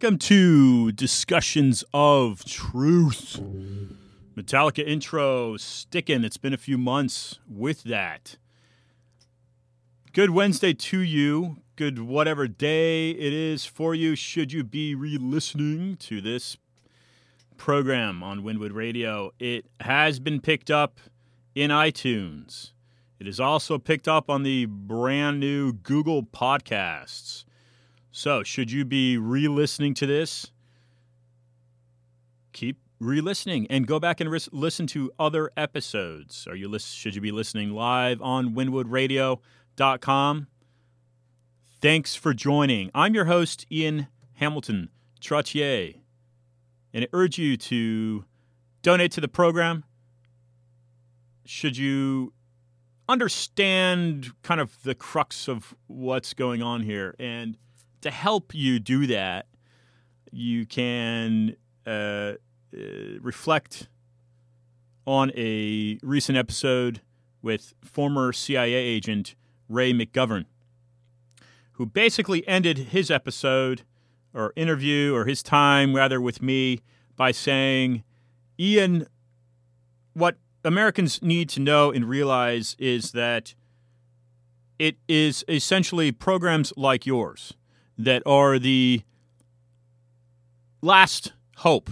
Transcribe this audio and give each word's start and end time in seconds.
Welcome 0.00 0.18
to 0.18 0.92
Discussions 0.92 1.82
of 1.92 2.44
Truth. 2.44 3.42
Metallica 4.36 4.86
intro 4.86 5.56
sticking. 5.56 6.22
It's 6.22 6.36
been 6.36 6.52
a 6.52 6.56
few 6.56 6.78
months 6.78 7.40
with 7.50 7.82
that. 7.82 8.36
Good 10.12 10.30
Wednesday 10.30 10.72
to 10.72 11.00
you. 11.00 11.56
Good 11.74 11.98
whatever 11.98 12.46
day 12.46 13.10
it 13.10 13.32
is 13.32 13.66
for 13.66 13.92
you. 13.92 14.14
Should 14.14 14.52
you 14.52 14.62
be 14.62 14.94
re 14.94 15.18
listening 15.18 15.96
to 15.96 16.20
this 16.20 16.56
program 17.56 18.22
on 18.22 18.44
Windwood 18.44 18.70
Radio, 18.70 19.32
it 19.40 19.66
has 19.80 20.20
been 20.20 20.40
picked 20.40 20.70
up 20.70 21.00
in 21.56 21.72
iTunes. 21.72 22.70
It 23.18 23.26
is 23.26 23.40
also 23.40 23.78
picked 23.78 24.06
up 24.06 24.30
on 24.30 24.44
the 24.44 24.66
brand 24.66 25.40
new 25.40 25.72
Google 25.72 26.22
Podcasts. 26.22 27.42
So, 28.10 28.42
should 28.42 28.70
you 28.70 28.84
be 28.84 29.16
re 29.16 29.48
listening 29.48 29.94
to 29.94 30.06
this? 30.06 30.50
Keep 32.52 32.78
re 33.00 33.20
listening 33.20 33.66
and 33.68 33.86
go 33.86 34.00
back 34.00 34.20
and 34.20 34.30
ris- 34.30 34.48
listen 34.52 34.86
to 34.88 35.12
other 35.18 35.50
episodes. 35.56 36.46
Are 36.46 36.56
you 36.56 36.78
should 36.78 37.14
you 37.14 37.20
be 37.20 37.30
listening 37.30 37.70
live 37.70 38.20
on 38.22 38.54
windwoodradio.com? 38.54 40.46
Thanks 41.80 42.14
for 42.16 42.34
joining. 42.34 42.90
I'm 42.94 43.14
your 43.14 43.26
host, 43.26 43.66
Ian 43.70 44.08
Hamilton 44.34 44.88
Trottier, 45.20 46.00
and 46.92 47.04
I 47.04 47.08
urge 47.12 47.38
you 47.38 47.56
to 47.56 48.24
donate 48.82 49.12
to 49.12 49.20
the 49.20 49.28
program. 49.28 49.84
Should 51.44 51.76
you 51.76 52.32
understand 53.08 54.32
kind 54.42 54.60
of 54.60 54.82
the 54.82 54.94
crux 54.94 55.48
of 55.48 55.74
what's 55.86 56.34
going 56.34 56.62
on 56.62 56.82
here 56.82 57.14
and 57.18 57.56
to 58.02 58.10
help 58.10 58.54
you 58.54 58.78
do 58.78 59.06
that, 59.06 59.46
you 60.30 60.66
can 60.66 61.56
uh, 61.86 61.90
uh, 61.90 62.34
reflect 63.20 63.88
on 65.06 65.32
a 65.36 65.98
recent 66.02 66.36
episode 66.36 67.00
with 67.40 67.74
former 67.82 68.32
CIA 68.32 68.74
agent 68.74 69.34
Ray 69.68 69.92
McGovern, 69.92 70.44
who 71.72 71.86
basically 71.86 72.46
ended 72.46 72.78
his 72.78 73.10
episode 73.10 73.82
or 74.34 74.52
interview 74.54 75.14
or 75.14 75.24
his 75.24 75.42
time, 75.42 75.94
rather, 75.94 76.20
with 76.20 76.42
me 76.42 76.80
by 77.16 77.30
saying, 77.30 78.04
Ian, 78.60 79.06
what 80.12 80.36
Americans 80.64 81.22
need 81.22 81.48
to 81.50 81.60
know 81.60 81.90
and 81.90 82.08
realize 82.08 82.76
is 82.78 83.12
that 83.12 83.54
it 84.78 84.96
is 85.08 85.44
essentially 85.48 86.12
programs 86.12 86.72
like 86.76 87.06
yours 87.06 87.54
that 87.98 88.22
are 88.24 88.58
the 88.58 89.02
last 90.80 91.32
hope, 91.58 91.90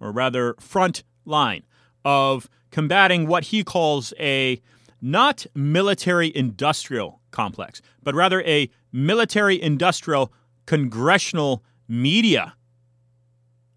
or 0.00 0.10
rather, 0.10 0.54
front 0.58 1.04
line 1.24 1.62
of 2.04 2.48
combating 2.70 3.26
what 3.26 3.44
he 3.44 3.62
calls 3.62 4.12
a 4.18 4.60
not 5.00 5.46
military 5.54 6.34
industrial 6.34 7.20
complex, 7.30 7.82
but 8.02 8.14
rather 8.14 8.42
a 8.42 8.70
military 8.92 9.60
industrial 9.60 10.32
congressional 10.66 11.62
media 11.88 12.54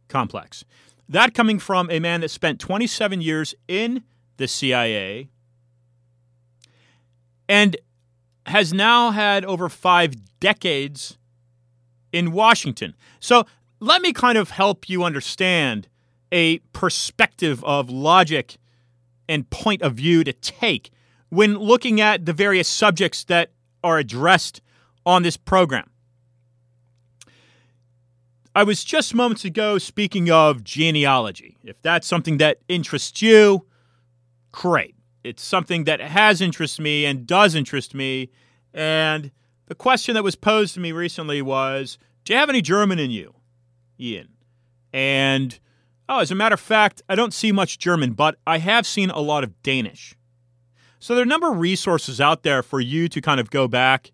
complex. 0.07 0.63
That 1.09 1.33
coming 1.33 1.59
from 1.59 1.89
a 1.91 1.99
man 1.99 2.21
that 2.21 2.29
spent 2.29 2.59
27 2.59 3.21
years 3.21 3.53
in 3.67 4.03
the 4.37 4.47
CIA 4.47 5.29
and 7.47 7.77
has 8.47 8.73
now 8.73 9.11
had 9.11 9.45
over 9.45 9.69
five 9.69 10.13
decades 10.39 11.17
in 12.15 12.31
Washington. 12.31 12.95
So 13.19 13.45
let 13.81 14.01
me 14.01 14.13
kind 14.13 14.37
of 14.37 14.51
help 14.51 14.87
you 14.87 15.03
understand 15.03 15.89
a 16.31 16.59
perspective 16.71 17.63
of 17.65 17.89
logic 17.89 18.55
and 19.27 19.49
point 19.49 19.81
of 19.81 19.95
view 19.95 20.23
to 20.23 20.31
take 20.31 20.91
when 21.29 21.57
looking 21.57 21.99
at 21.99 22.25
the 22.25 22.31
various 22.31 22.69
subjects 22.69 23.25
that 23.25 23.51
are 23.83 23.97
addressed 23.97 24.61
on 25.05 25.23
this 25.23 25.35
program. 25.35 25.89
I 28.55 28.63
was 28.63 28.85
just 28.85 29.13
moments 29.13 29.43
ago 29.43 29.77
speaking 29.77 30.31
of 30.31 30.63
genealogy. 30.63 31.57
If 31.65 31.81
that's 31.81 32.07
something 32.07 32.37
that 32.37 32.59
interests 32.69 33.21
you, 33.21 33.65
great. 34.53 34.95
It's 35.25 35.43
something 35.43 35.83
that 35.83 35.99
has 35.99 36.39
interested 36.39 36.81
me 36.81 37.05
and 37.05 37.27
does 37.27 37.55
interest 37.55 37.93
me. 37.93 38.29
And 38.73 39.31
the 39.67 39.75
question 39.75 40.15
that 40.15 40.23
was 40.23 40.35
posed 40.35 40.73
to 40.75 40.79
me 40.79 40.91
recently 40.91 41.41
was 41.41 41.97
Do 42.23 42.33
you 42.33 42.39
have 42.39 42.49
any 42.49 42.61
German 42.61 42.99
in 42.99 43.11
you, 43.11 43.35
Ian? 43.99 44.29
And, 44.93 45.59
oh, 46.07 46.19
as 46.19 46.31
a 46.31 46.35
matter 46.35 46.53
of 46.53 46.59
fact, 46.59 47.01
I 47.09 47.15
don't 47.15 47.33
see 47.33 47.51
much 47.51 47.79
German, 47.79 48.13
but 48.13 48.37
I 48.47 48.59
have 48.59 48.85
seen 48.85 49.09
a 49.09 49.19
lot 49.19 49.43
of 49.43 49.61
Danish. 49.61 50.15
So 50.99 51.13
there 51.13 51.21
are 51.21 51.25
a 51.25 51.27
number 51.27 51.51
of 51.51 51.59
resources 51.59 52.21
out 52.21 52.43
there 52.43 52.63
for 52.63 52.79
you 52.79 53.07
to 53.09 53.21
kind 53.21 53.39
of 53.39 53.51
go 53.51 53.67
back 53.67 54.11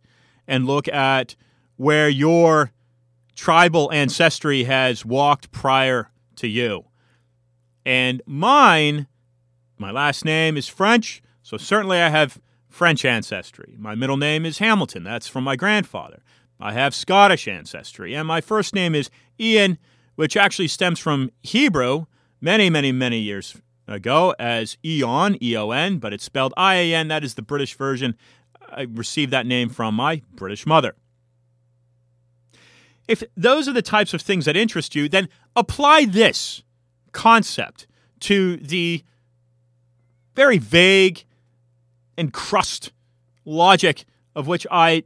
and 0.48 0.66
look 0.66 0.88
at 0.88 1.36
where 1.78 2.10
your 2.10 2.72
tribal 3.36 3.92
ancestry 3.92 4.66
has 4.66 5.06
walked 5.06 5.52
prior 5.52 6.12
to 6.36 6.48
you. 6.48 6.86
And 7.86 8.22
mine, 8.26 9.08
my 9.78 9.92
last 9.92 10.26
name 10.26 10.58
is 10.58 10.68
French, 10.68 11.22
so 11.42 11.58
certainly 11.58 12.00
I 12.00 12.10
have 12.10 12.40
French 12.72 13.06
ancestry. 13.06 13.76
My 13.78 13.94
middle 13.94 14.18
name 14.18 14.46
is 14.46 14.58
Hamilton. 14.58 15.04
That's 15.04 15.28
from 15.28 15.44
my 15.44 15.56
grandfather. 15.56 16.24
I 16.60 16.72
have 16.72 16.96
Scottish 16.96 17.48
ancestry. 17.48 18.16
And 18.16 18.28
my 18.28 18.40
first 18.40 18.74
name 18.74 18.96
is 18.96 19.10
Ian, 19.40 19.78
which 20.16 20.38
actually 20.38 20.70
stems 20.70 20.98
from 20.98 21.32
Hebrew 21.44 22.06
many, 22.40 22.70
many, 22.70 22.92
many 22.92 23.20
years 23.20 23.58
ago 23.88 24.34
as 24.40 24.78
Eon, 24.86 25.38
E 25.44 25.56
O 25.58 25.72
N, 25.72 25.98
but 25.98 26.14
it's 26.14 26.24
spelled 26.24 26.54
I 26.56 26.76
A 26.76 26.94
N. 26.96 27.10
That 27.10 27.24
is 27.24 27.34
the 27.34 27.42
British 27.42 27.76
version. 27.76 28.16
I 28.70 28.84
received 28.84 29.32
that 29.32 29.46
name 29.46 29.70
from 29.70 29.96
my 29.96 30.22
British 30.34 30.66
mother. 30.66 30.96
If 33.08 33.22
those 33.36 33.68
are 33.68 33.74
the 33.74 33.82
types 33.82 34.14
of 34.14 34.22
things 34.22 34.46
that 34.46 34.56
interest 34.56 34.96
you, 34.96 35.10
then 35.10 35.28
apply 35.58 36.06
this 36.06 36.64
concept 37.12 37.86
to 38.22 38.56
the 38.58 39.04
very 40.36 40.58
vague 40.58 41.26
and 42.18 42.34
crust 42.34 42.92
logic 43.46 44.06
of 44.36 44.48
which 44.48 44.66
I 44.70 45.04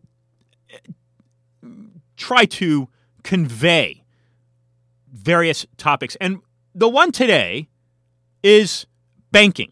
try 2.18 2.46
to 2.46 2.90
convey 3.24 4.04
various 5.12 5.66
topics. 5.78 6.16
And 6.22 6.40
the 6.74 6.88
one 6.88 7.12
today 7.12 7.70
is 8.44 8.86
banking. 9.32 9.72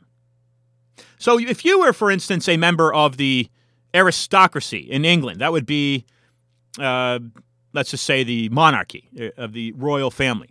So 1.17 1.39
if 1.39 1.63
you 1.63 1.79
were, 1.79 1.93
for 1.93 2.11
instance, 2.11 2.49
a 2.49 2.57
member 2.57 2.93
of 2.93 3.17
the 3.17 3.49
aristocracy 3.93 4.79
in 4.79 5.05
England, 5.05 5.39
that 5.41 5.51
would 5.51 5.65
be, 5.65 6.05
uh, 6.79 7.19
let's 7.71 7.91
just 7.91 8.03
say, 8.03 8.23
the 8.23 8.49
monarchy 8.49 9.09
uh, 9.19 9.29
of 9.37 9.53
the 9.53 9.71
royal 9.73 10.11
family. 10.11 10.49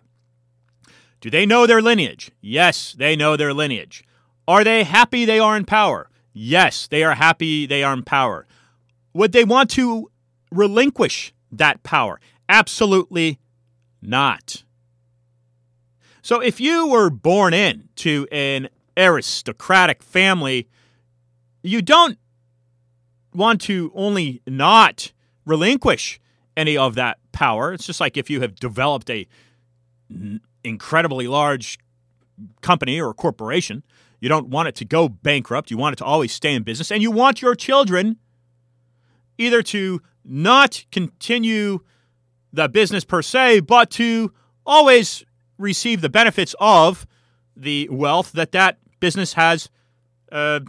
Do 1.20 1.30
they 1.30 1.46
know 1.46 1.66
their 1.66 1.82
lineage? 1.82 2.30
Yes, 2.40 2.94
they 2.96 3.16
know 3.16 3.36
their 3.36 3.52
lineage. 3.52 4.04
Are 4.48 4.64
they 4.64 4.84
happy 4.84 5.24
they 5.24 5.38
are 5.38 5.56
in 5.56 5.64
power? 5.64 6.08
Yes, 6.32 6.86
they 6.86 7.04
are 7.04 7.14
happy 7.14 7.66
they 7.66 7.82
are 7.82 7.92
in 7.92 8.02
power. 8.02 8.46
Would 9.14 9.32
they 9.32 9.44
want 9.44 9.70
to 9.70 10.10
relinquish 10.50 11.32
that 11.50 11.82
power? 11.82 12.20
Absolutely 12.48 13.38
not. 14.00 14.64
So 16.22 16.40
if 16.40 16.60
you 16.60 16.86
were 16.86 17.10
born 17.10 17.52
in 17.52 17.88
to 17.96 18.26
an 18.30 18.68
aristocratic 18.96 20.02
family, 20.02 20.68
you 21.62 21.82
don't 21.82 22.18
want 23.34 23.60
to 23.62 23.90
only 23.94 24.40
not 24.46 25.12
relinquish 25.44 26.20
any 26.56 26.76
of 26.76 26.94
that 26.94 27.18
power. 27.32 27.72
It's 27.72 27.86
just 27.86 28.00
like 28.00 28.16
if 28.16 28.30
you 28.30 28.40
have 28.40 28.54
developed 28.54 29.10
a 29.10 29.26
incredibly 30.62 31.26
large 31.26 31.78
company 32.60 33.00
or 33.00 33.14
corporation, 33.14 33.82
you 34.22 34.28
don't 34.28 34.50
want 34.50 34.68
it 34.68 34.76
to 34.76 34.84
go 34.84 35.08
bankrupt. 35.08 35.72
You 35.72 35.76
want 35.76 35.94
it 35.94 35.96
to 35.96 36.04
always 36.04 36.32
stay 36.32 36.54
in 36.54 36.62
business. 36.62 36.92
And 36.92 37.02
you 37.02 37.10
want 37.10 37.42
your 37.42 37.56
children 37.56 38.18
either 39.36 39.64
to 39.64 40.00
not 40.24 40.84
continue 40.92 41.80
the 42.52 42.68
business 42.68 43.02
per 43.02 43.20
se, 43.20 43.60
but 43.60 43.90
to 43.90 44.32
always 44.64 45.24
receive 45.58 46.02
the 46.02 46.08
benefits 46.08 46.54
of 46.60 47.04
the 47.56 47.88
wealth 47.90 48.30
that 48.32 48.52
that 48.52 48.78
business 49.00 49.32
has 49.32 49.68
uh, 50.30 50.60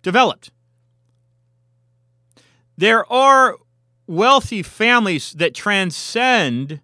developed. 0.00 0.50
There 2.78 3.04
are 3.12 3.58
wealthy 4.06 4.62
families 4.62 5.32
that 5.32 5.54
transcend 5.54 6.80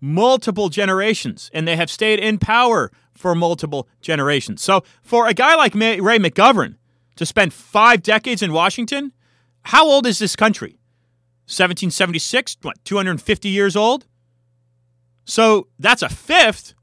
multiple 0.00 0.70
generations 0.70 1.52
and 1.54 1.68
they 1.68 1.76
have 1.76 1.88
stayed 1.88 2.18
in 2.18 2.38
power 2.38 2.90
for 3.20 3.34
multiple 3.34 3.86
generations. 4.00 4.62
So, 4.62 4.82
for 5.02 5.28
a 5.28 5.34
guy 5.34 5.54
like 5.54 5.74
Ray 5.74 6.18
McGovern 6.18 6.76
to 7.16 7.26
spend 7.26 7.52
five 7.52 8.02
decades 8.02 8.42
in 8.42 8.52
Washington, 8.52 9.12
how 9.62 9.86
old 9.86 10.06
is 10.06 10.18
this 10.18 10.34
country? 10.34 10.78
1776, 11.44 12.56
what, 12.62 12.82
250 12.84 13.48
years 13.48 13.76
old? 13.76 14.06
So 15.24 15.68
that's 15.78 16.02
a 16.02 16.08
fifth 16.08 16.74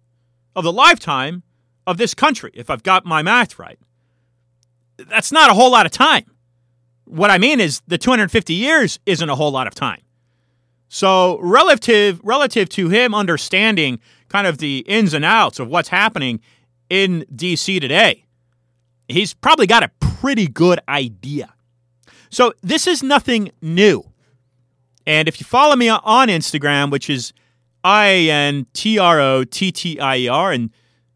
of 0.55 0.63
the 0.63 0.71
lifetime 0.71 1.43
of 1.85 1.97
this 1.97 2.13
country, 2.13 2.51
if 2.53 2.69
I've 2.69 2.83
got 2.83 3.05
my 3.05 3.21
math 3.21 3.57
right. 3.57 3.79
That's 4.97 5.31
not 5.31 5.49
a 5.49 5.53
whole 5.53 5.71
lot 5.71 5.85
of 5.85 5.91
time. 5.91 6.25
What 7.05 7.31
I 7.31 7.37
mean 7.37 7.59
is 7.59 7.81
the 7.87 7.97
250 7.97 8.53
years 8.53 8.99
isn't 9.05 9.29
a 9.29 9.35
whole 9.35 9.51
lot 9.51 9.67
of 9.67 9.75
time. 9.75 10.01
So 10.89 11.39
relative 11.39 12.19
relative 12.23 12.69
to 12.69 12.89
him 12.89 13.13
understanding 13.13 13.99
kind 14.29 14.47
of 14.47 14.57
the 14.57 14.79
ins 14.87 15.13
and 15.13 15.25
outs 15.25 15.59
of 15.59 15.67
what's 15.67 15.89
happening 15.89 16.39
in 16.89 17.25
DC 17.33 17.79
today, 17.79 18.25
he's 19.07 19.33
probably 19.33 19.67
got 19.67 19.83
a 19.83 19.91
pretty 19.99 20.47
good 20.47 20.79
idea. 20.87 21.53
So 22.29 22.53
this 22.61 22.87
is 22.87 23.03
nothing 23.03 23.51
new. 23.61 24.03
And 25.05 25.27
if 25.27 25.39
you 25.39 25.45
follow 25.45 25.75
me 25.75 25.87
on 25.89 26.27
Instagram, 26.27 26.91
which 26.91 27.09
is 27.09 27.31
I 27.83 28.09
N 28.29 28.67
T 28.73 28.99
R 28.99 29.19
O 29.21 29.43
T 29.45 29.71
T 29.71 29.99
I 29.99 30.17
E 30.17 30.27
R, 30.27 30.51
and 30.51 30.69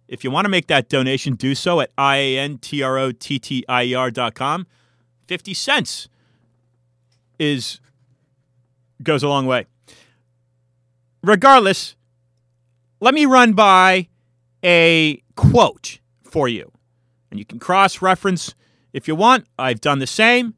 if 0.07 0.23
you 0.23 0.31
want 0.31 0.45
to 0.45 0.49
make 0.49 0.67
that 0.67 0.87
donation, 0.87 1.35
do 1.35 1.53
so 1.55 1.81
at 1.81 1.91
I 1.97 2.19
N 2.19 2.57
T 2.57 2.81
R 2.81 2.97
O 2.97 3.11
T 3.11 3.39
T 3.39 3.65
I 3.67 3.83
E 3.83 3.93
R 3.93 4.09
dot 4.09 4.35
com. 4.35 4.65
50 5.27 5.53
cents 5.53 6.07
is 7.39 7.79
goes 9.03 9.23
a 9.23 9.27
long 9.27 9.45
way. 9.45 9.65
Regardless, 11.23 11.95
let 13.01 13.13
me 13.13 13.25
run 13.25 13.53
by 13.53 14.07
a 14.63 15.21
quote 15.35 15.99
for 16.23 16.47
you. 16.47 16.71
And 17.29 17.39
you 17.39 17.45
can 17.45 17.59
cross 17.59 18.01
reference 18.01 18.55
if 18.93 19.07
you 19.07 19.15
want. 19.15 19.45
I've 19.57 19.81
done 19.81 19.99
the 19.99 20.07
same. 20.07 20.53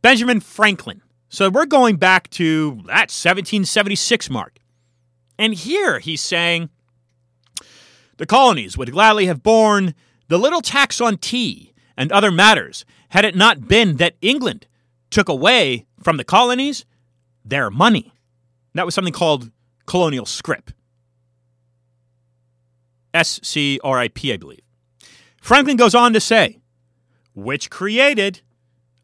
Benjamin 0.00 0.40
Franklin. 0.40 1.02
So 1.28 1.50
we're 1.50 1.66
going 1.66 1.96
back 1.96 2.30
to 2.30 2.76
that 2.86 3.10
1776 3.10 4.30
mark. 4.30 4.58
And 5.38 5.52
here 5.52 5.98
he's 5.98 6.20
saying 6.20 6.70
the 8.16 8.26
colonies 8.26 8.78
would 8.78 8.92
gladly 8.92 9.26
have 9.26 9.42
borne 9.42 9.94
the 10.28 10.38
little 10.38 10.62
tax 10.62 11.00
on 11.00 11.18
tea 11.18 11.74
and 11.96 12.12
other 12.12 12.30
matters 12.30 12.84
had 13.10 13.24
it 13.24 13.34
not 13.34 13.66
been 13.68 13.96
that 13.96 14.16
England 14.22 14.66
took 15.10 15.28
away 15.28 15.86
from 16.00 16.16
the 16.16 16.24
colonies 16.24 16.84
their 17.44 17.70
money. 17.70 18.12
That 18.74 18.84
was 18.84 18.94
something 18.94 19.12
called 19.12 19.50
colonial 19.86 20.26
scrip. 20.26 20.70
S 23.16 23.40
C 23.42 23.80
R 23.82 23.98
I 23.98 24.08
P, 24.08 24.32
I 24.32 24.36
believe. 24.36 24.60
Franklin 25.40 25.76
goes 25.76 25.94
on 25.94 26.12
to 26.12 26.20
say, 26.20 26.58
which 27.34 27.70
created 27.70 28.42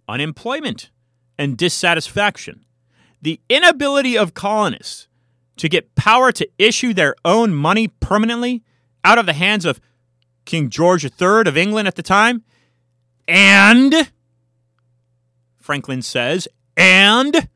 unemployment 0.09 0.91
and 1.39 1.57
dissatisfaction. 1.57 2.65
The 3.21 3.41
inability 3.49 4.19
of 4.19 4.35
colonists 4.35 5.09
to 5.57 5.69
get 5.69 5.95
power 5.95 6.33
to 6.33 6.49
issue 6.59 6.93
their 6.93 7.15
own 7.25 7.55
money 7.55 7.89
permanently 7.89 8.63
out 9.05 9.19
of 9.19 9.27
the 9.27 9.33
hands 9.33 9.65
of 9.65 9.81
King 10.45 10.69
George 10.69 11.05
III 11.05 11.47
of 11.47 11.57
England 11.57 11.89
at 11.89 11.95
the 11.95 12.03
time. 12.03 12.43
And, 13.29 14.11
Franklin 15.61 16.03
says, 16.03 16.49
and 16.77 17.49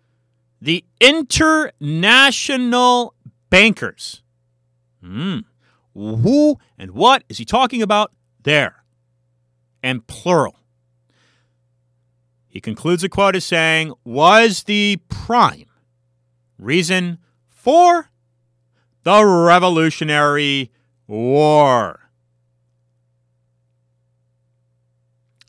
the 0.60 0.84
international 1.00 3.14
bankers. 3.50 4.22
Hmm. 5.02 5.40
Who 5.96 6.58
and 6.78 6.90
what 6.90 7.24
is 7.30 7.38
he 7.38 7.46
talking 7.46 7.80
about 7.80 8.12
there? 8.42 8.84
And 9.82 10.06
plural. 10.06 10.58
He 12.48 12.60
concludes 12.60 13.02
the 13.02 13.08
quote 13.08 13.34
as 13.34 13.44
saying, 13.44 13.94
was 14.04 14.64
the 14.64 14.98
prime 15.08 15.70
reason 16.58 17.18
for 17.48 18.10
the 19.04 19.24
Revolutionary 19.24 20.70
War. 21.06 22.10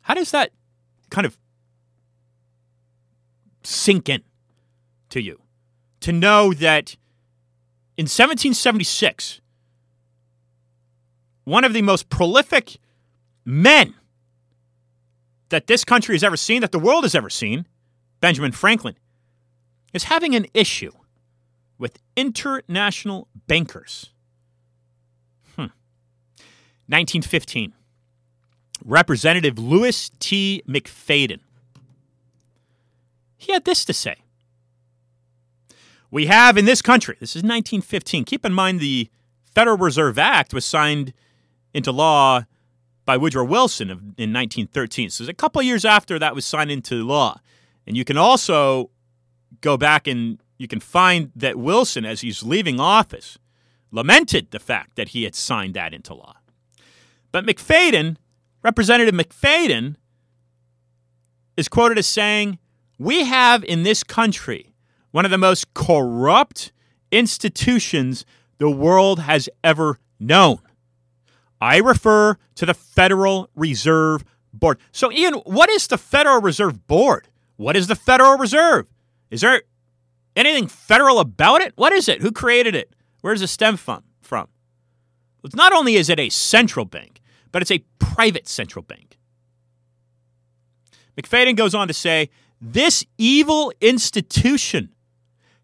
How 0.04 0.14
does 0.14 0.32
that 0.32 0.52
kind 1.10 1.26
of 1.26 1.38
sink 3.64 4.08
in 4.08 4.24
to 5.10 5.22
you? 5.22 5.42
To 6.02 6.14
know 6.14 6.54
that 6.54 6.96
in 7.98 8.04
1776, 8.04 9.42
one 11.48 11.64
of 11.64 11.72
the 11.72 11.82
most 11.82 12.10
prolific 12.10 12.76
men 13.46 13.94
that 15.48 15.68
this 15.68 15.86
country 15.86 16.14
has 16.14 16.22
ever 16.22 16.36
seen, 16.36 16.60
that 16.60 16.74
the 16.74 16.80
world 16.80 17.06
has 17.06 17.16
ever 17.16 17.30
seen, 17.30 17.66
Benjamin 18.20 18.52
Franklin, 18.52 18.96
is 19.94 20.04
having 20.04 20.36
an 20.36 20.46
issue 20.54 20.92
with 21.78 22.00
international 22.18 23.30
bankers. 23.48 24.12
Hmm. 25.56 25.72
1915. 26.88 27.72
Representative 28.84 29.58
Louis 29.58 30.12
T. 30.20 30.62
McFadden. 30.68 31.40
He 33.38 33.54
had 33.54 33.64
this 33.64 33.86
to 33.86 33.94
say. 33.94 34.18
We 36.12 36.26
have 36.26 36.58
in 36.58 36.66
this 36.66 36.82
country, 36.82 37.16
this 37.22 37.38
is 37.38 37.42
1915. 37.44 38.26
Keep 38.26 38.44
in 38.44 38.52
mind 38.52 38.82
the 38.82 39.10
Federal 39.56 39.78
Reserve 39.78 40.20
Act 40.20 40.54
was 40.54 40.66
signed 40.66 41.14
into 41.78 41.92
law 41.92 42.44
by 43.06 43.16
Woodrow 43.16 43.46
Wilson 43.46 43.90
in 43.90 44.34
1913. 44.34 45.10
So 45.12 45.24
it's 45.24 45.30
a 45.30 45.34
couple 45.34 45.62
years 45.62 45.86
after 45.86 46.20
that 46.20 46.36
was 46.36 46.46
signed 46.46 46.72
into 46.72 47.06
law. 47.06 47.40
And 47.86 47.96
you 47.96 48.04
can 48.04 48.18
also 48.18 48.90
go 49.62 49.78
back 49.78 50.08
and 50.08 50.40
you 50.58 50.68
can 50.68 50.80
find 50.80 51.32
that 51.36 51.56
Wilson, 51.56 52.04
as 52.04 52.22
he's 52.22 52.44
leaving 52.44 52.80
office, 52.80 53.38
lamented 53.92 54.52
the 54.52 54.60
fact 54.60 54.96
that 54.96 55.10
he 55.10 55.24
had 55.24 55.36
signed 55.36 55.74
that 55.76 55.94
into 55.94 56.14
law. 56.14 56.36
But 57.32 57.46
McFadden, 57.46 58.18
Representative 58.64 59.14
McFadden, 59.14 59.96
is 61.56 61.68
quoted 61.68 61.98
as 61.98 62.08
saying, 62.08 62.58
We 62.98 63.24
have 63.26 63.64
in 63.64 63.84
this 63.84 64.04
country 64.04 64.74
one 65.12 65.26
of 65.26 65.32
the 65.32 65.38
most 65.38 65.74
corrupt 65.74 66.72
institutions 67.12 68.26
the 68.58 68.70
world 68.70 69.22
has 69.22 69.48
ever 69.64 70.00
known. 70.20 70.60
I 71.60 71.78
refer 71.78 72.38
to 72.56 72.66
the 72.66 72.74
Federal 72.74 73.50
Reserve 73.56 74.24
Board. 74.54 74.80
So, 74.92 75.12
Ian, 75.12 75.36
what 75.46 75.70
is 75.70 75.88
the 75.88 75.98
Federal 75.98 76.42
Reserve 76.42 76.88
Board? 76.88 77.28
What 77.56 77.76
is 77.76 77.88
the 77.88 77.96
Federal 77.96 78.38
Reserve? 78.38 78.88
Is 79.30 79.42
there 79.42 79.64
anything 80.36 80.68
federal 80.68 81.20
about 81.20 81.62
it? 81.62 81.74
What 81.76 81.94
is 81.94 82.08
it? 82.08 82.22
Who 82.22 82.32
created 82.32 82.76
it? 82.76 82.94
Where 83.22 83.34
does 83.34 83.42
it 83.42 83.48
stem 83.48 83.78
from? 83.78 84.04
From? 84.22 84.48
Not 85.54 85.74
only 85.74 85.96
is 85.96 86.10
it 86.10 86.20
a 86.20 86.30
central 86.30 86.86
bank, 86.86 87.22
but 87.52 87.62
it's 87.62 87.72
a 87.72 87.84
private 88.00 88.48
central 88.48 88.84
bank. 88.84 89.18
McFadden 91.18 91.56
goes 91.56 91.74
on 91.74 91.88
to 91.88 91.94
say, 91.94 92.30
this 92.62 93.06
evil 93.18 93.72
institution 93.82 94.90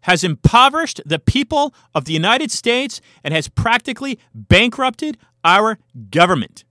has 0.02 0.24
impoverished 0.24 1.00
the 1.06 1.18
people 1.18 1.74
of 1.94 2.04
the 2.04 2.12
United 2.12 2.50
States 2.50 3.00
and 3.22 3.32
has 3.32 3.48
practically 3.48 4.18
bankrupted 4.34 5.16
our 5.44 5.78
government. 6.10 6.64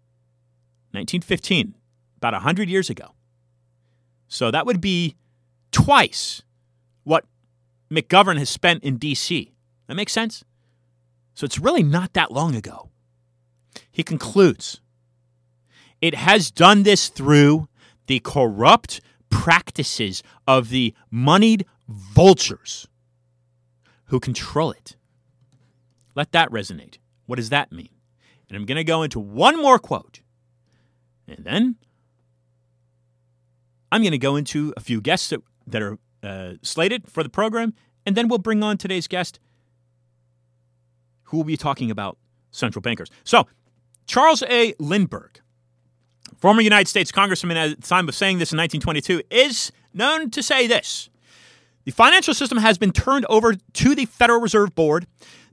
1915, 0.92 1.76
about 2.18 2.34
100 2.34 2.70
years 2.70 2.90
ago. 2.90 3.14
So 4.28 4.52
that 4.52 4.66
would 4.66 4.82
be 4.82 5.16
twice 5.72 6.44
what 7.04 7.26
McGovern 7.92 8.38
has 8.38 8.50
spent 8.50 8.84
in 8.84 8.98
D.C. 8.98 9.52
That 9.88 9.96
makes 9.96 10.14
sense? 10.14 10.44
So 11.34 11.46
it's 11.46 11.60
really 11.60 11.84
not 11.84 12.14
that 12.14 12.32
long 12.32 12.56
ago. 12.56 12.90
He 13.92 14.04
concludes 14.04 14.82
it 16.02 16.16
has 16.16 16.52
done 16.52 16.84
this 16.84 17.10
through 17.10 17.68
the 18.08 18.20
corrupt 18.20 19.02
practices 19.30 20.22
of 20.48 20.70
the 20.70 20.94
moneyed 21.10 21.66
vultures 21.88 22.88
who 24.06 24.20
control 24.20 24.72
it. 24.72 24.96
Let 26.16 26.32
that 26.34 26.50
resonate. 26.52 26.98
What 27.26 27.38
does 27.38 27.50
that 27.50 27.72
mean? 27.72 27.90
And 28.54 28.62
I'm 28.62 28.68
going 28.68 28.76
to 28.76 28.84
go 28.84 29.02
into 29.02 29.20
one 29.20 29.60
more 29.60 29.80
quote. 29.80 30.22
And 31.28 31.44
then 31.44 31.76
I'm 33.92 34.04
going 34.04 34.12
to 34.12 34.20
go 34.20 34.36
into 34.36 34.76
a 34.78 34.80
few 34.80 35.02
guests 35.02 35.30
that, 35.30 35.42
that 35.66 35.82
are 35.82 35.98
uh, 36.22 36.54
slated 36.62 37.10
for 37.10 37.24
the 37.24 37.30
program. 37.30 37.74
And 38.06 38.16
then 38.16 38.28
we'll 38.28 38.38
bring 38.38 38.62
on 38.62 38.78
today's 38.78 39.08
guest 39.08 39.40
who 41.24 41.38
will 41.38 41.44
be 41.46 41.58
talking 41.58 41.90
about 41.90 42.20
central 42.52 42.84
bankers. 42.84 43.10
So, 43.24 43.48
Charles 44.06 44.44
A. 44.44 44.76
Lindbergh, 44.78 45.40
former 46.38 46.62
United 46.62 46.88
States 46.88 47.12
Congressman 47.12 47.58
at 47.58 47.82
the 47.82 47.88
time 47.88 48.08
of 48.08 48.14
saying 48.14 48.38
this 48.38 48.54
in 48.54 48.58
1922, 48.58 49.24
is 49.32 49.72
known 49.96 50.30
to 50.30 50.44
say 50.44 50.68
this 50.68 51.10
the 51.86 51.92
financial 51.92 52.36
system 52.36 52.60
has 52.60 52.78
been 52.78 52.92
turned 52.92 53.26
over 53.30 53.56
to 53.56 53.96
the 53.96 54.06
Federal 54.06 54.42
Reserve 54.42 54.76
Board. 54.76 55.08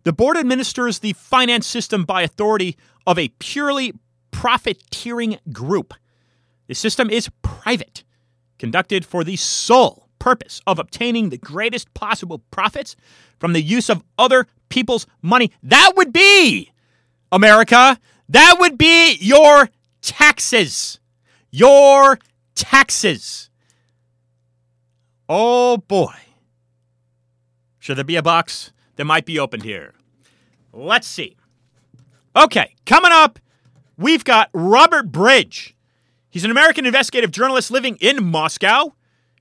The 0.04 0.12
board 0.12 0.36
administers 0.36 1.00
the 1.00 1.12
finance 1.12 1.66
system 1.66 2.04
by 2.04 2.22
authority 2.22 2.76
of 3.06 3.18
a 3.18 3.28
purely 3.38 3.92
profiteering 4.30 5.38
group. 5.52 5.94
The 6.68 6.74
system 6.74 7.10
is 7.10 7.30
private, 7.42 8.04
conducted 8.58 9.04
for 9.04 9.24
the 9.24 9.36
sole 9.36 10.08
purpose 10.18 10.60
of 10.66 10.78
obtaining 10.78 11.28
the 11.28 11.38
greatest 11.38 11.92
possible 11.94 12.38
profits 12.50 12.94
from 13.38 13.52
the 13.52 13.62
use 13.62 13.90
of 13.90 14.04
other 14.18 14.46
people's 14.68 15.06
money. 15.22 15.50
That 15.62 15.92
would 15.96 16.12
be, 16.12 16.70
America, 17.32 17.98
that 18.28 18.56
would 18.60 18.78
be 18.78 19.16
your 19.20 19.68
taxes. 20.02 21.00
Your 21.50 22.18
taxes. 22.54 23.50
Oh 25.28 25.78
boy. 25.78 26.14
Should 27.78 27.96
there 27.96 28.04
be 28.04 28.16
a 28.16 28.22
box 28.22 28.72
that 29.00 29.06
might 29.06 29.24
be 29.24 29.38
opened 29.38 29.62
here? 29.62 29.94
Let's 30.74 31.06
see. 31.06 31.38
Okay, 32.36 32.74
coming 32.84 33.12
up, 33.12 33.38
we've 33.96 34.24
got 34.24 34.50
Robert 34.52 35.10
Bridge. 35.10 35.74
He's 36.28 36.44
an 36.44 36.50
American 36.50 36.84
investigative 36.84 37.30
journalist 37.30 37.70
living 37.70 37.96
in 38.02 38.22
Moscow. 38.22 38.92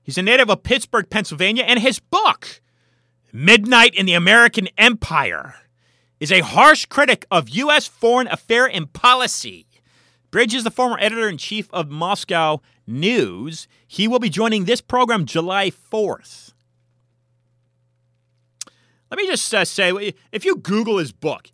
He's 0.02 0.16
a 0.16 0.22
native 0.22 0.48
of 0.48 0.62
Pittsburgh, 0.62 1.10
Pennsylvania, 1.10 1.64
and 1.64 1.78
his 1.78 1.98
book, 1.98 2.62
Midnight 3.34 3.94
in 3.94 4.06
the 4.06 4.14
American 4.14 4.66
Empire, 4.78 5.56
is 6.20 6.32
a 6.32 6.40
harsh 6.40 6.86
critic 6.86 7.26
of 7.30 7.50
U.S. 7.50 7.86
foreign 7.86 8.28
affair 8.28 8.64
and 8.64 8.90
policy. 8.90 9.66
Bridge 10.30 10.54
is 10.54 10.64
the 10.64 10.70
former 10.70 10.98
editor 10.98 11.28
in 11.28 11.36
chief 11.36 11.68
of 11.70 11.90
Moscow 11.90 12.62
News. 12.86 13.68
He 13.86 14.08
will 14.08 14.20
be 14.20 14.30
joining 14.30 14.64
this 14.64 14.80
program 14.80 15.26
July 15.26 15.70
4th. 15.70 16.49
Let 19.10 19.18
me 19.18 19.26
just 19.26 19.52
uh, 19.52 19.64
say 19.64 20.12
if 20.32 20.44
you 20.44 20.56
Google 20.56 20.98
his 20.98 21.12
book, 21.12 21.50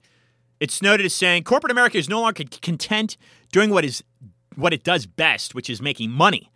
it's 0.61 0.83
noted 0.83 1.07
as 1.07 1.15
saying 1.15 1.45
corporate 1.45 1.71
America 1.71 1.99
is 1.99 2.09
no 2.09 2.21
longer 2.21 2.45
content 2.63 3.17
doing 3.53 3.71
what 3.71 3.85
is 3.85 4.03
what 4.55 4.73
it 4.73 4.85
does 4.85 5.07
best, 5.07 5.55
which 5.55 5.69
is 5.69 5.83
making 5.83 6.11
money. 6.11 6.51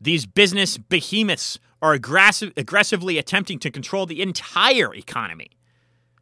These 0.00 0.26
business 0.26 0.76
behemoths 0.76 1.58
are 1.80 1.92
aggressive, 1.92 2.52
aggressively 2.56 3.18
attempting 3.18 3.58
to 3.60 3.70
control 3.70 4.06
the 4.06 4.20
entire 4.20 4.94
economy, 4.94 5.50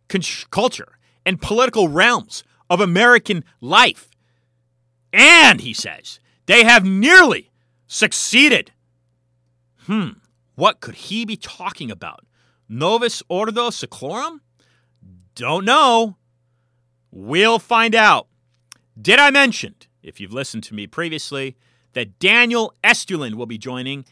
con- 0.08 0.20
culture, 0.50 0.98
and 1.24 1.40
political 1.40 1.88
realms 1.88 2.44
of 2.68 2.80
American 2.80 3.44
life. 3.60 4.10
And, 5.12 5.62
he 5.62 5.72
says, 5.72 6.20
they 6.44 6.64
have 6.64 6.84
nearly 6.84 7.50
succeeded. 7.86 8.72
Hmm, 9.84 10.10
what 10.54 10.80
could 10.80 10.96
he 10.96 11.24
be 11.24 11.36
talking 11.36 11.90
about? 11.90 12.25
Novus 12.68 13.22
Ordo 13.28 13.70
Seclorum? 13.70 14.40
Don't 15.34 15.64
know. 15.64 16.16
We'll 17.10 17.58
find 17.58 17.94
out. 17.94 18.26
Did 19.00 19.18
I 19.18 19.30
mention, 19.30 19.74
if 20.02 20.20
you've 20.20 20.32
listened 20.32 20.64
to 20.64 20.74
me 20.74 20.86
previously, 20.86 21.56
that 21.92 22.18
Daniel 22.18 22.74
Estulin 22.82 23.34
will 23.34 23.46
be 23.46 23.58
joining 23.58 24.04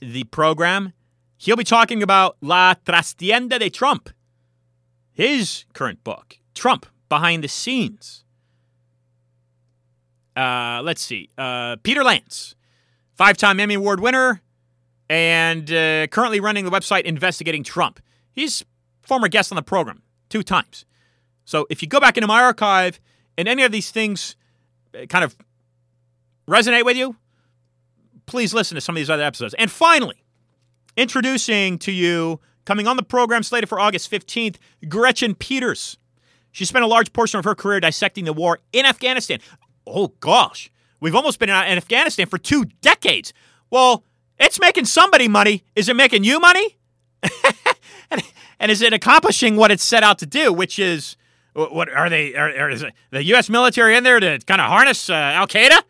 the 0.00 0.24
program? 0.24 0.92
He'll 1.36 1.56
be 1.56 1.64
talking 1.64 2.02
about 2.02 2.36
La 2.40 2.74
Trastienda 2.74 3.58
de 3.58 3.70
Trump, 3.70 4.10
his 5.12 5.64
current 5.72 6.04
book, 6.04 6.38
Trump 6.54 6.86
Behind 7.08 7.42
the 7.42 7.48
Scenes. 7.48 8.24
Uh, 10.36 10.80
let's 10.84 11.02
see. 11.02 11.28
Uh, 11.36 11.76
Peter 11.82 12.04
Lance, 12.04 12.54
five 13.14 13.36
time 13.36 13.58
Emmy 13.58 13.74
Award 13.74 14.00
winner, 14.00 14.42
and 15.10 15.72
uh, 15.72 16.06
currently 16.06 16.38
running 16.38 16.64
the 16.64 16.70
website 16.70 17.02
Investigating 17.02 17.64
Trump. 17.64 18.00
He's 18.30 18.64
former 19.02 19.26
guest 19.26 19.50
on 19.50 19.56
the 19.56 19.62
program 19.62 20.02
two 20.28 20.44
times. 20.44 20.86
So 21.44 21.66
if 21.68 21.82
you 21.82 21.88
go 21.88 21.98
back 21.98 22.16
into 22.16 22.28
my 22.28 22.40
archive 22.40 23.00
and 23.36 23.48
any 23.48 23.64
of 23.64 23.72
these 23.72 23.90
things 23.90 24.36
uh, 24.94 25.06
kind 25.06 25.24
of 25.24 25.36
resonate 26.48 26.84
with 26.84 26.96
you, 26.96 27.16
please 28.26 28.54
listen 28.54 28.76
to 28.76 28.80
some 28.80 28.94
of 28.94 28.98
these 29.00 29.10
other 29.10 29.24
episodes. 29.24 29.52
And 29.54 29.68
finally, 29.68 30.22
introducing 30.96 31.76
to 31.78 31.90
you, 31.90 32.38
coming 32.64 32.86
on 32.86 32.96
the 32.96 33.02
program 33.02 33.42
slated 33.42 33.68
for 33.68 33.80
August 33.80 34.08
15th, 34.12 34.58
Gretchen 34.88 35.34
Peters. 35.34 35.98
She 36.52 36.64
spent 36.64 36.84
a 36.84 36.88
large 36.88 37.12
portion 37.12 37.40
of 37.40 37.44
her 37.44 37.56
career 37.56 37.80
dissecting 37.80 38.26
the 38.26 38.32
war 38.32 38.60
in 38.72 38.86
Afghanistan. 38.86 39.40
Oh 39.88 40.08
gosh, 40.20 40.70
we've 41.00 41.16
almost 41.16 41.40
been 41.40 41.48
in 41.48 41.56
Afghanistan 41.56 42.28
for 42.28 42.38
two 42.38 42.66
decades. 42.80 43.32
Well, 43.70 44.04
it's 44.40 44.58
making 44.58 44.86
somebody 44.86 45.28
money. 45.28 45.64
Is 45.76 45.88
it 45.88 45.94
making 45.94 46.24
you 46.24 46.40
money? 46.40 46.78
and, 48.10 48.22
and, 48.58 48.72
is 48.72 48.80
it 48.80 48.94
accomplishing 48.94 49.56
what 49.56 49.70
it's 49.70 49.84
set 49.84 50.02
out 50.02 50.18
to 50.18 50.26
do, 50.26 50.52
which 50.52 50.78
is 50.78 51.16
what 51.52 51.90
are 51.90 52.08
they? 52.08 52.34
Are, 52.34 52.48
are 52.48 52.70
is 52.70 52.84
the 53.10 53.24
U.S. 53.24 53.50
military 53.50 53.94
in 53.94 54.04
there 54.04 54.18
to 54.18 54.38
kind 54.46 54.60
of 54.60 54.68
harness 54.68 55.10
uh, 55.10 55.14
Al 55.14 55.46
Qaeda? 55.46 55.82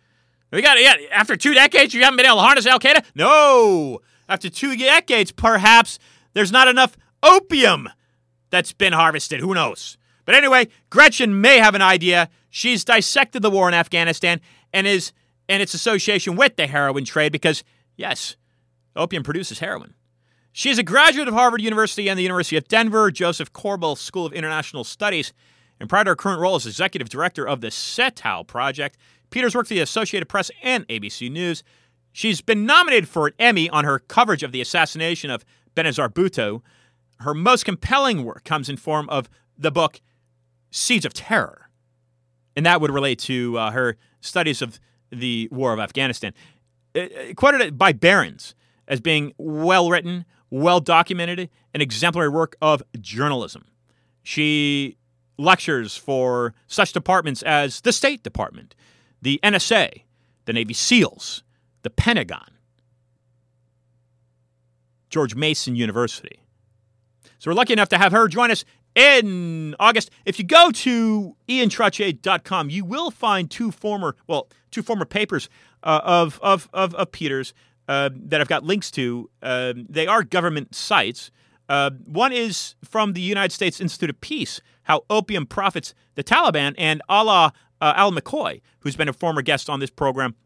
We 0.51 0.61
got 0.61 0.81
yeah. 0.81 0.95
After 1.13 1.37
two 1.37 1.55
decades, 1.55 1.95
you 1.95 2.03
haven't 2.03 2.17
been 2.17 2.27
able 2.27 2.37
to 2.37 2.43
harness 2.43 2.67
Al 2.67 2.81
Qaeda. 2.81 3.05
No, 3.15 4.01
after 4.29 4.51
two 4.51 4.77
decades, 4.77 5.31
perhaps 5.31 6.01
there's 6.33 6.51
not 6.51 6.67
enough 6.67 6.97
opium 7.23 7.89
that's 8.51 8.73
been 8.73 8.93
harvested. 8.93 9.41
Who 9.41 9.55
knows? 9.55 9.97
But 10.25 10.35
anyway, 10.35 10.69
Gretchen 10.91 11.41
may 11.41 11.59
have 11.59 11.75
an 11.75 11.83
idea. 11.83 12.29
She's 12.51 12.85
dissected 12.85 13.43
the 13.43 13.51
war 13.51 13.69
in 13.69 13.75
Afghanistan 13.75 14.41
and 14.73 14.87
is 14.87 15.13
and 15.49 15.63
its 15.63 15.75
association 15.75 16.37
with 16.37 16.57
the 16.57 16.67
heroin 16.67 17.05
trade 17.05 17.31
because 17.31 17.63
yes, 17.97 18.37
Opium 18.97 19.23
produces 19.23 19.59
heroin. 19.59 19.95
She 20.53 20.71
is 20.71 20.79
a 20.79 20.83
graduate 20.83 21.29
of 21.29 21.35
Harvard 21.35 21.63
University 21.63 22.09
and 22.09 22.19
the 22.19 22.23
University 22.23 22.57
of 22.57 22.67
Denver, 22.67 23.11
Joseph 23.11 23.53
Korbel 23.53 23.97
School 23.97 24.27
of 24.27 24.33
International 24.33 24.83
Studies, 24.83 25.33
and 25.79 25.89
prior 25.89 26.05
to 26.05 26.11
her 26.11 26.17
current 26.17 26.41
role 26.41 26.57
as 26.57 26.67
executive 26.67 27.09
director 27.09 27.47
of 27.47 27.61
the 27.61 27.69
CETAW 27.69 28.47
Project, 28.47 28.97
Peters 29.31 29.55
worked 29.55 29.69
for 29.69 29.75
the 29.75 29.81
Associated 29.81 30.29
Press 30.29 30.51
and 30.63 30.87
ABC 30.89 31.31
News. 31.31 31.63
She's 32.13 32.41
been 32.41 32.67
nominated 32.67 33.09
for 33.09 33.29
an 33.29 33.35
Emmy 33.39 33.71
on 33.71 33.85
her 33.85 34.01
coverage 34.01 34.43
of 34.43 34.51
the 34.53 34.61
assassination 34.61 35.31
of 35.31 35.45
Benazir 35.77 36.09
Bhutto. 36.09 36.63
Her 37.21 37.33
most 37.33 37.65
compelling 37.65 38.25
work 38.25 38.45
comes 38.45 38.69
in 38.69 38.77
form 38.77 39.09
of 39.09 39.31
the 39.57 39.71
book 39.71 40.01
Seeds 40.71 41.05
of 41.05 41.15
Terror, 41.15 41.71
and 42.57 42.67
that 42.67 42.81
would 42.81 42.91
relate 42.91 43.21
to 43.21 43.57
uh, 43.57 43.71
her 43.71 43.97
studies 44.21 44.61
of 44.61 44.81
the 45.11 45.49
war 45.53 45.73
of 45.73 45.79
Afghanistan. 45.79 46.35
Uh, 46.95 47.01
uh 47.01 47.35
quoted 47.35 47.79
by 47.79 47.93
Barron's, 47.93 48.55
as 48.91 49.01
being 49.01 49.33
well 49.39 49.89
written, 49.89 50.27
well 50.51 50.81
documented, 50.81 51.49
an 51.73 51.81
exemplary 51.81 52.29
work 52.29 52.57
of 52.61 52.83
journalism. 53.01 53.65
She 54.23 54.99
lectures 55.39 55.97
for 55.97 56.53
such 56.67 56.93
departments 56.93 57.43
as 57.43 57.81
the 57.81 57.93
State 57.93 58.23
Department, 58.23 58.75
the 59.23 59.41
NSA, 59.43 60.03
the 60.45 60.53
Navy 60.53 60.75
SEALs, 60.75 61.43
the 61.83 61.89
Pentagon, 61.89 62.51
George 65.09 65.35
Mason 65.35 65.77
University. 65.77 66.41
So 67.39 67.51
we're 67.51 67.55
lucky 67.55 67.73
enough 67.73 67.89
to 67.91 67.99
have 67.99 68.13
her 68.13 68.29
join 68.29 68.51
us 68.51 68.65
in 68.95 69.77
August. 69.79 70.11
If 70.25 70.39
you 70.39 70.45
go 70.45 70.73
to 70.73 71.37
iantrottier.com, 71.49 72.71
you 72.71 72.85
will 72.85 73.11
find 73.11 73.51
two 73.51 73.71
former, 73.71 74.17
well, 74.27 74.49
two 74.71 74.83
former 74.83 75.05
papers 75.05 75.49
uh, 75.83 76.01
of, 76.03 76.41
of, 76.43 76.69
of, 76.73 76.95
of 76.97 77.13
Peters 77.13 77.55
uh, 77.91 78.09
that 78.15 78.41
I've 78.41 78.47
got 78.47 78.63
links 78.63 78.89
to. 78.93 79.29
Uh, 79.43 79.75
they 79.77 80.07
are 80.07 80.23
government 80.23 80.77
sites. 80.77 81.33
Uh, 81.69 81.91
one 82.07 82.33
is 82.33 82.77
from 82.85 83.15
the 83.15 83.21
United 83.21 83.53
States 83.53 83.81
Institute 83.81 84.11
of 84.11 84.21
Peace, 84.21 84.61
how 84.85 85.03
opium 85.11 85.45
profits 85.45 85.93
the 86.15 86.23
Taliban, 86.23 86.73
and 86.79 87.03
Allah 87.09 87.53
uh, 87.81 87.93
Al 87.97 88.13
McCoy, 88.13 88.61
who's 88.79 88.95
been 88.95 89.09
a 89.09 89.13
former 89.13 89.43
guest 89.43 89.69
on 89.69 89.81
this 89.81 89.91
program, 89.91 90.37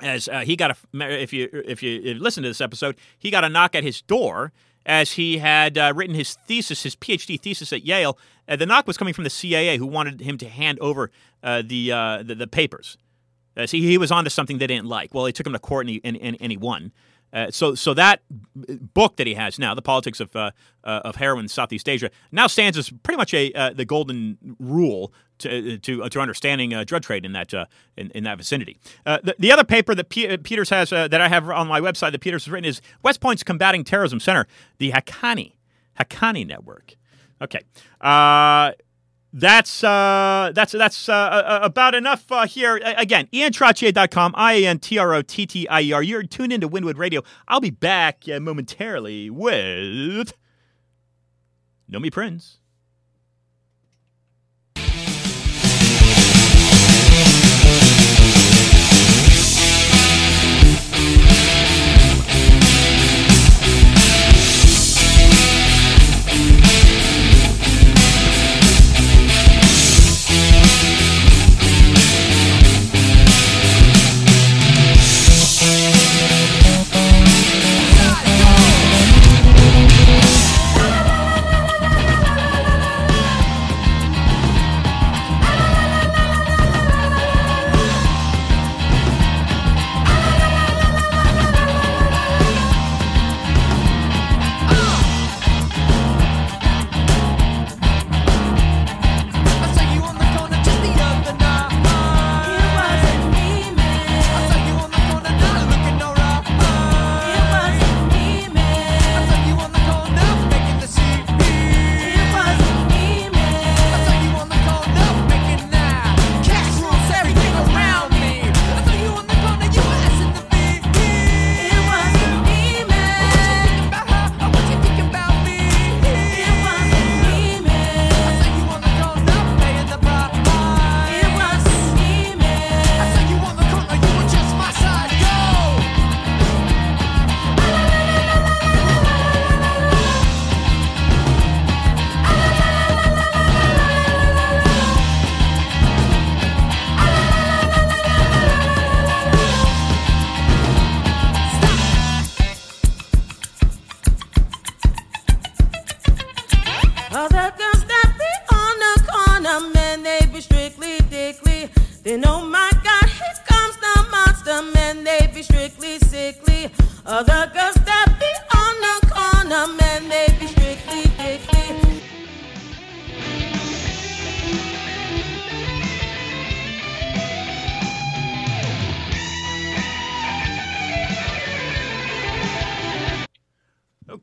as 0.00 0.26
uh, 0.28 0.40
he 0.40 0.56
got 0.56 0.70
a 0.70 0.76
if 1.22 1.34
you 1.34 1.50
if 1.52 1.82
you 1.82 2.14
listen 2.14 2.42
to 2.44 2.48
this 2.48 2.62
episode, 2.62 2.96
he 3.18 3.30
got 3.30 3.44
a 3.44 3.50
knock 3.50 3.74
at 3.74 3.84
his 3.84 4.00
door 4.00 4.50
as 4.86 5.12
he 5.12 5.36
had 5.36 5.76
uh, 5.76 5.92
written 5.94 6.14
his 6.14 6.32
thesis, 6.46 6.84
his 6.84 6.96
PhD 6.96 7.38
thesis 7.38 7.74
at 7.74 7.84
Yale. 7.84 8.16
Uh, 8.48 8.56
the 8.56 8.64
knock 8.64 8.86
was 8.86 8.96
coming 8.96 9.12
from 9.12 9.24
the 9.24 9.30
CIA, 9.30 9.76
who 9.76 9.86
wanted 9.86 10.22
him 10.22 10.38
to 10.38 10.48
hand 10.48 10.78
over 10.80 11.10
uh, 11.42 11.62
the, 11.62 11.92
uh, 11.92 12.22
the, 12.22 12.34
the 12.34 12.46
papers. 12.46 12.96
Uh, 13.56 13.66
see, 13.66 13.80
he 13.80 13.98
was 13.98 14.10
onto 14.10 14.30
something 14.30 14.58
they 14.58 14.66
didn't 14.66 14.86
like. 14.86 15.12
Well, 15.12 15.24
they 15.24 15.32
took 15.32 15.46
him 15.46 15.52
to 15.52 15.58
court 15.58 15.86
and 15.86 15.90
he, 15.90 16.00
and, 16.04 16.16
and, 16.16 16.36
and 16.40 16.52
he 16.52 16.56
won. 16.56 16.92
Uh, 17.32 17.50
so, 17.50 17.74
so 17.74 17.94
that 17.94 18.22
book 18.54 19.16
that 19.16 19.26
he 19.26 19.34
has 19.34 19.58
now, 19.58 19.74
"The 19.74 19.82
Politics 19.82 20.18
of 20.18 20.34
uh, 20.34 20.50
uh, 20.82 21.02
of 21.04 21.16
Heroin 21.16 21.44
in 21.44 21.48
Southeast 21.48 21.88
Asia," 21.88 22.10
now 22.32 22.48
stands 22.48 22.76
as 22.76 22.90
pretty 22.90 23.18
much 23.18 23.32
a 23.34 23.52
uh, 23.52 23.72
the 23.72 23.84
golden 23.84 24.56
rule 24.58 25.12
to 25.38 25.78
to, 25.78 26.08
to 26.08 26.20
understanding 26.20 26.74
uh, 26.74 26.82
drug 26.82 27.02
trade 27.02 27.24
in 27.24 27.32
that 27.32 27.54
in, 27.96 28.10
in, 28.10 28.24
that 28.24 28.36
vicinity. 28.36 28.78
The, 29.04 29.36
the, 29.38 29.52
other 29.52 29.64
paper 29.64 29.94
that 29.94 30.08
P- 30.08 30.36
Peters 30.38 30.70
has 30.70 30.90
that 30.90 31.20
I 31.20 31.28
have 31.28 31.48
on 31.48 31.68
my 31.68 31.80
website 31.80 32.12
that 32.12 32.20
Peters 32.20 32.46
has 32.46 32.52
written 32.52 32.68
is 32.68 32.80
West 33.04 33.20
Point's 33.20 33.44
Combating 33.44 33.84
Terrorism 33.84 34.18
Center, 34.18 34.46
the 34.78 34.90
Hakani 34.90 35.52
Haqqani 36.00 36.44
Network. 36.44 36.96
Okay 37.40 37.60
that's 39.32 39.84
uh, 39.84 40.52
that's 40.54 40.72
that's 40.72 41.08
uh, 41.08 41.12
uh, 41.12 41.60
about 41.62 41.94
enough 41.94 42.30
uh, 42.30 42.46
here. 42.46 42.80
Again, 42.96 43.28
iantrottier.com, 43.32 44.34
I-A-N-T-R-O-T-T-I-E-R. 44.36 46.02
You're 46.02 46.22
tuned 46.24 46.52
into 46.52 46.68
Winwood 46.68 46.98
Radio. 46.98 47.22
I'll 47.46 47.60
be 47.60 47.70
back 47.70 48.24
uh, 48.32 48.40
momentarily 48.40 49.30
with 49.30 50.34
Nomi 51.90 52.12
Prins. 52.12 52.59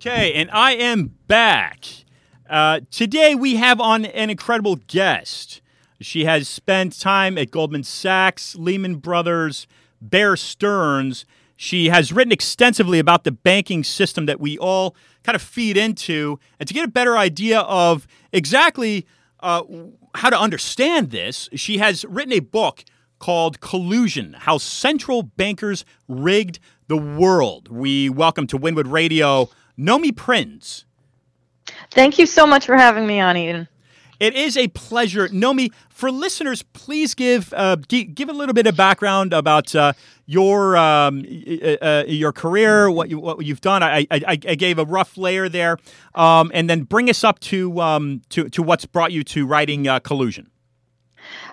Okay, 0.08 0.32
and 0.36 0.50
I 0.52 0.72
am 0.72 1.18
back. 1.28 1.84
Uh, 2.50 2.80
today 2.90 3.36
we 3.36 3.58
have 3.58 3.82
on 3.82 4.06
an 4.06 4.30
incredible 4.30 4.78
guest. 4.88 5.60
She 6.00 6.24
has 6.24 6.48
spent 6.48 6.98
time 6.98 7.38
at 7.38 7.52
Goldman 7.52 7.84
Sachs, 7.84 8.56
Lehman 8.56 9.00
Brothers, 9.00 9.68
Bear 10.02 10.38
Stearns. 10.38 11.26
She 11.58 11.90
has 11.90 12.14
written 12.14 12.32
extensively 12.32 13.00
about 13.00 13.26
the 13.26 13.34
banking 13.34 13.84
system 13.84 14.28
that 14.28 14.40
we 14.40 14.58
all 14.58 14.96
kind 15.24 15.36
of 15.36 15.42
feed 15.42 15.76
into. 15.76 16.40
And 16.58 16.70
to 16.70 16.74
get 16.74 16.86
a 16.86 16.90
better 16.90 17.18
idea 17.18 17.60
of 17.60 18.08
exactly 18.32 19.06
uh, 19.42 19.64
how 20.16 20.30
to 20.30 20.40
understand 20.40 21.12
this, 21.12 21.50
she 21.54 21.80
has 21.80 22.06
written 22.06 22.32
a 22.32 22.40
book 22.40 22.86
called 23.20 23.60
Collusion 23.60 24.38
How 24.40 24.58
Central 24.58 25.22
Bankers 25.22 25.84
Rigged 26.08 26.60
the 26.88 26.96
World. 26.96 27.68
We 27.68 28.10
welcome 28.10 28.48
to 28.48 28.56
Winwood 28.56 28.88
Radio 28.88 29.50
Nomi 29.78 30.16
Prins. 30.16 30.86
Thank 31.92 32.18
you 32.18 32.26
so 32.26 32.48
much 32.48 32.66
for 32.66 32.76
having 32.76 33.06
me 33.08 33.20
on, 33.20 33.38
Eden. 33.38 33.68
It 34.20 34.36
is 34.36 34.58
a 34.58 34.68
pleasure, 34.70 35.28
Nomi. 35.30 35.72
For 35.90 36.12
listeners, 36.12 36.64
please 36.64 37.14
give 37.14 37.54
uh, 37.56 37.76
give 37.88 38.30
a 38.30 38.34
little 38.34 38.54
bit 38.54 38.66
of 38.66 38.76
background 38.76 39.32
about 39.32 39.76
uh, 39.76 39.94
your 40.26 40.76
um, 40.76 41.24
uh, 41.24 41.76
uh, 41.82 42.04
your 42.08 42.32
career, 42.32 42.90
what 42.90 43.10
you 43.10 43.20
what 43.20 43.46
you've 43.46 43.62
done. 43.62 43.84
I, 43.84 44.08
I, 44.10 44.20
I 44.26 44.36
gave 44.56 44.80
a 44.80 44.86
rough 44.86 45.18
layer 45.18 45.50
there, 45.50 45.78
um, 46.16 46.52
and 46.54 46.70
then 46.70 46.84
bring 46.84 47.10
us 47.10 47.24
up 47.24 47.40
to 47.42 47.80
um, 47.80 48.22
to 48.30 48.50
to 48.50 48.64
what's 48.64 48.86
brought 48.86 49.12
you 49.12 49.24
to 49.26 49.46
writing 49.46 49.88
uh, 49.88 50.00
Collusion. 50.00 50.50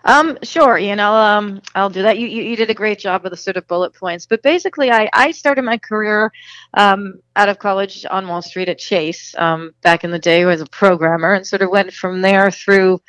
Um, 0.05 0.39
sure, 0.43 0.77
Ian. 0.77 1.01
I'll 1.01 1.15
um, 1.15 1.63
I'll 1.75 1.89
do 1.89 2.03
that. 2.03 2.19
You, 2.19 2.27
you, 2.27 2.43
you 2.43 2.57
did 2.57 2.71
a 2.71 2.75
great 2.75 2.99
job 2.99 3.23
with 3.23 3.33
the 3.33 3.37
sort 3.37 3.57
of 3.57 3.67
bullet 3.67 3.95
points. 3.95 4.27
But 4.27 4.43
basically, 4.43 4.91
I 4.91 5.09
I 5.13 5.31
started 5.31 5.63
my 5.63 5.79
career 5.79 6.31
um, 6.75 7.21
out 7.37 7.49
of 7.49 7.59
college 7.59 8.05
on 8.11 8.29
Wall 8.29 8.43
Street 8.43 8.69
at 8.69 8.79
Chase 8.79 9.35
um, 9.39 9.75
back 9.83 10.05
in 10.05 10.11
the 10.11 10.19
day 10.19 10.43
as 10.43 10.61
a 10.61 10.67
programmer, 10.67 11.35
and 11.35 11.47
sort 11.47 11.63
of 11.63 11.71
went 11.71 11.93
from 11.93 12.21
there 12.21 12.51
through 12.51 13.01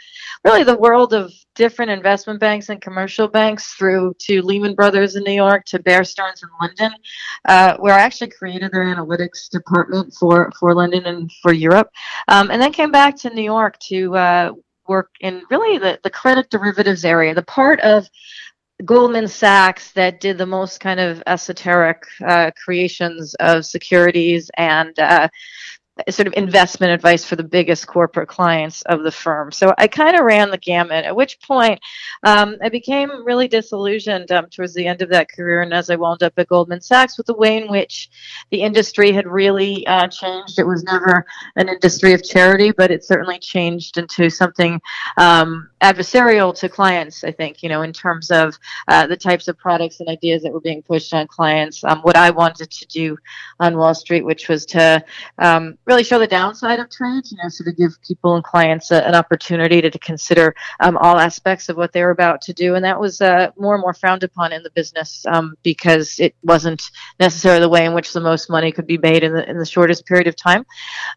really 0.46 0.64
the 0.64 0.78
world 0.78 1.14
of 1.14 1.34
different 1.56 1.90
investment 1.92 2.40
banks 2.40 2.70
and 2.70 2.82
commercial 2.82 3.28
banks 3.28 3.74
through 3.74 4.14
to 4.20 4.42
Lehman 4.42 4.76
Brothers 4.76 5.16
in 5.16 5.24
New 5.24 5.32
York 5.32 5.66
to 5.66 5.80
Bear 5.80 6.04
Stearns 6.04 6.44
in 6.44 6.50
London, 6.62 6.92
uh, 7.46 7.78
where 7.78 7.94
I 7.94 8.02
actually 8.02 8.30
created 8.30 8.72
their 8.72 8.86
analytics 8.86 9.50
department 9.50 10.14
for 10.14 10.52
for 10.60 10.74
London 10.74 11.06
and 11.06 11.30
for 11.42 11.54
Europe, 11.54 11.90
um, 12.30 12.52
and 12.52 12.62
then 12.62 12.72
came 12.72 12.92
back 12.92 13.18
to 13.18 13.30
New 13.34 13.44
York 13.44 13.78
to 13.80 14.16
uh, 14.16 14.52
work 14.88 15.10
in 15.20 15.42
really 15.50 15.78
the, 15.78 16.00
the 16.04 16.10
credit 16.10 16.50
derivatives 16.50 17.06
area, 17.06 17.34
the 17.34 17.44
part 17.44 17.80
of 17.82 18.08
Goldman 18.84 19.28
Sachs 19.28 19.92
that 19.94 20.20
did 20.20 20.38
the 20.38 20.46
most 20.46 20.80
kind 20.80 21.00
of 21.00 21.24
esoteric 21.28 22.04
uh, 22.26 22.52
creations 22.62 23.34
of 23.36 23.66
securities 23.66 24.52
and 24.58 24.98
uh, 25.00 25.30
sort 26.10 26.28
of 26.28 26.34
investment 26.36 26.92
advice 26.92 27.24
for 27.24 27.38
the 27.38 27.44
biggest 27.44 27.88
corporate 27.88 28.28
clients 28.28 28.82
of 28.84 29.04
the 29.04 29.12
firm. 29.12 29.52
So 29.52 29.74
I 29.78 29.88
kind 29.88 30.18
of 30.18 30.26
ran 30.26 30.52
the 30.52 30.58
gamut, 30.58 31.06
at 31.06 31.16
which 31.16 31.40
point 31.42 31.80
um, 32.24 32.58
I 32.62 32.70
became 32.70 33.26
really 33.26 33.48
disillusioned 33.48 34.32
um, 34.32 34.48
towards 34.50 34.74
the 34.74 34.88
end 34.88 35.02
of 35.02 35.10
that 35.10 35.32
career. 35.32 35.62
And 35.62 35.74
as 35.74 35.90
I 35.90 35.96
wound 35.96 36.22
up 36.22 36.34
at 36.38 36.50
Goldman 36.50 36.82
Sachs, 36.82 37.18
with 37.18 37.28
the 37.28 37.34
way 37.34 37.58
in 37.58 37.70
which 37.70 38.10
the 38.52 38.62
industry 38.62 39.14
had 39.14 39.26
really 39.28 39.88
uh, 39.88 40.08
changed, 40.08 40.60
it 40.60 40.68
was 40.68 40.84
never 40.84 41.26
an 41.56 41.70
industry 41.70 42.14
of 42.14 42.24
charity, 42.24 42.72
but 42.72 42.92
it 42.92 43.06
certainly 43.06 43.40
changed 43.40 43.98
into 43.98 44.30
something 44.30 44.82
um, 45.18 45.70
adversarial 45.86 46.58
to 46.60 46.68
clients, 46.68 47.24
I 47.24 47.32
think, 47.32 47.62
you 47.62 47.70
know, 47.70 47.84
in 47.84 47.94
terms 47.94 48.32
of 48.32 48.58
uh, 48.88 49.06
the 49.08 49.16
types 49.16 49.48
of 49.48 49.58
products 49.58 50.00
and 50.00 50.10
ideas 50.10 50.44
that 50.44 50.52
were 50.52 50.62
being 50.62 50.82
pushed 50.82 51.14
on 51.14 51.28
clients. 51.28 51.84
Um, 51.84 52.00
what 52.02 52.18
I 52.18 52.32
wanted 52.32 52.72
to 52.72 52.88
do 52.88 53.18
on 53.60 53.78
Wall 53.78 53.94
Street, 53.94 54.26
which 54.26 54.50
was 54.50 54.66
to 54.68 55.04
um, 55.38 55.78
really 55.86 56.04
show 56.04 56.18
the 56.18 56.28
downside 56.28 56.80
of 56.80 56.90
trades, 56.90 57.32
you 57.32 57.38
know, 57.42 57.50
sort 57.50 57.68
of 57.68 57.78
give 57.78 57.92
people 58.02 58.36
and 58.36 58.44
clients 58.44 58.92
a, 58.92 59.06
an 59.08 59.16
opportunity 59.16 59.82
to, 59.82 59.92
to 59.92 60.00
consider 60.00 60.56
um, 60.80 60.98
all 60.98 61.20
aspects 61.20 61.70
of 61.70 61.78
what 61.78 61.94
they 61.94 62.04
were 62.04 62.12
about 62.12 62.42
to 62.42 62.54
do. 62.54 62.76
And 62.76 62.84
that 62.84 63.00
was 63.00 63.22
uh, 63.22 63.52
more 63.58 63.76
and 63.76 63.82
more 63.82 63.94
frowned 63.94 64.24
upon 64.24 64.54
in 64.54 64.64
the 64.64 64.72
business 64.72 65.26
um, 65.28 65.56
because 65.64 66.20
it 66.20 66.36
wasn't 66.44 66.90
necessarily 67.20 67.62
the 67.62 67.70
way 67.70 67.86
in 67.86 67.94
which 67.94 68.12
the 68.12 68.22
most 68.22 68.50
money 68.50 68.72
could 68.72 68.88
be 68.88 68.98
made 68.98 69.24
in 69.24 69.34
the, 69.34 69.48
in 69.50 69.58
the 69.58 69.66
shortest 69.66 70.06
period 70.06 70.28
of 70.28 70.36
time. 70.36 70.66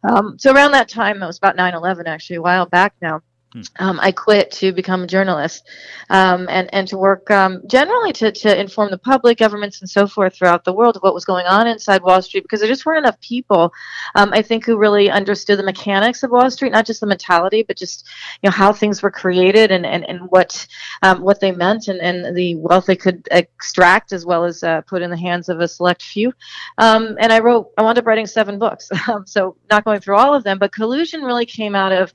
Um, 0.04 0.38
so 0.38 0.52
around 0.52 0.72
that 0.72 0.88
time, 0.88 1.22
it 1.22 1.26
was 1.26 1.38
about 1.38 1.56
9 1.56 1.74
11, 1.74 2.06
actually, 2.06 2.36
a 2.36 2.42
while 2.42 2.66
back 2.66 2.94
now. 3.00 3.22
Hmm. 3.52 3.60
Um, 3.78 4.00
I 4.00 4.12
quit 4.12 4.50
to 4.52 4.72
become 4.72 5.04
a 5.04 5.06
journalist 5.06 5.66
um, 6.10 6.48
and, 6.50 6.68
and 6.74 6.86
to 6.88 6.98
work 6.98 7.30
um, 7.30 7.62
generally 7.66 8.12
to, 8.14 8.30
to 8.30 8.60
inform 8.60 8.90
the 8.90 8.98
public, 8.98 9.38
governments, 9.38 9.80
and 9.80 9.88
so 9.88 10.06
forth 10.06 10.36
throughout 10.36 10.64
the 10.64 10.72
world 10.72 10.96
of 10.96 11.02
what 11.02 11.14
was 11.14 11.24
going 11.24 11.46
on 11.46 11.66
inside 11.66 12.02
Wall 12.02 12.20
Street 12.20 12.42
because 12.42 12.60
there 12.60 12.68
just 12.68 12.84
weren't 12.84 13.04
enough 13.04 13.18
people, 13.20 13.72
um, 14.14 14.34
I 14.34 14.42
think, 14.42 14.66
who 14.66 14.76
really 14.76 15.10
understood 15.10 15.58
the 15.58 15.62
mechanics 15.62 16.22
of 16.22 16.30
Wall 16.30 16.50
Street, 16.50 16.72
not 16.72 16.84
just 16.84 17.00
the 17.00 17.06
mentality, 17.06 17.62
but 17.62 17.78
just 17.78 18.06
you 18.42 18.48
know 18.48 18.54
how 18.54 18.70
things 18.70 19.02
were 19.02 19.10
created 19.10 19.70
and, 19.70 19.86
and, 19.86 20.04
and 20.04 20.20
what 20.28 20.66
um, 21.02 21.22
what 21.22 21.40
they 21.40 21.52
meant 21.52 21.88
and, 21.88 22.00
and 22.00 22.36
the 22.36 22.54
wealth 22.56 22.84
they 22.84 22.96
could 22.96 23.26
extract 23.30 24.12
as 24.12 24.26
well 24.26 24.44
as 24.44 24.62
uh, 24.62 24.82
put 24.82 25.00
in 25.00 25.10
the 25.10 25.16
hands 25.16 25.48
of 25.48 25.60
a 25.60 25.68
select 25.68 26.02
few. 26.02 26.34
Um, 26.76 27.16
and 27.18 27.32
I 27.32 27.38
wrote, 27.38 27.70
I 27.78 27.82
wound 27.82 27.96
up 27.96 28.06
writing 28.06 28.26
seven 28.26 28.58
books, 28.58 28.90
so 29.24 29.56
not 29.70 29.84
going 29.84 30.00
through 30.00 30.16
all 30.16 30.34
of 30.34 30.44
them, 30.44 30.58
but 30.58 30.72
Collusion 30.72 31.22
really 31.22 31.46
came 31.46 31.74
out 31.74 31.92
of 31.92 32.12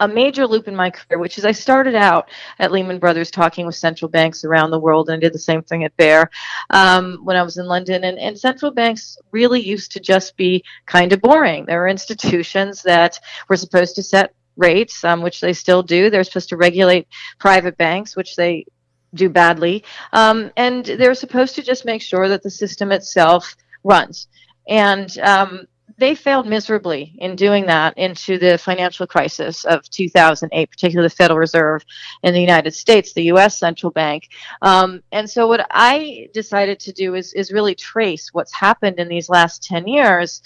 a 0.00 0.08
major 0.08 0.46
loop 0.46 0.68
in 0.68 0.76
my 0.76 0.90
career, 0.90 1.18
which 1.18 1.38
is 1.38 1.44
I 1.44 1.52
started 1.52 1.94
out 1.94 2.30
at 2.58 2.70
Lehman 2.70 2.98
Brothers 2.98 3.30
talking 3.30 3.66
with 3.66 3.74
central 3.74 4.08
banks 4.08 4.44
around 4.44 4.70
the 4.70 4.78
world, 4.78 5.08
and 5.08 5.16
I 5.16 5.20
did 5.20 5.34
the 5.34 5.38
same 5.38 5.62
thing 5.62 5.84
at 5.84 5.96
Bear 5.96 6.30
um, 6.70 7.20
when 7.24 7.36
I 7.36 7.42
was 7.42 7.56
in 7.56 7.66
London. 7.66 8.04
And, 8.04 8.18
and 8.18 8.38
central 8.38 8.70
banks 8.70 9.18
really 9.32 9.60
used 9.60 9.92
to 9.92 10.00
just 10.00 10.36
be 10.36 10.62
kind 10.86 11.12
of 11.12 11.20
boring. 11.20 11.66
There 11.66 11.80
were 11.80 11.88
institutions 11.88 12.82
that 12.82 13.18
were 13.48 13.56
supposed 13.56 13.96
to 13.96 14.02
set 14.02 14.34
rates, 14.56 15.04
um, 15.04 15.22
which 15.22 15.40
they 15.40 15.52
still 15.52 15.82
do. 15.82 16.10
They're 16.10 16.24
supposed 16.24 16.48
to 16.50 16.56
regulate 16.56 17.08
private 17.38 17.76
banks, 17.76 18.16
which 18.16 18.36
they 18.36 18.66
do 19.14 19.28
badly. 19.28 19.84
Um, 20.12 20.50
and 20.56 20.84
they're 20.84 21.14
supposed 21.14 21.54
to 21.56 21.62
just 21.62 21.84
make 21.84 22.02
sure 22.02 22.28
that 22.28 22.42
the 22.42 22.50
system 22.50 22.92
itself 22.92 23.56
runs. 23.84 24.28
And 24.68 25.16
um, 25.20 25.66
they 25.98 26.14
failed 26.14 26.46
miserably 26.46 27.14
in 27.18 27.34
doing 27.34 27.66
that 27.66 27.98
into 27.98 28.38
the 28.38 28.56
financial 28.56 29.06
crisis 29.06 29.64
of 29.64 29.88
2008, 29.90 30.70
particularly 30.70 31.08
the 31.08 31.14
Federal 31.14 31.38
Reserve 31.38 31.84
in 32.22 32.32
the 32.32 32.40
United 32.40 32.72
States, 32.72 33.12
the 33.12 33.24
U.S. 33.24 33.58
central 33.58 33.90
bank. 33.90 34.28
Um, 34.62 35.02
and 35.10 35.28
so, 35.28 35.48
what 35.48 35.66
I 35.70 36.28
decided 36.32 36.78
to 36.80 36.92
do 36.92 37.16
is, 37.16 37.32
is 37.34 37.52
really 37.52 37.74
trace 37.74 38.30
what's 38.32 38.54
happened 38.54 39.00
in 39.00 39.08
these 39.08 39.28
last 39.28 39.64
10 39.64 39.88
years 39.88 40.40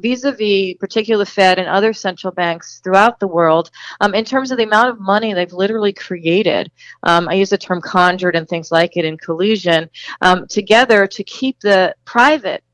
vis 0.00 0.24
a 0.24 0.32
vis, 0.32 0.74
particular 0.80 1.24
Fed 1.24 1.58
and 1.58 1.68
other 1.68 1.92
central 1.92 2.32
banks 2.32 2.80
throughout 2.82 3.20
the 3.20 3.28
world, 3.28 3.70
um, 4.00 4.14
in 4.14 4.24
terms 4.24 4.50
of 4.50 4.58
the 4.58 4.64
amount 4.64 4.90
of 4.90 5.00
money 5.00 5.32
they've 5.32 5.52
literally 5.52 5.92
created. 5.92 6.70
Um, 7.04 7.28
I 7.28 7.34
use 7.34 7.50
the 7.50 7.58
term 7.58 7.80
conjured 7.80 8.34
and 8.34 8.48
things 8.48 8.72
like 8.72 8.96
it 8.96 9.04
in 9.04 9.16
collusion 9.16 9.88
um, 10.22 10.46
together 10.48 11.06
to 11.06 11.24
keep 11.24 11.60
the 11.60 11.94
private 12.04 12.64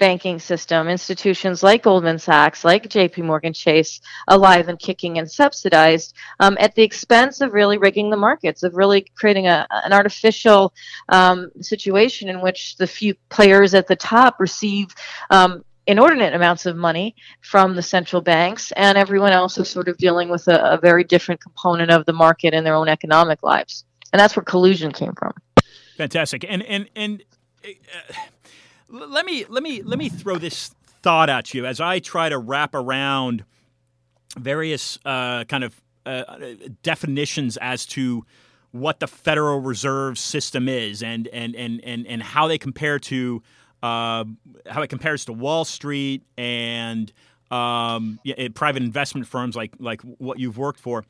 banking 0.00 0.40
system, 0.40 0.88
institutions 0.88 1.62
like 1.62 1.84
Goldman 1.84 2.18
Sachs, 2.18 2.64
like 2.64 2.88
JP 2.88 3.24
Morgan 3.24 3.52
Chase, 3.52 4.00
alive 4.26 4.68
and 4.68 4.78
kicking 4.78 5.18
and 5.18 5.30
subsidized 5.30 6.16
um, 6.40 6.56
at 6.58 6.74
the 6.74 6.82
expense 6.82 7.40
of 7.40 7.52
really 7.52 7.78
rigging 7.78 8.10
the 8.10 8.16
markets, 8.16 8.64
of 8.64 8.74
really 8.74 9.06
creating 9.14 9.46
a, 9.46 9.66
an 9.70 9.92
artificial 9.92 10.72
um, 11.10 11.50
situation 11.60 12.28
in 12.28 12.40
which 12.40 12.76
the 12.78 12.86
few 12.86 13.14
players 13.28 13.74
at 13.74 13.86
the 13.86 13.94
top 13.94 14.40
receive 14.40 14.88
um, 15.28 15.62
inordinate 15.86 16.34
amounts 16.34 16.66
of 16.66 16.76
money 16.76 17.14
from 17.42 17.76
the 17.76 17.82
central 17.82 18.22
banks, 18.22 18.72
and 18.72 18.96
everyone 18.96 19.32
else 19.32 19.58
is 19.58 19.68
sort 19.68 19.86
of 19.86 19.98
dealing 19.98 20.30
with 20.30 20.48
a, 20.48 20.72
a 20.72 20.78
very 20.78 21.04
different 21.04 21.40
component 21.40 21.90
of 21.90 22.06
the 22.06 22.12
market 22.12 22.54
in 22.54 22.64
their 22.64 22.74
own 22.74 22.88
economic 22.88 23.42
lives. 23.42 23.84
And 24.12 24.18
that's 24.18 24.34
where 24.34 24.44
collusion 24.44 24.92
came 24.92 25.12
from. 25.12 25.32
Fantastic. 25.98 26.44
And, 26.48 26.62
and, 26.62 26.88
and, 26.96 27.22
uh, 27.62 28.14
let 28.90 29.24
me 29.24 29.44
let 29.48 29.62
me 29.62 29.82
let 29.82 29.98
me 29.98 30.08
throw 30.08 30.36
this 30.36 30.74
thought 31.02 31.30
at 31.30 31.54
you 31.54 31.66
as 31.66 31.80
I 31.80 31.98
try 31.98 32.28
to 32.28 32.38
wrap 32.38 32.74
around 32.74 33.44
various 34.36 34.98
uh, 35.04 35.44
kind 35.44 35.64
of 35.64 35.80
uh, 36.06 36.24
definitions 36.82 37.56
as 37.58 37.86
to 37.86 38.24
what 38.72 39.00
the 39.00 39.06
Federal 39.06 39.60
Reserve 39.60 40.18
System 40.18 40.68
is 40.68 41.02
and 41.02 41.28
and 41.28 41.54
and 41.56 41.82
and, 41.84 42.06
and 42.06 42.22
how 42.22 42.48
they 42.48 42.58
compare 42.58 42.98
to 42.98 43.42
uh, 43.82 44.24
how 44.68 44.82
it 44.82 44.88
compares 44.88 45.24
to 45.24 45.32
Wall 45.32 45.64
Street 45.64 46.22
and 46.36 47.12
um, 47.50 48.20
yeah, 48.22 48.48
private 48.54 48.82
investment 48.82 49.26
firms 49.26 49.56
like 49.56 49.72
like 49.78 50.00
what 50.02 50.38
you've 50.38 50.58
worked 50.58 50.80
for. 50.80 51.04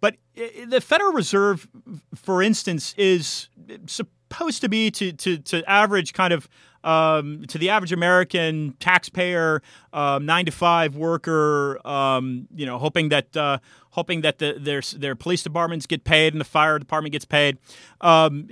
But 0.00 0.16
the 0.34 0.82
Federal 0.82 1.12
Reserve, 1.12 1.66
for 2.14 2.42
instance, 2.42 2.94
is 2.98 3.48
supposed 3.86 4.60
to 4.60 4.68
be 4.68 4.90
to 4.90 5.12
to, 5.12 5.38
to 5.38 5.70
average 5.70 6.12
kind 6.12 6.32
of 6.32 6.48
um, 6.84 7.44
to 7.48 7.58
the 7.58 7.70
average 7.70 7.92
American 7.92 8.76
taxpayer, 8.78 9.62
um, 9.92 10.26
nine 10.26 10.44
to 10.44 10.52
five 10.52 10.96
worker, 10.96 11.84
um, 11.86 12.46
you 12.54 12.66
know, 12.66 12.78
hoping 12.78 13.08
that 13.08 13.36
uh, 13.36 13.58
hoping 13.90 14.20
that 14.20 14.38
the, 14.38 14.56
their 14.58 14.82
their 14.96 15.16
police 15.16 15.42
departments 15.42 15.86
get 15.86 16.04
paid 16.04 16.34
and 16.34 16.40
the 16.40 16.44
fire 16.44 16.78
department 16.78 17.12
gets 17.12 17.24
paid. 17.24 17.58
Um, 18.00 18.48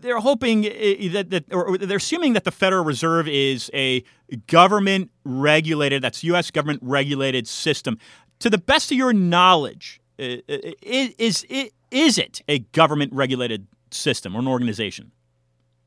they're 0.00 0.20
hoping 0.20 0.62
that, 0.62 1.30
that 1.30 1.52
or 1.52 1.78
they're 1.78 1.96
assuming 1.96 2.34
that 2.34 2.44
the 2.44 2.52
Federal 2.52 2.84
Reserve 2.84 3.26
is 3.26 3.70
a 3.74 4.04
government 4.46 5.10
regulated, 5.24 6.02
that's 6.02 6.22
U.S. 6.24 6.50
government 6.50 6.80
regulated 6.82 7.48
system. 7.48 7.98
To 8.40 8.50
the 8.50 8.58
best 8.58 8.92
of 8.92 8.98
your 8.98 9.14
knowledge, 9.14 10.00
is, 10.18 11.14
is, 11.18 11.72
is 11.90 12.18
it 12.18 12.42
a 12.48 12.58
government 12.58 13.12
regulated 13.12 13.66
system 13.90 14.36
or 14.36 14.40
an 14.40 14.48
organization? 14.48 15.12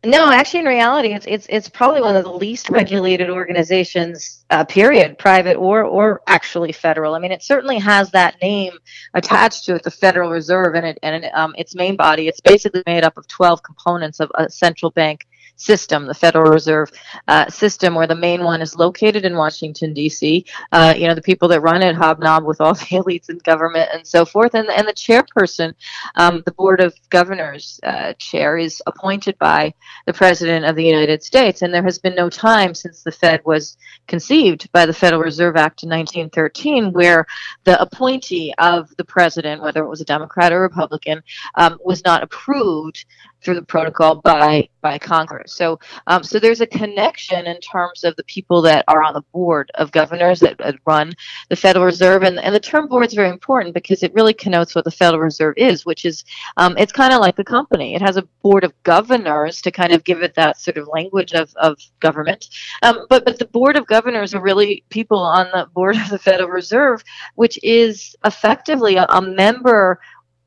No, 0.05 0.31
actually, 0.31 0.61
in 0.61 0.65
reality, 0.65 1.13
it's 1.13 1.25
it's 1.25 1.45
it's 1.49 1.67
probably 1.67 1.99
one 1.99 2.15
of 2.15 2.23
the 2.23 2.31
least 2.31 2.69
regulated 2.69 3.29
organizations, 3.29 4.45
uh, 4.49 4.63
period, 4.63 5.17
private 5.17 5.57
or 5.57 5.83
or 5.83 6.21
actually 6.25 6.71
federal. 6.71 7.15
I 7.15 7.19
mean, 7.19 7.33
it 7.33 7.43
certainly 7.43 7.77
has 7.79 8.09
that 8.11 8.35
name 8.41 8.71
attached 9.13 9.65
to 9.65 9.75
it, 9.75 9.83
the 9.83 9.91
Federal 9.91 10.31
Reserve, 10.31 10.75
and 10.75 10.85
it 10.85 10.99
and 11.03 11.25
um, 11.33 11.53
its 11.57 11.75
main 11.75 11.97
body. 11.97 12.29
It's 12.29 12.39
basically 12.39 12.81
made 12.87 13.03
up 13.03 13.17
of 13.17 13.27
twelve 13.27 13.61
components 13.61 14.21
of 14.21 14.31
a 14.35 14.49
central 14.49 14.89
bank 14.91 15.27
system, 15.59 16.05
the 16.05 16.13
Federal 16.13 16.51
Reserve 16.51 16.91
uh, 17.27 17.47
system, 17.49 17.95
where 17.95 18.07
the 18.07 18.15
main 18.15 18.43
one 18.43 18.61
is 18.61 18.75
located 18.75 19.25
in 19.25 19.35
Washington 19.35 19.93
D.C. 19.93 20.45
Uh, 20.71 20.93
you 20.97 21.07
know, 21.07 21.13
the 21.13 21.21
people 21.21 21.47
that 21.49 21.61
run 21.61 21.81
it 21.81 21.95
hobnob 21.95 22.45
with 22.45 22.61
all 22.61 22.73
the 22.75 22.85
elites 22.85 23.29
in 23.29 23.37
government 23.39 23.89
and 23.93 24.05
so 24.05 24.25
forth, 24.25 24.55
and 24.55 24.69
and 24.69 24.87
the 24.87 24.93
chairperson, 24.93 25.73
um, 26.15 26.41
the 26.45 26.51
Board 26.51 26.81
of 26.81 26.93
Governors 27.09 27.79
uh, 27.83 28.13
chair, 28.13 28.57
is 28.57 28.81
appointed 28.87 29.37
by 29.37 29.73
the 30.05 30.13
President 30.13 30.65
of 30.65 30.75
the 30.75 30.85
United 30.85 31.23
States, 31.23 31.61
and 31.61 31.73
there 31.73 31.83
has 31.83 31.99
been 31.99 32.15
no 32.15 32.29
time 32.29 32.73
since 32.73 33.03
the 33.03 33.11
Fed 33.11 33.41
was 33.45 33.77
conceived 34.07 34.71
by 34.71 34.85
the 34.85 34.93
Federal 34.93 35.21
Reserve 35.21 35.55
Act 35.55 35.83
in 35.83 35.89
1913 35.89 36.91
where 36.93 37.25
the 37.63 37.79
appointee 37.81 38.53
of 38.57 38.95
the 38.97 39.05
president, 39.05 39.61
whether 39.61 39.83
it 39.83 39.89
was 39.89 40.01
a 40.01 40.05
Democrat 40.05 40.51
or 40.51 40.61
Republican, 40.61 41.21
um, 41.55 41.77
was 41.83 42.03
not 42.03 42.23
approved 42.23 43.05
through 43.41 43.55
the 43.55 43.61
protocol 43.61 44.15
by 44.15 44.67
by 44.81 44.97
Congress. 44.97 45.53
So 45.53 45.79
um, 46.07 46.23
so 46.23 46.39
there's 46.39 46.61
a 46.61 46.67
connection 46.67 47.45
in 47.47 47.59
terms 47.59 48.03
of 48.03 48.15
the 48.15 48.23
people 48.23 48.61
that 48.63 48.85
are 48.87 49.03
on 49.03 49.13
the 49.13 49.23
board 49.33 49.69
of 49.75 49.91
governors 49.91 50.39
that, 50.39 50.57
that 50.59 50.75
run 50.85 51.13
the 51.49 51.55
Federal 51.55 51.85
Reserve, 51.85 52.23
and, 52.23 52.39
and 52.39 52.55
the 52.55 52.59
term 52.59 52.87
board 52.87 53.05
is 53.05 53.13
very 53.13 53.29
important 53.29 53.73
because 53.73 54.03
it 54.03 54.13
really 54.13 54.33
connotes 54.33 54.75
what 54.75 54.85
the 54.85 54.91
Federal 54.91 55.21
Reserve 55.21 55.53
is, 55.57 55.85
which 55.85 56.05
is 56.05 56.23
um, 56.57 56.77
it's 56.77 56.93
kind 56.93 57.13
of 57.13 57.19
like 57.19 57.39
a 57.39 57.43
company. 57.43 57.95
It 57.95 58.01
has 58.01 58.17
a 58.17 58.27
board 58.41 58.63
of 58.63 58.73
governors 58.83 59.61
to 59.61 59.71
kind 59.71 59.93
of 59.93 60.03
give 60.03 60.21
it 60.21 60.35
that 60.35 60.59
sort 60.59 60.77
of 60.77 60.87
language 60.87 61.33
of, 61.33 61.53
of 61.57 61.77
government, 61.99 62.49
um, 62.83 63.05
but 63.09 63.25
but 63.25 63.39
the 63.39 63.45
board 63.45 63.75
of 63.75 63.85
governors 63.87 64.33
are 64.33 64.41
really 64.41 64.83
people 64.89 65.19
on 65.19 65.47
the 65.51 65.67
board 65.73 65.95
of 65.97 66.09
the 66.09 66.19
Federal 66.19 66.49
Reserve, 66.49 67.03
which 67.35 67.59
is 67.63 68.15
effectively 68.25 68.95
a, 68.95 69.05
a 69.09 69.21
member 69.21 69.99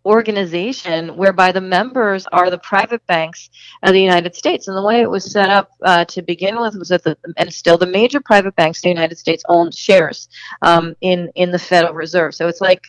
organization 0.04 1.16
whereby 1.16 1.52
the 1.52 1.60
members 1.60 2.26
are 2.32 2.50
the 2.50 2.58
private 2.58 3.04
banks 3.06 3.50
of 3.82 3.92
the 3.92 4.00
United 4.00 4.34
States. 4.34 4.68
And 4.68 4.76
the 4.76 4.82
way 4.82 5.00
it 5.00 5.10
was 5.10 5.30
set 5.30 5.48
up 5.48 5.70
uh, 5.82 6.04
to 6.06 6.22
begin 6.22 6.60
with 6.60 6.76
was 6.76 6.88
that 6.88 7.04
the, 7.04 7.16
and 7.36 7.52
still 7.52 7.78
the 7.78 7.86
major 7.86 8.20
private 8.20 8.56
banks 8.56 8.82
in 8.82 8.88
the 8.88 8.94
United 8.94 9.18
States 9.18 9.44
own 9.48 9.70
shares 9.70 10.28
um, 10.62 10.94
in, 11.00 11.30
in 11.34 11.50
the 11.50 11.58
Federal 11.58 11.94
Reserve. 11.94 12.34
So 12.34 12.48
it's 12.48 12.60
like 12.60 12.82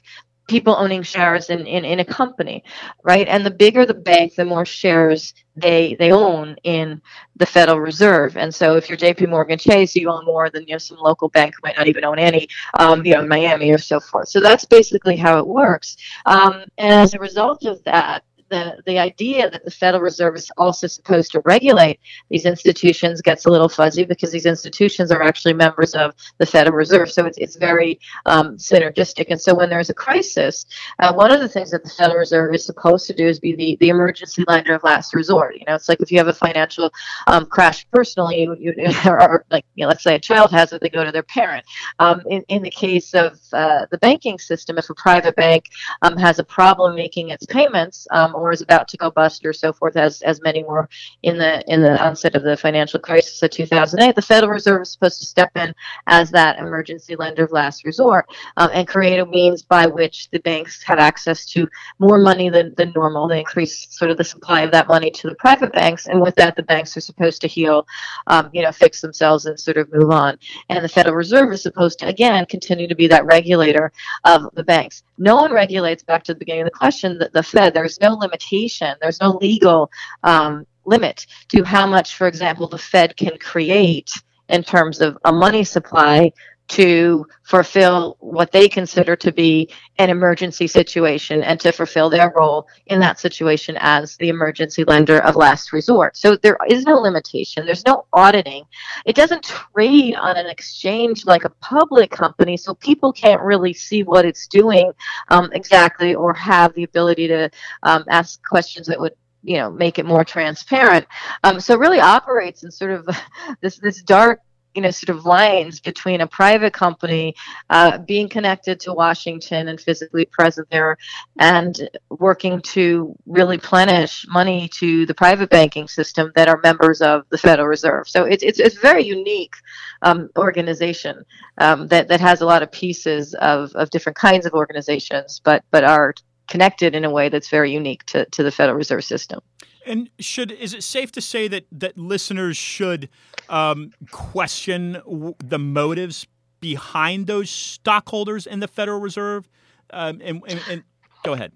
people 0.47 0.75
owning 0.77 1.03
shares 1.03 1.49
in, 1.49 1.65
in, 1.65 1.86
in 1.86 1.99
a 1.99 2.06
company, 2.06 2.63
right? 3.03 3.27
And 3.27 3.45
the 3.45 3.51
bigger 3.51 3.86
the 3.86 3.93
bank, 3.93 4.36
the 4.36 4.45
more 4.45 4.65
shares 4.65 5.34
they 5.56 5.95
they 5.99 6.12
own 6.12 6.56
in 6.63 7.01
the 7.36 7.45
Federal 7.45 7.79
Reserve. 7.79 8.38
And 8.38 8.53
so 8.53 8.75
if 8.75 8.89
you're 8.89 8.97
J.P. 8.97 9.27
Morgan 9.27 9.58
Chase, 9.58 9.95
you 9.95 10.10
own 10.10 10.25
more 10.25 10.49
than 10.49 10.63
you 10.67 10.73
know 10.73 10.79
some 10.79 10.97
local 10.97 11.29
bank 11.29 11.56
might 11.63 11.77
not 11.77 11.88
even 11.88 12.03
own 12.03 12.19
any, 12.19 12.47
um, 12.79 13.06
you 13.06 13.13
know, 13.13 13.21
in 13.21 13.27
Miami 13.27 13.71
or 13.71 13.77
so 13.77 13.99
forth. 13.99 14.29
So 14.29 14.39
that's 14.39 14.65
basically 14.65 15.15
how 15.15 15.38
it 15.38 15.47
works. 15.47 15.97
Um, 16.25 16.63
and 16.77 16.93
as 16.93 17.13
a 17.13 17.19
result 17.19 17.65
of 17.65 17.84
that, 17.84 18.23
the, 18.54 18.82
the 18.86 19.00
idea 19.00 19.50
that 19.50 19.66
the 19.66 19.72
Federal 19.72 20.04
Reserve 20.04 20.36
is 20.36 20.52
also 20.58 20.88
supposed 20.88 21.32
to 21.32 21.42
regulate 21.42 22.00
these 22.30 22.46
institutions 22.46 23.22
gets 23.22 23.46
a 23.46 23.50
little 23.50 23.70
fuzzy 23.70 24.06
because 24.06 24.32
these 24.32 24.46
institutions 24.46 25.12
are 25.12 25.24
actually 25.24 25.54
members 25.54 25.96
of 25.96 26.13
the 26.38 26.46
Federal 26.46 26.76
Reserve. 26.76 27.12
So 27.12 27.26
it's, 27.26 27.38
it's 27.38 27.56
very 27.56 28.00
um, 28.26 28.58
synergistic. 28.58 29.28
And 29.30 29.42
so 29.42 29.54
when 29.54 29.70
there's 29.70 29.89
a 29.89 29.94
crisis, 29.94 30.66
uh, 31.00 31.13
one 31.13 31.32
of 31.32 31.39
the 31.39 31.50
things 31.50 31.72
that 31.72 31.84
the 31.84 31.89
Federal 31.89 32.20
Reserve 32.20 32.54
is 32.54 32.66
supposed 32.66 33.08
to 33.08 33.13
do 33.13 33.28
is 33.28 33.39
be 33.39 33.56
the, 33.56 33.78
the 33.80 33.89
emergency 33.89 34.44
lender 34.48 34.76
of 34.76 34.84
last 34.84 35.13
resort. 35.13 35.56
You 35.56 35.66
know, 35.68 35.76
it's 35.76 35.89
like 35.89 36.02
if 36.02 36.12
you 36.12 36.18
have 36.20 36.28
a 36.28 36.34
financial 36.34 36.92
um, 37.28 37.46
crash 37.46 37.88
personally, 37.92 38.42
you, 38.42 38.56
you, 38.60 38.74
or 39.06 39.46
like, 39.50 39.66
you 39.76 39.84
know, 39.84 39.89
let's 39.89 40.04
say 40.04 40.16
a 40.16 40.20
child 40.20 40.52
has 40.52 40.74
it, 40.74 40.82
they 40.82 40.89
go 40.89 41.04
to 41.04 41.12
their 41.12 41.24
parent. 41.24 41.66
Um, 42.00 42.22
in, 42.30 42.44
in 42.50 42.62
the 42.62 42.72
case 42.72 43.13
of 43.13 43.39
uh, 43.54 43.86
the 43.92 43.98
banking 43.98 44.38
system, 44.38 44.78
if 44.78 44.89
a 44.89 44.94
private 44.94 45.36
bank 45.36 45.66
um, 46.02 46.18
has 46.18 46.39
a 46.39 46.44
problem 46.44 46.96
making 46.96 47.30
its 47.30 47.46
payments, 47.46 48.08
um, 48.12 48.36
is 48.51 48.62
about 48.62 48.88
to 48.89 48.97
go 48.97 49.12
bust 49.12 49.45
or 49.45 49.53
so 49.53 49.73
forth, 49.73 49.95
as 49.95 50.21
as 50.21 50.41
many 50.41 50.63
were 50.63 50.89
in 51.23 51.38
the 51.38 51.63
in 51.71 51.82
the 51.82 52.01
onset 52.03 52.36
of 52.36 52.43
the 52.43 52.58
financial 52.58 52.99
crisis 52.99 53.41
of 53.41 53.51
2008, 53.51 54.15
the 54.15 54.21
Federal 54.21 54.51
Reserve 54.51 54.82
is 54.82 54.91
supposed 54.91 55.19
to 55.19 55.25
step 55.25 55.51
in 55.56 55.73
as 56.08 56.32
that 56.32 56.60
emergency 56.60 57.15
lender 57.15 57.43
of 57.43 57.51
last 57.51 57.86
resort 57.86 58.25
um, 58.58 58.69
and 58.73 58.88
create 58.88 59.19
a 59.19 59.25
means 59.25 59.62
by 59.62 59.86
which 59.86 60.29
the 60.32 60.39
banks 60.39 60.84
have 60.84 60.99
access 60.99 61.45
to 61.45 61.67
more 61.99 62.17
money 62.17 62.49
than, 62.49 62.73
than 62.75 62.91
normal. 62.95 63.27
They 63.27 63.39
increase 63.39 63.88
sort 63.89 64.12
of 64.12 64.17
the 64.17 64.23
supply 64.23 64.62
of 64.62 64.71
that 64.71 64.88
money 64.88 65.12
to 65.12 65.29
the 65.29 65.36
private 65.36 65.73
banks, 65.73 66.08
and 66.08 66.21
with 66.21 66.36
that, 66.36 66.56
the 66.56 66.63
banks 66.63 66.95
are 66.97 67.01
supposed 67.01 67.41
to 67.41 67.47
heal, 67.47 67.86
um, 68.27 68.49
you 68.53 68.62
know, 68.62 68.71
fix 68.71 69.01
themselves 69.01 69.45
and 69.45 69.60
sort 69.60 69.77
of 69.77 69.91
move 69.91 70.12
on. 70.12 70.38
And 70.69 70.84
the 70.84 70.89
Federal 70.89 71.15
Reserve 71.15 71.53
is 71.53 71.62
supposed 71.62 71.99
to 71.99 72.08
again 72.08 72.45
continue 72.45 72.88
to 72.88 72.95
be 72.95 73.08
that 73.08 73.25
regulator 73.25 73.91
of 74.23 74.49
the 74.53 74.63
banks. 74.63 75.03
No 75.17 75.36
one 75.36 75.53
regulates 75.53 76.03
back 76.03 76.23
to 76.23 76.34
the 76.34 76.39
beginning 76.39 76.63
of 76.63 76.67
the 76.67 76.77
question 76.77 77.17
that 77.19 77.34
the 77.34 77.43
Fed. 77.43 77.73
There's 77.73 77.99
no 78.01 78.17
limitation. 78.24 78.96
There's 79.02 79.22
no 79.22 79.38
legal 79.42 79.92
um, 80.24 80.66
limit 80.86 81.26
to 81.50 81.64
how 81.64 81.86
much, 81.88 82.16
for 82.16 82.28
example, 82.28 82.68
the 82.68 82.78
Fed 82.78 83.16
can 83.18 83.38
create 83.38 84.12
in 84.50 84.64
terms 84.64 85.02
of 85.02 85.18
a 85.26 85.32
money 85.32 85.64
supply 85.64 86.32
to 86.69 87.26
fulfill 87.43 88.17
what 88.19 88.52
they 88.52 88.67
consider 88.67 89.15
to 89.15 89.32
be 89.32 89.69
an 89.99 90.10
emergency 90.10 90.65
situation 90.65 91.43
and 91.43 91.60
to 91.60 91.71
fulfill 91.71 92.10
their 92.10 92.34
role 92.36 92.67
in 92.88 92.99
that 92.99 93.19
situation 93.19 93.78
as 93.80 94.15
the 94.17 94.30
emergency 94.30 94.84
lender 94.86 95.19
of 95.19 95.36
last 95.36 95.73
resort. 95.73 96.15
So 96.17 96.36
there 96.38 96.58
is 96.67 96.86
no 96.86 96.95
limitation, 96.95 97.65
there's 97.65 97.86
no 97.86 98.06
auditing. 98.13 98.63
It 99.06 99.15
doesn't 99.15 99.43
trade 99.43 100.15
on 100.15 100.38
an 100.38 100.47
exchange 100.47 101.26
like 101.26 101.43
a 101.43 101.49
public 101.62 102.10
company, 102.10 102.58
so 102.58 102.73
people 102.76 103.12
can't 103.12 103.41
really 103.41 103.73
see 103.73 104.04
what 104.04 104.26
it's 104.26 104.47
doing 104.47 104.91
um, 105.30 105.49
exactly 105.54 106.15
or 106.15 106.34
have 106.34 106.73
the 106.73 106.84
ability 106.84 107.28
to 107.28 107.49
um, 107.84 108.04
ask 108.10 108.41
questions 108.47 108.88
that 108.88 108.99
would 108.99 109.13
you 109.43 109.58
know 109.58 109.69
make 109.69 109.99
it 109.99 110.06
more 110.06 110.23
transparent 110.23 111.06
um, 111.43 111.60
so 111.60 111.73
it 111.73 111.80
really 111.80 111.99
operates 111.99 112.63
in 112.63 112.71
sort 112.71 112.91
of 112.91 113.06
this 113.62 113.78
this 113.78 114.02
dark 114.02 114.39
you 114.76 114.82
know 114.82 114.92
sort 114.92 115.16
of 115.16 115.26
lines 115.26 115.80
between 115.80 116.22
a 116.22 116.28
private 116.28 116.74
company 116.74 117.36
uh, 117.70 117.98
being 118.00 118.30
connected 118.30 118.80
to 118.82 118.94
Washington 118.94 119.68
and 119.68 119.80
physically 119.80 120.26
present 120.26 120.68
there, 120.70 120.98
and 121.40 121.90
working 122.10 122.62
to 122.62 123.16
really 123.26 123.58
plenish 123.58 124.28
money 124.28 124.70
to 124.70 125.06
the 125.06 125.14
private 125.14 125.50
banking 125.50 125.88
system 125.88 126.32
that 126.36 126.48
are 126.48 126.60
members 126.64 127.02
of 127.02 127.24
the 127.30 127.38
Federal 127.38 127.68
Reserve. 127.68 128.08
So 128.08 128.24
it's 128.26 128.44
it's, 128.44 128.60
it's 128.60 128.78
a 128.78 128.82
very 128.82 129.04
unique 129.04 129.56
um, 130.02 130.30
organization 130.38 131.24
um, 131.58 131.88
that 131.88 132.08
that 132.08 132.22
has 132.22 132.42
a 132.42 132.46
lot 132.46 132.64
of 132.64 132.72
pieces 132.72 133.34
of, 133.36 133.72
of 133.76 133.90
different 133.90 134.18
kinds 134.18 134.46
of 134.46 134.54
organizations, 134.54 135.42
but 135.44 135.64
but 135.72 135.84
are 135.84 136.14
connected 136.48 136.94
in 136.96 137.06
a 137.06 137.10
way 137.10 137.30
that's 137.30 137.50
very 137.50 137.72
unique 137.72 138.04
to, 138.06 138.26
to 138.26 138.44
the 138.44 138.52
Federal 138.52 138.78
Reserve 138.78 139.04
System. 139.04 139.40
And 139.86 140.10
should 140.19 140.52
is 140.52 140.74
it 140.74 140.84
safe 140.84 141.12
to 141.13 141.22
say 141.22 141.48
that 141.48 141.65
that 141.72 141.98
listeners 141.98 142.58
should 142.58 143.10
um, 143.50 143.91
question 144.12 144.93
w- 145.06 145.36
the 145.39 145.60
motives 145.60 146.26
behind 146.60 147.28
those 147.28 147.50
stockholders 147.50 148.48
in 148.48 148.60
the 148.60 148.67
Federal 148.67 149.00
Reserve? 149.00 149.50
Um, 149.91 150.22
and, 150.24 150.41
and, 150.48 150.62
and 150.69 150.84
go 151.24 151.34
ahead. 151.34 151.52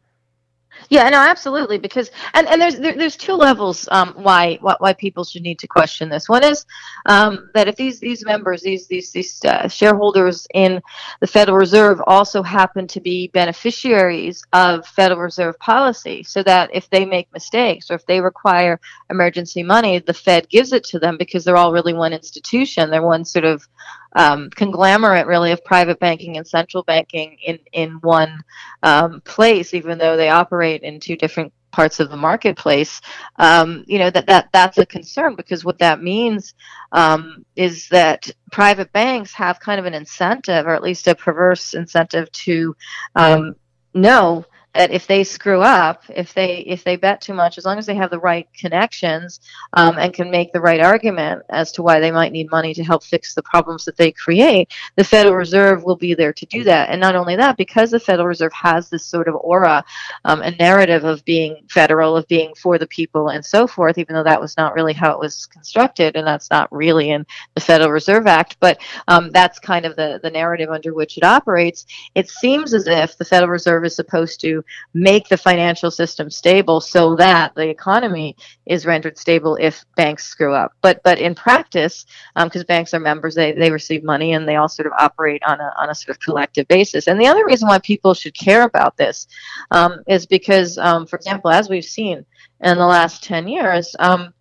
Yeah, 0.90 1.10
no, 1.10 1.18
absolutely. 1.18 1.78
Because 1.78 2.12
and, 2.34 2.48
and 2.48 2.62
there's 2.62 2.78
there, 2.78 2.96
there's 2.96 3.18
two 3.18 3.34
levels 3.34 3.88
um, 3.92 4.14
why, 4.16 4.58
why 4.62 4.76
why 4.80 4.94
people 4.94 5.24
should 5.24 5.42
need 5.42 5.60
to 5.60 5.68
question 5.68 6.10
this. 6.10 6.30
One 6.30 6.44
is 6.44 6.66
um, 7.06 7.50
that 7.54 7.68
if 7.68 7.76
these 7.76 8.00
these 8.00 8.26
members, 8.26 8.62
these 8.62 8.88
these 8.88 9.12
these 9.12 9.44
uh, 9.44 9.68
shareholders 9.68 10.48
in 10.54 10.82
the 11.20 11.28
Federal 11.28 11.58
Reserve 11.58 12.02
also 12.08 12.42
happen 12.42 12.88
to 12.88 13.02
be 13.02 13.28
beneficiaries 13.28 14.44
of 14.54 14.86
Federal 14.88 15.22
Reserve 15.22 15.58
policy, 15.60 16.24
so 16.24 16.42
that 16.44 16.70
if 16.74 16.90
they 16.90 17.06
make 17.06 17.32
mistakes 17.34 17.92
or 17.92 17.96
if 17.96 18.06
they 18.06 18.22
require 18.22 18.80
emergency 19.10 19.64
money, 19.64 20.00
the 20.00 20.14
Fed 20.14 20.50
gives 20.50 20.74
it 20.74 20.84
to 20.86 21.00
them 21.00 21.18
because 21.18 21.44
they're 21.44 21.58
all 21.58 21.74
really 21.74 21.94
one 21.94 22.14
institution. 22.14 22.90
They're 22.90 23.02
one 23.02 23.26
sort 23.26 23.46
of 23.46 23.68
um, 24.16 24.50
conglomerate 24.50 25.28
really 25.28 25.52
of 25.52 25.64
private 25.64 26.00
banking 26.00 26.38
and 26.38 26.48
central 26.48 26.84
banking 26.84 27.38
in 27.46 27.60
in 27.74 27.94
one 28.02 28.44
um, 28.84 29.22
place, 29.22 29.74
even 29.74 29.98
though 29.98 30.18
they 30.18 30.30
operate 30.30 30.84
in 30.84 31.00
two 31.00 31.16
different 31.16 31.54
parts 31.72 32.00
of 32.00 32.10
the 32.10 32.18
marketplace. 32.18 33.02
Um, 33.36 33.84
you 33.88 34.00
know 34.00 34.10
that 34.10 34.28
that 34.28 34.50
that's 34.52 34.78
a 34.78 34.86
concern 34.86 35.36
because 35.36 35.64
what 35.64 35.80
that 35.80 36.02
means 36.02 36.54
um, 36.92 37.46
is 37.56 37.88
that 37.90 38.30
private 38.52 38.92
banks 38.94 39.34
have 39.34 39.60
kind 39.60 39.80
of 39.80 39.86
an 39.86 39.94
incentive, 39.94 40.66
or 40.66 40.74
at 40.74 40.84
least 40.84 41.08
a 41.08 41.16
perverse 41.16 41.74
incentive, 41.74 42.32
to 42.32 42.76
um, 43.16 43.56
know 43.94 44.46
that 44.78 44.92
if 44.92 45.08
they 45.08 45.24
screw 45.24 45.62
up, 45.62 46.04
if 46.08 46.36
they 46.36 46.60
if 46.60 46.84
they 46.84 46.96
bet 46.96 47.20
too 47.20 47.34
much, 47.34 47.58
as 47.58 47.66
long 47.66 47.80
as 47.80 47.88
they 47.88 47.96
have 47.96 48.12
the 48.12 48.20
right 48.20 48.48
connections 48.54 49.40
um, 49.74 49.98
and 49.98 50.14
can 50.14 50.30
make 50.30 50.54
the 50.54 50.62
right 50.62 50.80
argument 50.80 51.42
as 51.50 51.72
to 51.72 51.82
why 51.82 52.00
they 52.00 52.12
might 52.12 52.32
need 52.32 52.52
money 52.52 52.76
to 52.76 52.84
help 52.84 53.04
fix 53.04 53.34
the 53.34 53.42
problems 53.42 53.86
that 53.86 53.98
they 53.98 54.12
create, 54.12 54.72
the 54.96 55.04
Federal 55.04 55.36
Reserve 55.36 55.84
will 55.84 55.96
be 55.96 56.14
there 56.14 56.32
to 56.32 56.46
do 56.46 56.64
that. 56.64 56.90
And 56.90 57.02
not 57.02 57.16
only 57.16 57.36
that, 57.36 57.58
because 57.58 57.90
the 57.90 58.00
Federal 58.00 58.28
Reserve 58.28 58.54
has 58.54 58.88
this 58.88 59.04
sort 59.04 59.28
of 59.28 59.36
aura 59.36 59.84
um, 60.26 60.44
and 60.44 60.56
narrative 60.60 61.04
of 61.06 61.26
being 61.26 61.64
federal, 61.70 62.16
of 62.16 62.28
being 62.28 62.54
for 62.54 62.78
the 62.78 62.88
people, 62.88 63.30
and 63.30 63.44
so 63.44 63.66
forth, 63.66 63.98
even 63.98 64.14
though 64.14 64.24
that 64.24 64.40
was 64.40 64.56
not 64.58 64.76
really 64.76 64.94
how 64.94 65.12
it 65.12 65.20
was 65.20 65.48
constructed, 65.48 66.16
and 66.16 66.28
that's 66.28 66.52
not 66.52 66.72
really 66.72 67.10
in 67.10 67.26
the 67.56 67.62
Federal 67.62 67.90
Reserve 67.90 68.28
Act, 68.28 68.58
but 68.60 68.80
um, 69.08 69.32
that's 69.32 69.58
kind 69.58 69.88
of 69.88 69.96
the 69.96 70.20
the 70.22 70.30
narrative 70.30 70.70
under 70.70 70.94
which 70.94 71.18
it 71.18 71.24
operates. 71.24 71.88
It 72.14 72.30
seems 72.30 72.76
as 72.76 72.86
if 72.86 73.18
the 73.18 73.26
Federal 73.26 73.50
Reserve 73.50 73.84
is 73.84 73.96
supposed 73.96 74.40
to 74.42 74.64
make 74.94 75.28
the 75.28 75.38
financial 75.38 75.92
system 75.92 76.30
stable 76.30 76.82
so 76.82 77.16
that 77.16 77.54
the 77.56 77.70
economy 77.70 78.36
is 78.66 78.86
rendered 78.86 79.18
stable 79.18 79.58
if 79.60 79.86
banks 79.96 80.26
screw 80.26 80.54
up. 80.54 80.74
But 80.82 81.02
but 81.04 81.20
in 81.20 81.36
practice, 81.36 82.06
because 82.36 82.62
um, 82.62 82.68
banks 82.68 82.94
are 82.94 83.00
members, 83.00 83.36
they, 83.36 83.52
they 83.54 83.72
receive 83.72 84.04
money 84.04 84.34
and 84.34 84.48
they 84.48 84.56
all 84.56 84.70
sort 84.70 84.88
of 84.88 84.94
operate 84.98 85.42
on 85.48 85.60
a, 85.60 85.72
on 85.78 85.90
a 85.90 85.96
sort 85.96 86.16
of 86.16 86.22
collective 86.22 86.68
basis. 86.68 87.08
And 87.08 87.20
the 87.20 87.28
other 87.28 87.46
reason 87.46 87.68
why 87.68 87.80
people 87.80 88.14
should 88.14 88.38
care 88.38 88.64
about 88.64 88.98
this 88.98 89.28
um, 89.72 90.04
is 90.08 90.26
because, 90.26 90.78
um, 90.78 91.06
for 91.06 91.16
example, 91.16 91.52
as 91.52 91.70
we've 91.70 91.86
seen 91.86 92.26
in 92.62 92.78
the 92.78 92.86
last 92.86 93.24
10 93.24 93.48
years, 93.48 93.96
um, 94.00 94.34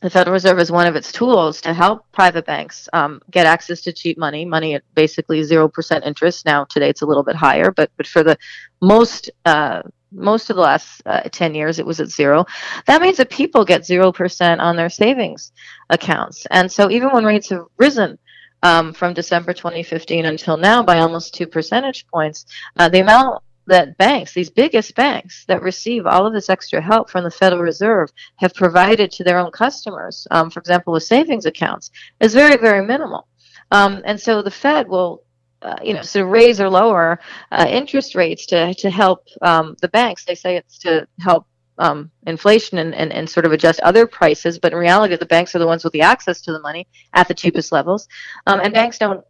the 0.00 0.10
Federal 0.10 0.32
Reserve 0.32 0.58
is 0.58 0.70
one 0.70 0.86
of 0.86 0.96
its 0.96 1.12
tools 1.12 1.60
to 1.62 1.72
help 1.72 2.10
private 2.12 2.46
banks 2.46 2.88
um, 2.92 3.20
get 3.30 3.46
access 3.46 3.80
to 3.82 3.92
cheap 3.92 4.18
money, 4.18 4.44
money 4.44 4.74
at 4.74 4.82
basically 4.94 5.42
zero 5.42 5.68
percent 5.68 6.04
interest. 6.04 6.44
Now 6.44 6.64
today 6.64 6.88
it's 6.88 7.02
a 7.02 7.06
little 7.06 7.22
bit 7.22 7.36
higher, 7.36 7.70
but 7.70 7.90
but 7.96 8.06
for 8.06 8.22
the 8.22 8.36
most 8.80 9.30
uh, 9.44 9.82
most 10.14 10.48
of 10.48 10.56
the 10.56 10.62
last 10.62 11.02
uh, 11.06 11.22
10 11.22 11.54
years 11.54 11.78
it 11.78 11.86
was 11.86 12.00
at 12.00 12.08
zero 12.08 12.46
that 12.86 13.02
means 13.02 13.16
that 13.16 13.30
people 13.30 13.64
get 13.64 13.82
0% 13.82 14.60
on 14.60 14.76
their 14.76 14.88
savings 14.88 15.52
accounts 15.90 16.46
and 16.50 16.70
so 16.70 16.90
even 16.90 17.10
when 17.10 17.24
rates 17.24 17.50
have 17.50 17.64
risen 17.78 18.16
um, 18.62 18.92
from 18.92 19.12
december 19.12 19.52
2015 19.52 20.24
until 20.26 20.56
now 20.56 20.82
by 20.82 20.98
almost 20.98 21.34
two 21.34 21.46
percentage 21.46 22.06
points 22.06 22.46
uh, 22.76 22.88
the 22.88 23.00
amount 23.00 23.42
that 23.66 23.96
banks, 23.96 24.32
these 24.32 24.50
biggest 24.50 24.94
banks 24.94 25.44
that 25.46 25.62
receive 25.62 26.06
all 26.06 26.26
of 26.26 26.32
this 26.32 26.50
extra 26.50 26.80
help 26.80 27.10
from 27.10 27.24
the 27.24 27.30
Federal 27.30 27.62
Reserve, 27.62 28.12
have 28.36 28.54
provided 28.54 29.10
to 29.12 29.24
their 29.24 29.38
own 29.38 29.50
customers, 29.50 30.26
um, 30.30 30.50
for 30.50 30.60
example, 30.60 30.92
with 30.92 31.02
savings 31.02 31.46
accounts, 31.46 31.90
is 32.20 32.34
very, 32.34 32.56
very 32.56 32.84
minimal. 32.84 33.26
Um, 33.70 34.02
and 34.04 34.20
so 34.20 34.42
the 34.42 34.50
Fed 34.50 34.88
will, 34.88 35.22
uh, 35.62 35.76
you 35.82 35.94
know, 35.94 36.02
sort 36.02 36.26
of 36.26 36.30
raise 36.30 36.60
or 36.60 36.68
lower 36.68 37.18
uh, 37.50 37.66
interest 37.68 38.14
rates 38.14 38.46
to 38.46 38.74
to 38.74 38.90
help 38.90 39.26
um, 39.40 39.76
the 39.80 39.88
banks. 39.88 40.24
They 40.24 40.34
say 40.34 40.56
it's 40.56 40.78
to 40.80 41.08
help 41.20 41.46
um, 41.78 42.10
inflation 42.26 42.78
and, 42.78 42.94
and, 42.94 43.12
and 43.12 43.28
sort 43.28 43.46
of 43.46 43.52
adjust 43.52 43.80
other 43.80 44.06
prices, 44.06 44.58
but 44.58 44.72
in 44.72 44.78
reality, 44.78 45.16
the 45.16 45.26
banks 45.26 45.54
are 45.54 45.58
the 45.58 45.66
ones 45.66 45.82
with 45.82 45.92
the 45.92 46.02
access 46.02 46.40
to 46.42 46.52
the 46.52 46.60
money 46.60 46.86
at 47.14 47.26
the 47.28 47.34
cheapest 47.34 47.72
levels, 47.72 48.08
um, 48.46 48.60
and 48.60 48.74
banks 48.74 48.98
don't 48.98 49.24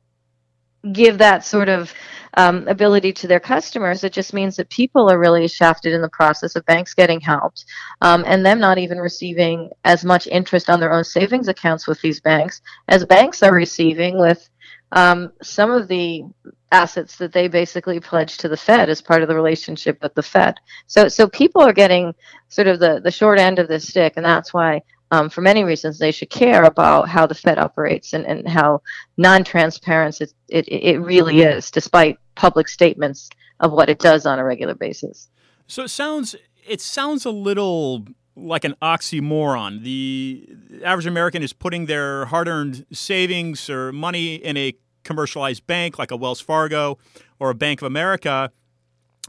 give 0.92 1.18
that 1.18 1.44
sort 1.44 1.68
of 1.68 1.92
um, 2.37 2.66
ability 2.68 3.12
to 3.12 3.27
their 3.27 3.40
customers, 3.40 4.03
it 4.05 4.12
just 4.12 4.35
means 4.35 4.57
that 4.57 4.68
people 4.68 5.11
are 5.11 5.18
really 5.18 5.47
shafted 5.49 5.92
in 5.92 6.03
the 6.03 6.09
process 6.09 6.57
of 6.57 6.66
banks 6.66 6.94
getting 6.94 7.20
helped 7.20 7.64
um, 8.03 8.25
and 8.27 8.44
them 8.44 8.59
not 8.59 8.79
even 8.79 8.99
receiving 8.99 9.70
as 9.85 10.05
much 10.05 10.27
interest 10.27 10.68
on 10.68 10.81
their 10.81 10.92
own 10.92 11.05
savings 11.05 11.49
accounts 11.49 11.87
with 11.87 12.01
these 12.01 12.20
banks 12.20 12.61
as 12.88 13.05
banks 13.05 13.42
are 13.42 13.55
receiving 13.55 14.18
with 14.18 14.49
um, 14.92 15.33
some 15.42 15.70
of 15.70 15.88
the 15.88 16.25
assets 16.73 17.16
that 17.16 17.33
they 17.33 17.49
basically 17.49 18.01
pledge 18.01 18.37
to 18.38 18.49
the 18.49 18.57
Fed 18.57 18.88
as 18.88 19.01
part 19.01 19.23
of 19.23 19.29
the 19.29 19.35
relationship 19.35 20.01
with 20.03 20.14
the 20.14 20.23
Fed. 20.23 20.57
So, 20.87 21.09
so 21.09 21.29
people 21.29 21.62
are 21.62 21.73
getting 21.73 22.14
sort 22.49 22.68
of 22.68 22.81
the, 22.81 23.01
the 23.03 23.11
short 23.11 23.38
end 23.38 23.59
of 23.59 23.68
this 23.68 23.88
stick, 23.88 24.14
and 24.16 24.25
that's 24.25 24.53
why 24.53 24.83
um, 25.14 25.31
for 25.31 25.42
many 25.42 25.62
reasons, 25.64 25.98
they 25.98 26.12
should 26.12 26.31
care 26.31 26.64
about 26.64 27.09
how 27.09 27.24
the 27.27 27.35
Fed 27.35 27.59
operates 27.59 28.12
and, 28.12 28.24
and 28.27 28.48
how 28.48 28.83
non-transparent 29.16 30.20
it, 30.20 30.33
it, 30.48 30.66
it 30.68 30.98
really 30.98 31.42
is, 31.42 31.70
despite 31.70 32.18
public 32.35 32.68
statements 32.68 33.31
of 33.61 33.70
what 33.70 33.88
it 33.88 34.00
does 34.00 34.27
on 34.27 34.38
a 34.38 34.44
regular 34.44 34.74
basis. 34.74 35.29
So 35.66 35.85
it 35.85 35.90
sounds 35.90 36.35
it 36.66 36.81
sounds 36.81 37.24
a 37.24 37.31
little 37.31 38.07
like 38.35 38.64
an 38.64 38.74
oxymoron. 38.83 39.83
The 39.83 40.48
average 40.85 41.07
American 41.07 41.42
is 41.42 41.53
putting 41.53 41.87
their 41.87 42.24
hard-earned 42.27 42.87
savings 42.92 43.70
or 43.70 43.92
money 43.92 44.35
in 44.35 44.57
a 44.57 44.74
commercialized 45.05 45.64
bank 45.66 45.98
like 45.98 46.11
a 46.11 46.16
Wells 46.16 46.40
Fargo 46.40 46.98
or 47.38 47.50
a 47.50 47.55
Bank 47.55 47.83
of 47.83 47.87
America, 47.87 48.50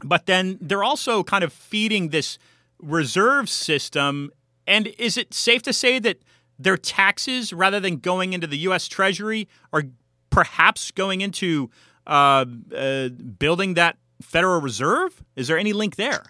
but 0.02 0.26
then 0.26 0.58
they're 0.60 0.82
also 0.92 1.22
kind 1.22 1.44
of 1.44 1.52
feeding 1.52 2.08
this 2.08 2.38
reserve 2.80 3.48
system 3.48 4.30
and 4.66 4.88
is 4.98 5.16
it 5.16 5.34
safe 5.34 5.62
to 5.62 5.72
say 5.72 5.98
that 5.98 6.22
their 6.58 6.76
taxes, 6.76 7.52
rather 7.52 7.80
than 7.80 7.98
going 7.98 8.32
into 8.32 8.46
the 8.46 8.58
U.S. 8.58 8.88
Treasury, 8.88 9.48
are 9.72 9.84
perhaps 10.30 10.90
going 10.90 11.20
into 11.20 11.70
uh, 12.06 12.44
uh, 12.74 13.08
building 13.08 13.74
that 13.74 13.98
Federal 14.22 14.60
Reserve? 14.60 15.22
Is 15.34 15.48
there 15.48 15.58
any 15.58 15.72
link 15.72 15.96
there? 15.96 16.24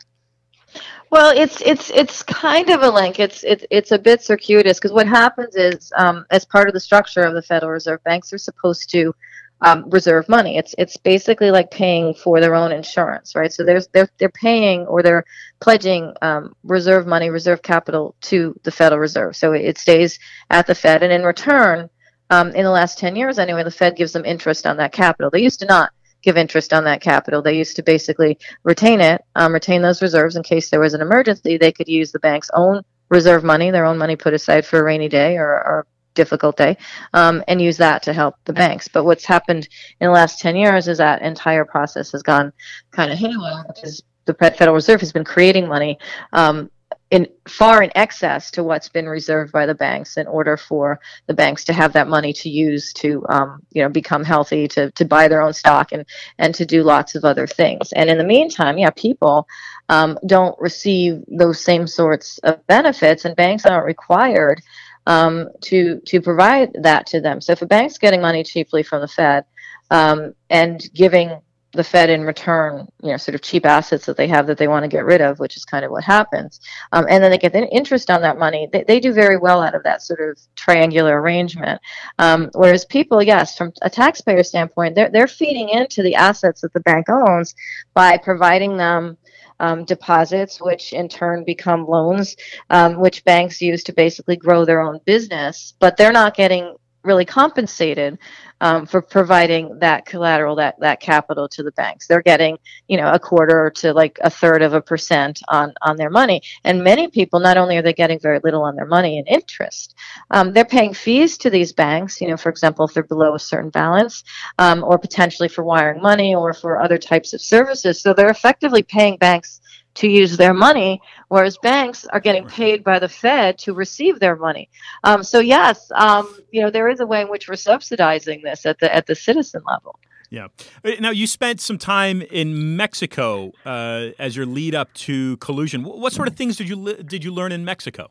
Well, 1.10 1.36
it's 1.36 1.60
it's 1.62 1.90
it's 1.90 2.22
kind 2.24 2.68
of 2.68 2.82
a 2.82 2.90
link. 2.90 3.20
It's 3.20 3.44
it's 3.44 3.64
it's 3.70 3.92
a 3.92 3.98
bit 3.98 4.22
circuitous 4.22 4.78
because 4.78 4.92
what 4.92 5.06
happens 5.06 5.54
is, 5.54 5.92
um, 5.96 6.26
as 6.30 6.44
part 6.44 6.66
of 6.68 6.74
the 6.74 6.80
structure 6.80 7.22
of 7.22 7.34
the 7.34 7.42
Federal 7.42 7.72
Reserve, 7.72 8.02
banks 8.02 8.32
are 8.32 8.38
supposed 8.38 8.90
to 8.90 9.14
um, 9.62 9.88
reserve 9.88 10.28
money. 10.28 10.58
It's 10.58 10.74
it's 10.78 10.96
basically 10.96 11.50
like 11.50 11.70
paying 11.70 12.14
for 12.14 12.40
their 12.40 12.54
own 12.54 12.72
insurance, 12.72 13.34
right? 13.34 13.52
So 13.52 13.64
there's 13.64 13.88
they're 13.88 14.08
they're 14.18 14.28
paying 14.28 14.86
or 14.86 15.02
they're 15.02 15.24
pledging 15.60 16.12
um, 16.22 16.54
reserve 16.64 17.06
money, 17.06 17.30
reserve 17.30 17.62
capital 17.62 18.14
to 18.22 18.58
the 18.64 18.70
Federal 18.70 19.00
Reserve. 19.00 19.34
So 19.36 19.52
it 19.52 19.78
stays 19.78 20.18
at 20.50 20.66
the 20.66 20.74
Fed, 20.74 21.02
and 21.02 21.12
in 21.12 21.22
return, 21.22 21.88
um, 22.30 22.48
in 22.48 22.64
the 22.64 22.70
last 22.70 22.98
ten 22.98 23.16
years 23.16 23.38
anyway, 23.38 23.64
the 23.64 23.70
Fed 23.70 23.96
gives 23.96 24.12
them 24.12 24.24
interest 24.24 24.66
on 24.66 24.76
that 24.76 24.92
capital. 24.92 25.30
They 25.30 25.42
used 25.42 25.60
to 25.60 25.66
not 25.66 25.90
give 26.22 26.36
interest 26.36 26.72
on 26.72 26.84
that 26.84 27.00
capital. 27.00 27.40
They 27.40 27.56
used 27.56 27.76
to 27.76 27.82
basically 27.82 28.38
retain 28.64 29.00
it, 29.00 29.22
um, 29.36 29.52
retain 29.52 29.80
those 29.80 30.02
reserves 30.02 30.36
in 30.36 30.42
case 30.42 30.68
there 30.68 30.80
was 30.80 30.92
an 30.92 31.00
emergency. 31.00 31.56
They 31.56 31.72
could 31.72 31.88
use 31.88 32.12
the 32.12 32.18
bank's 32.18 32.50
own 32.52 32.82
reserve 33.08 33.44
money, 33.44 33.70
their 33.70 33.84
own 33.84 33.96
money 33.96 34.16
put 34.16 34.34
aside 34.34 34.66
for 34.66 34.80
a 34.80 34.82
rainy 34.82 35.08
day 35.08 35.36
or, 35.36 35.46
or 35.46 35.86
difficult 36.16 36.56
day 36.56 36.76
um, 37.14 37.44
and 37.46 37.62
use 37.62 37.76
that 37.76 38.02
to 38.02 38.12
help 38.12 38.34
the 38.44 38.52
banks. 38.52 38.88
But 38.88 39.04
what's 39.04 39.24
happened 39.24 39.68
in 40.00 40.08
the 40.08 40.12
last 40.12 40.40
10 40.40 40.56
years 40.56 40.88
is 40.88 40.98
that 40.98 41.22
entire 41.22 41.64
process 41.64 42.10
has 42.12 42.22
gone 42.22 42.52
kind 42.90 43.12
of 43.12 43.18
haywire 43.18 43.64
because 43.68 44.02
the 44.24 44.34
Federal 44.34 44.74
Reserve 44.74 45.00
has 45.00 45.12
been 45.12 45.24
creating 45.24 45.68
money 45.68 45.98
um, 46.32 46.70
in 47.10 47.28
far 47.46 47.82
in 47.82 47.90
excess 47.94 48.50
to 48.50 48.64
what's 48.64 48.88
been 48.88 49.08
reserved 49.08 49.52
by 49.52 49.64
the 49.64 49.74
banks 49.74 50.16
in 50.16 50.26
order 50.26 50.56
for 50.56 50.98
the 51.26 51.34
banks 51.34 51.62
to 51.64 51.72
have 51.72 51.92
that 51.92 52.08
money 52.08 52.32
to 52.32 52.48
use 52.48 52.92
to 52.92 53.24
um, 53.28 53.62
you 53.70 53.82
know 53.82 53.88
become 53.88 54.24
healthy 54.24 54.66
to, 54.66 54.90
to 54.92 55.04
buy 55.04 55.28
their 55.28 55.40
own 55.40 55.52
stock 55.52 55.92
and 55.92 56.04
and 56.38 56.54
to 56.54 56.66
do 56.66 56.82
lots 56.82 57.14
of 57.14 57.24
other 57.24 57.46
things 57.46 57.92
and 57.92 58.10
in 58.10 58.18
the 58.18 58.24
meantime 58.24 58.76
yeah 58.76 58.90
people 58.90 59.46
um, 59.88 60.18
don't 60.26 60.58
receive 60.60 61.22
those 61.28 61.60
same 61.60 61.86
sorts 61.86 62.38
of 62.38 62.66
benefits 62.66 63.24
and 63.24 63.36
banks 63.36 63.64
aren't 63.64 63.86
required 63.86 64.60
um, 65.06 65.48
to 65.62 66.00
to 66.06 66.20
provide 66.20 66.70
that 66.82 67.06
to 67.08 67.20
them. 67.20 67.40
So 67.40 67.52
if 67.52 67.62
a 67.62 67.66
bank's 67.66 67.98
getting 67.98 68.20
money 68.20 68.42
cheaply 68.44 68.82
from 68.82 69.00
the 69.00 69.08
Fed 69.08 69.44
um, 69.90 70.34
and 70.50 70.82
giving 70.94 71.40
the 71.72 71.84
Fed 71.84 72.10
in 72.10 72.22
return, 72.22 72.88
you 73.02 73.10
know, 73.10 73.16
sort 73.16 73.34
of 73.34 73.42
cheap 73.42 73.66
assets 73.66 74.06
that 74.06 74.16
they 74.16 74.26
have 74.28 74.46
that 74.46 74.58
they 74.58 74.66
want 74.66 74.82
to 74.84 74.88
get 74.88 75.04
rid 75.04 75.20
of, 75.20 75.38
which 75.38 75.56
is 75.56 75.64
kind 75.64 75.84
of 75.84 75.90
what 75.90 76.02
happens. 76.02 76.58
Um, 76.92 77.06
and 77.08 77.22
then 77.22 77.30
they 77.30 77.38
get 77.38 77.52
the 77.52 77.68
interest 77.68 78.10
on 78.10 78.22
that 78.22 78.38
money. 78.38 78.68
They, 78.72 78.82
they 78.84 78.98
do 78.98 79.12
very 79.12 79.36
well 79.36 79.62
out 79.62 79.74
of 79.74 79.82
that 79.84 80.02
sort 80.02 80.20
of 80.20 80.38
triangular 80.56 81.20
arrangement. 81.20 81.80
Um, 82.18 82.50
whereas 82.54 82.84
people, 82.86 83.22
yes, 83.22 83.56
from 83.56 83.72
a 83.82 83.90
taxpayer 83.90 84.42
standpoint, 84.42 84.94
they're, 84.94 85.10
they're 85.10 85.28
feeding 85.28 85.68
into 85.68 86.02
the 86.02 86.14
assets 86.14 86.62
that 86.62 86.72
the 86.72 86.80
bank 86.80 87.08
owns 87.10 87.54
by 87.94 88.16
providing 88.16 88.76
them 88.76 89.18
um, 89.60 89.84
deposits, 89.84 90.60
which 90.60 90.92
in 90.92 91.08
turn 91.08 91.44
become 91.44 91.86
loans, 91.86 92.36
um, 92.70 93.00
which 93.00 93.24
banks 93.24 93.60
use 93.60 93.82
to 93.84 93.92
basically 93.92 94.36
grow 94.36 94.64
their 94.64 94.80
own 94.80 95.00
business. 95.04 95.74
But 95.78 95.96
they're 95.96 96.12
not 96.12 96.36
getting 96.36 96.76
really 97.02 97.24
compensated 97.24 98.18
um, 98.60 98.86
for 98.86 99.02
providing 99.02 99.78
that 99.78 100.06
collateral, 100.06 100.56
that 100.56 100.78
that 100.80 101.00
capital 101.00 101.48
to 101.48 101.62
the 101.62 101.72
banks. 101.72 102.06
They're 102.06 102.22
getting, 102.22 102.58
you 102.88 102.96
know, 102.96 103.10
a 103.12 103.18
quarter 103.18 103.70
to 103.76 103.92
like 103.92 104.18
a 104.22 104.30
third 104.30 104.62
of 104.62 104.74
a 104.74 104.80
percent 104.80 105.40
on 105.48 105.74
on 105.82 105.96
their 105.96 106.10
money. 106.10 106.42
And 106.64 106.82
many 106.82 107.08
people, 107.08 107.40
not 107.40 107.56
only 107.56 107.76
are 107.76 107.82
they 107.82 107.92
getting 107.92 108.18
very 108.18 108.40
little 108.42 108.62
on 108.62 108.76
their 108.76 108.86
money 108.86 109.18
in 109.18 109.26
interest, 109.26 109.94
um, 110.30 110.52
they're 110.52 110.64
paying 110.64 110.94
fees 110.94 111.36
to 111.38 111.50
these 111.50 111.72
banks. 111.72 112.20
You 112.20 112.28
know, 112.28 112.36
for 112.36 112.48
example, 112.48 112.86
if 112.86 112.94
they're 112.94 113.02
below 113.02 113.34
a 113.34 113.38
certain 113.38 113.70
balance, 113.70 114.24
um, 114.58 114.84
or 114.84 114.98
potentially 114.98 115.48
for 115.48 115.64
wiring 115.64 116.02
money 116.02 116.34
or 116.34 116.52
for 116.52 116.80
other 116.80 116.98
types 116.98 117.32
of 117.32 117.40
services. 117.40 118.00
So 118.00 118.14
they're 118.14 118.30
effectively 118.30 118.82
paying 118.82 119.16
banks 119.16 119.60
to 119.96 120.08
use 120.08 120.36
their 120.36 120.54
money, 120.54 121.00
whereas 121.28 121.58
banks 121.58 122.06
are 122.06 122.20
getting 122.20 122.46
paid 122.46 122.84
by 122.84 122.98
the 122.98 123.08
Fed 123.08 123.58
to 123.58 123.74
receive 123.74 124.20
their 124.20 124.36
money. 124.36 124.68
Um, 125.04 125.22
so 125.22 125.40
yes, 125.40 125.90
um, 125.94 126.38
you 126.50 126.62
know 126.62 126.70
there 126.70 126.88
is 126.88 127.00
a 127.00 127.06
way 127.06 127.22
in 127.22 127.28
which 127.28 127.48
we're 127.48 127.56
subsidizing 127.56 128.42
this 128.42 128.64
at 128.64 128.78
the 128.78 128.94
at 128.94 129.06
the 129.06 129.14
citizen 129.14 129.62
level. 129.66 129.98
Yeah. 130.30 130.48
Uh, 130.84 130.92
now 131.00 131.10
you 131.10 131.26
spent 131.26 131.60
some 131.60 131.78
time 131.78 132.20
in 132.22 132.76
Mexico 132.76 133.52
uh, 133.64 134.08
as 134.18 134.36
your 134.36 134.46
lead 134.46 134.74
up 134.74 134.92
to 134.94 135.36
collusion. 135.38 135.84
What 135.84 136.12
sort 136.12 136.28
of 136.28 136.36
things 136.36 136.56
did 136.56 136.68
you 136.68 136.94
did 137.02 137.24
you 137.24 137.32
learn 137.32 137.52
in 137.52 137.64
Mexico? 137.64 138.10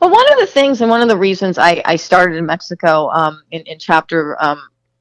Well, 0.00 0.10
one 0.10 0.32
of 0.32 0.38
the 0.38 0.46
things 0.46 0.80
and 0.80 0.90
one 0.90 1.00
of 1.00 1.08
the 1.08 1.16
reasons 1.16 1.56
I, 1.56 1.82
I 1.84 1.96
started 1.96 2.36
in 2.36 2.44
Mexico 2.44 3.08
um, 3.10 3.42
in, 3.50 3.62
in 3.62 3.78
chapter 3.78 4.36
um, 4.42 4.60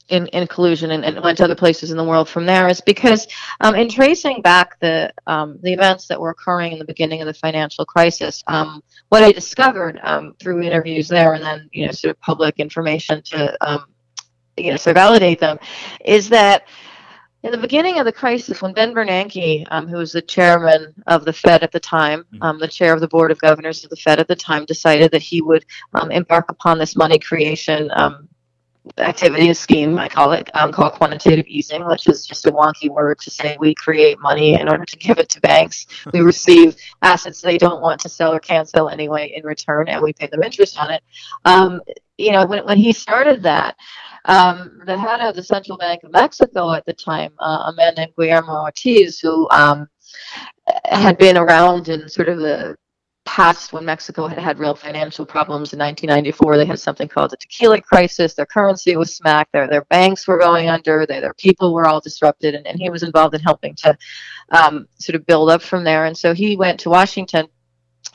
in, 0.09 0.27
in 0.27 0.47
collusion 0.47 0.91
and, 0.91 1.05
and, 1.05 1.21
went 1.23 1.37
to 1.37 1.43
other 1.43 1.55
places 1.55 1.91
in 1.91 1.97
the 1.97 2.03
world 2.03 2.27
from 2.27 2.45
there 2.45 2.67
is 2.67 2.81
because 2.81 3.27
um, 3.61 3.75
in 3.75 3.89
tracing 3.89 4.41
back 4.41 4.79
the 4.79 5.13
um, 5.27 5.59
the 5.61 5.73
events 5.73 6.07
that 6.07 6.19
were 6.19 6.29
occurring 6.29 6.73
in 6.73 6.79
the 6.79 6.85
beginning 6.85 7.21
of 7.21 7.27
the 7.27 7.33
financial 7.33 7.85
crisis, 7.85 8.43
um, 8.47 8.83
what 9.09 9.23
I 9.23 9.31
discovered 9.31 9.99
um, 10.03 10.35
through 10.39 10.61
interviews 10.61 11.07
there 11.07 11.33
and 11.33 11.43
then 11.43 11.69
you 11.71 11.85
know 11.85 11.91
sort 11.91 12.11
of 12.11 12.19
public 12.21 12.59
information 12.59 13.21
to 13.23 13.57
um, 13.67 13.85
you 14.57 14.71
know 14.71 14.77
sort 14.77 14.97
of 14.97 15.01
validate 15.01 15.39
them 15.39 15.59
is 16.03 16.29
that 16.29 16.67
in 17.43 17.51
the 17.51 17.57
beginning 17.57 17.99
of 17.99 18.05
the 18.05 18.11
crisis, 18.11 18.61
when 18.61 18.73
Ben 18.73 18.93
Bernanke, 18.93 19.65
um, 19.71 19.87
who 19.87 19.95
was 19.95 20.11
the 20.11 20.21
chairman 20.21 20.93
of 21.07 21.23
the 21.23 21.31
Fed 21.31 21.63
at 21.63 21.71
the 21.71 21.79
time, 21.79 22.25
mm-hmm. 22.33 22.43
um, 22.43 22.59
the 22.59 22.67
chair 22.67 22.93
of 22.93 22.99
the 22.99 23.07
board 23.07 23.31
of 23.31 23.39
governors 23.39 23.83
of 23.85 23.89
the 23.89 23.95
Fed 23.95 24.19
at 24.19 24.27
the 24.27 24.35
time, 24.35 24.65
decided 24.65 25.11
that 25.11 25.21
he 25.21 25.41
would 25.41 25.65
um, 25.93 26.11
embark 26.11 26.51
upon 26.51 26.77
this 26.77 26.97
money 26.97 27.17
creation 27.17 27.89
um, 27.93 28.27
activity, 28.97 29.53
scheme, 29.53 29.97
I 29.97 30.07
call 30.07 30.31
it, 30.33 30.49
um, 30.55 30.71
called 30.71 30.93
quantitative 30.93 31.45
easing, 31.47 31.85
which 31.85 32.07
is 32.07 32.25
just 32.25 32.45
a 32.45 32.51
wonky 32.51 32.89
word 32.89 33.19
to 33.19 33.31
say 33.31 33.57
we 33.59 33.75
create 33.75 34.19
money 34.19 34.59
in 34.59 34.67
order 34.67 34.85
to 34.85 34.97
give 34.97 35.19
it 35.19 35.29
to 35.29 35.41
banks. 35.41 35.87
We 36.13 36.21
receive 36.21 36.75
assets 37.01 37.41
they 37.41 37.57
don't 37.57 37.81
want 37.81 38.01
to 38.01 38.09
sell 38.09 38.33
or 38.33 38.39
can't 38.39 38.67
sell 38.67 38.89
anyway 38.89 39.33
in 39.35 39.45
return, 39.45 39.87
and 39.87 40.01
we 40.01 40.13
pay 40.13 40.27
them 40.27 40.43
interest 40.43 40.79
on 40.79 40.91
it. 40.91 41.03
Um, 41.45 41.81
you 42.17 42.31
know, 42.31 42.45
when, 42.45 42.65
when 42.65 42.77
he 42.77 42.91
started 42.91 43.43
that, 43.43 43.75
um, 44.25 44.81
the 44.85 44.97
head 44.97 45.21
of 45.21 45.35
the 45.35 45.43
Central 45.43 45.77
Bank 45.77 46.03
of 46.03 46.11
Mexico 46.11 46.73
at 46.73 46.85
the 46.85 46.93
time, 46.93 47.31
uh, 47.39 47.71
a 47.71 47.73
man 47.75 47.93
named 47.95 48.13
Guillermo 48.17 48.61
Ortiz, 48.63 49.19
who 49.19 49.49
um, 49.49 49.87
had 50.85 51.17
been 51.17 51.37
around 51.37 51.89
in 51.89 52.09
sort 52.09 52.29
of 52.29 52.39
the 52.39 52.75
past 53.29 53.73
when 53.73 53.85
Mexico 53.85 54.25
had 54.25 54.39
had 54.39 54.57
real 54.57 54.73
financial 54.73 55.23
problems 55.23 55.71
in 55.71 55.77
1994. 55.77 56.57
They 56.57 56.65
had 56.65 56.79
something 56.79 57.07
called 57.07 57.29
the 57.29 57.37
tequila 57.37 57.79
crisis. 57.79 58.33
Their 58.33 58.47
currency 58.47 58.95
was 58.95 59.15
smacked. 59.15 59.51
Their 59.53 59.67
their 59.67 59.85
banks 59.85 60.27
were 60.27 60.39
going 60.39 60.67
under. 60.67 61.05
Their, 61.05 61.35
people 61.35 61.75
were 61.75 61.85
all 61.85 62.01
disrupted, 62.01 62.55
and, 62.55 62.65
and 62.65 62.79
he 62.79 62.89
was 62.89 63.03
involved 63.03 63.35
in 63.35 63.41
helping 63.41 63.75
to 63.75 63.95
um, 64.49 64.87
sort 64.97 65.15
of 65.15 65.27
build 65.27 65.51
up 65.51 65.61
from 65.61 65.83
there. 65.83 66.05
And 66.05 66.17
so 66.17 66.33
he 66.33 66.57
went 66.57 66.79
to 66.79 66.89
Washington 66.89 67.47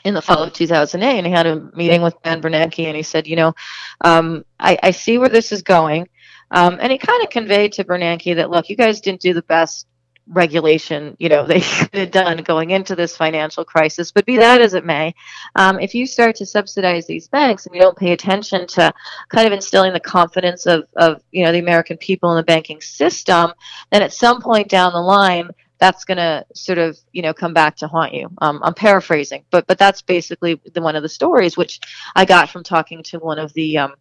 in 0.05 0.14
the 0.14 0.22
fall 0.22 0.42
of 0.42 0.53
2008 0.53 1.18
and 1.18 1.27
he 1.27 1.33
had 1.33 1.46
a 1.46 1.70
meeting 1.77 2.03
with 2.03 2.20
Ben 2.22 2.42
Bernanke 2.42 2.85
and 2.85 2.96
he 2.96 3.03
said, 3.03 3.27
you 3.27 3.37
know, 3.37 3.55
um, 4.00 4.44
I, 4.59 4.77
I 4.83 4.90
see 4.90 5.18
where 5.18 5.29
this 5.29 5.53
is 5.53 5.62
going. 5.62 6.09
Um, 6.50 6.79
and 6.81 6.90
he 6.90 6.98
kind 6.98 7.22
of 7.22 7.31
conveyed 7.31 7.72
to 7.74 7.85
Bernanke 7.85 8.35
that, 8.37 8.50
look, 8.50 8.68
you 8.68 8.77
guys 8.77 9.00
didn't 9.00 9.20
do 9.20 9.33
the 9.33 9.42
best 9.42 9.87
regulation 10.28 11.16
you 11.18 11.28
know 11.28 11.46
they 11.46 11.60
had 11.60 12.10
done 12.10 12.38
going 12.38 12.70
into 12.70 12.96
this 12.96 13.16
financial 13.16 13.64
crisis 13.64 14.10
but 14.10 14.24
be 14.24 14.37
that 14.37 14.60
as 14.60 14.74
it 14.74 14.84
may 14.84 15.14
um, 15.56 15.78
if 15.78 15.94
you 15.94 16.06
start 16.06 16.34
to 16.37 16.46
subsidize 16.46 17.06
these 17.06 17.28
banks 17.28 17.66
and 17.66 17.74
you 17.74 17.80
don't 17.80 17.96
pay 17.96 18.12
attention 18.12 18.66
to 18.66 18.92
kind 19.29 19.46
of 19.46 19.52
instilling 19.52 19.92
the 19.92 20.00
confidence 20.00 20.66
of, 20.66 20.85
of 20.96 21.22
you 21.31 21.44
know 21.44 21.52
the 21.52 21.58
american 21.58 21.96
people 21.96 22.31
in 22.31 22.37
the 22.37 22.42
banking 22.42 22.81
system 22.81 23.52
then 23.90 24.02
at 24.02 24.12
some 24.12 24.40
point 24.40 24.68
down 24.68 24.92
the 24.92 25.00
line 25.00 25.48
that's 25.79 26.04
going 26.04 26.18
to 26.18 26.44
sort 26.54 26.79
of 26.79 26.96
you 27.12 27.20
know 27.20 27.35
come 27.35 27.52
back 27.52 27.77
to 27.77 27.87
haunt 27.87 28.14
you. 28.14 28.31
Um, 28.38 28.60
i'm 28.62 28.75
paraphrasing 28.75 29.44
but 29.50 29.66
but 29.66 29.79
that's 29.79 30.02
basically 30.02 30.60
the 30.72 30.81
one 30.81 30.96
of 30.96 31.02
the 31.02 31.08
stories 31.08 31.56
which 31.56 31.81
i 32.14 32.25
got 32.25 32.48
from 32.48 32.62
talking 32.62 33.02
to 33.04 33.18
one 33.18 33.38
of 33.38 33.52
the 33.52 33.79
um, 33.79 33.94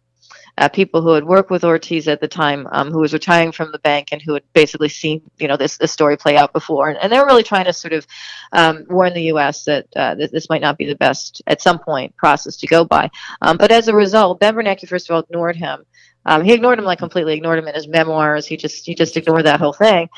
uh, 0.58 0.68
people 0.68 1.02
who 1.02 1.10
had 1.10 1.24
worked 1.24 1.50
with 1.50 1.64
Ortiz 1.64 2.08
at 2.08 2.20
the 2.20 2.28
time, 2.28 2.66
um, 2.70 2.90
who 2.90 3.00
was 3.00 3.12
retiring 3.12 3.52
from 3.52 3.72
the 3.72 3.78
bank 3.80 4.08
and 4.12 4.22
who 4.22 4.34
had 4.34 4.42
basically 4.52 4.88
seen, 4.88 5.22
you 5.38 5.48
know, 5.48 5.56
this, 5.56 5.76
this 5.76 5.92
story 5.92 6.16
play 6.16 6.36
out 6.36 6.52
before. 6.52 6.88
And, 6.88 6.98
and 6.98 7.12
they're 7.12 7.26
really 7.26 7.42
trying 7.42 7.64
to 7.64 7.72
sort 7.72 7.92
of 7.92 8.06
um, 8.52 8.86
warn 8.88 9.14
the 9.14 9.22
U.S. 9.24 9.64
that 9.64 9.86
uh, 9.96 10.14
this, 10.14 10.30
this, 10.30 10.48
might 10.48 10.62
not 10.62 10.78
be 10.78 10.86
the 10.86 10.96
best, 10.96 11.42
at 11.46 11.60
some 11.60 11.78
point, 11.78 12.14
process 12.16 12.56
to 12.58 12.66
go 12.66 12.84
by. 12.84 13.10
Um, 13.42 13.56
but 13.56 13.72
as 13.72 13.88
a 13.88 13.94
result, 13.94 14.40
Ben 14.40 14.54
Bernanke, 14.54 14.86
first 14.86 15.08
of 15.08 15.14
all, 15.14 15.22
ignored 15.22 15.56
him. 15.56 15.84
Um, 16.26 16.44
he 16.44 16.52
ignored 16.52 16.78
him 16.78 16.84
like 16.84 16.98
completely, 16.98 17.34
ignored 17.34 17.58
him 17.58 17.68
in 17.68 17.74
his 17.74 17.88
memoirs. 17.88 18.46
He 18.46 18.56
just 18.56 18.86
he 18.86 18.94
just 18.94 19.16
ignored 19.16 19.44
that 19.44 19.60
whole 19.60 19.72
thing. 19.74 20.08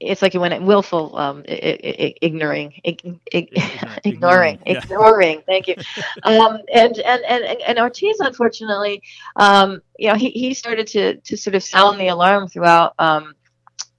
It's 0.00 0.22
like 0.22 0.34
when 0.34 0.64
willful 0.64 1.16
um, 1.16 1.42
ignoring, 1.46 2.80
ignoring, 2.84 3.48
yeah. 3.52 3.98
ignoring. 4.04 5.42
Thank 5.46 5.66
you. 5.66 5.74
um, 6.22 6.58
and, 6.72 6.98
and 6.98 7.22
and 7.24 7.60
and 7.62 7.78
Ortiz, 7.78 8.20
unfortunately, 8.20 9.02
um, 9.36 9.82
you 9.98 10.08
know, 10.08 10.14
he, 10.14 10.30
he 10.30 10.54
started 10.54 10.86
to 10.88 11.16
to 11.16 11.36
sort 11.36 11.56
of 11.56 11.62
sound 11.62 11.98
the 11.98 12.08
alarm 12.08 12.48
throughout 12.48 12.94
um, 12.98 13.34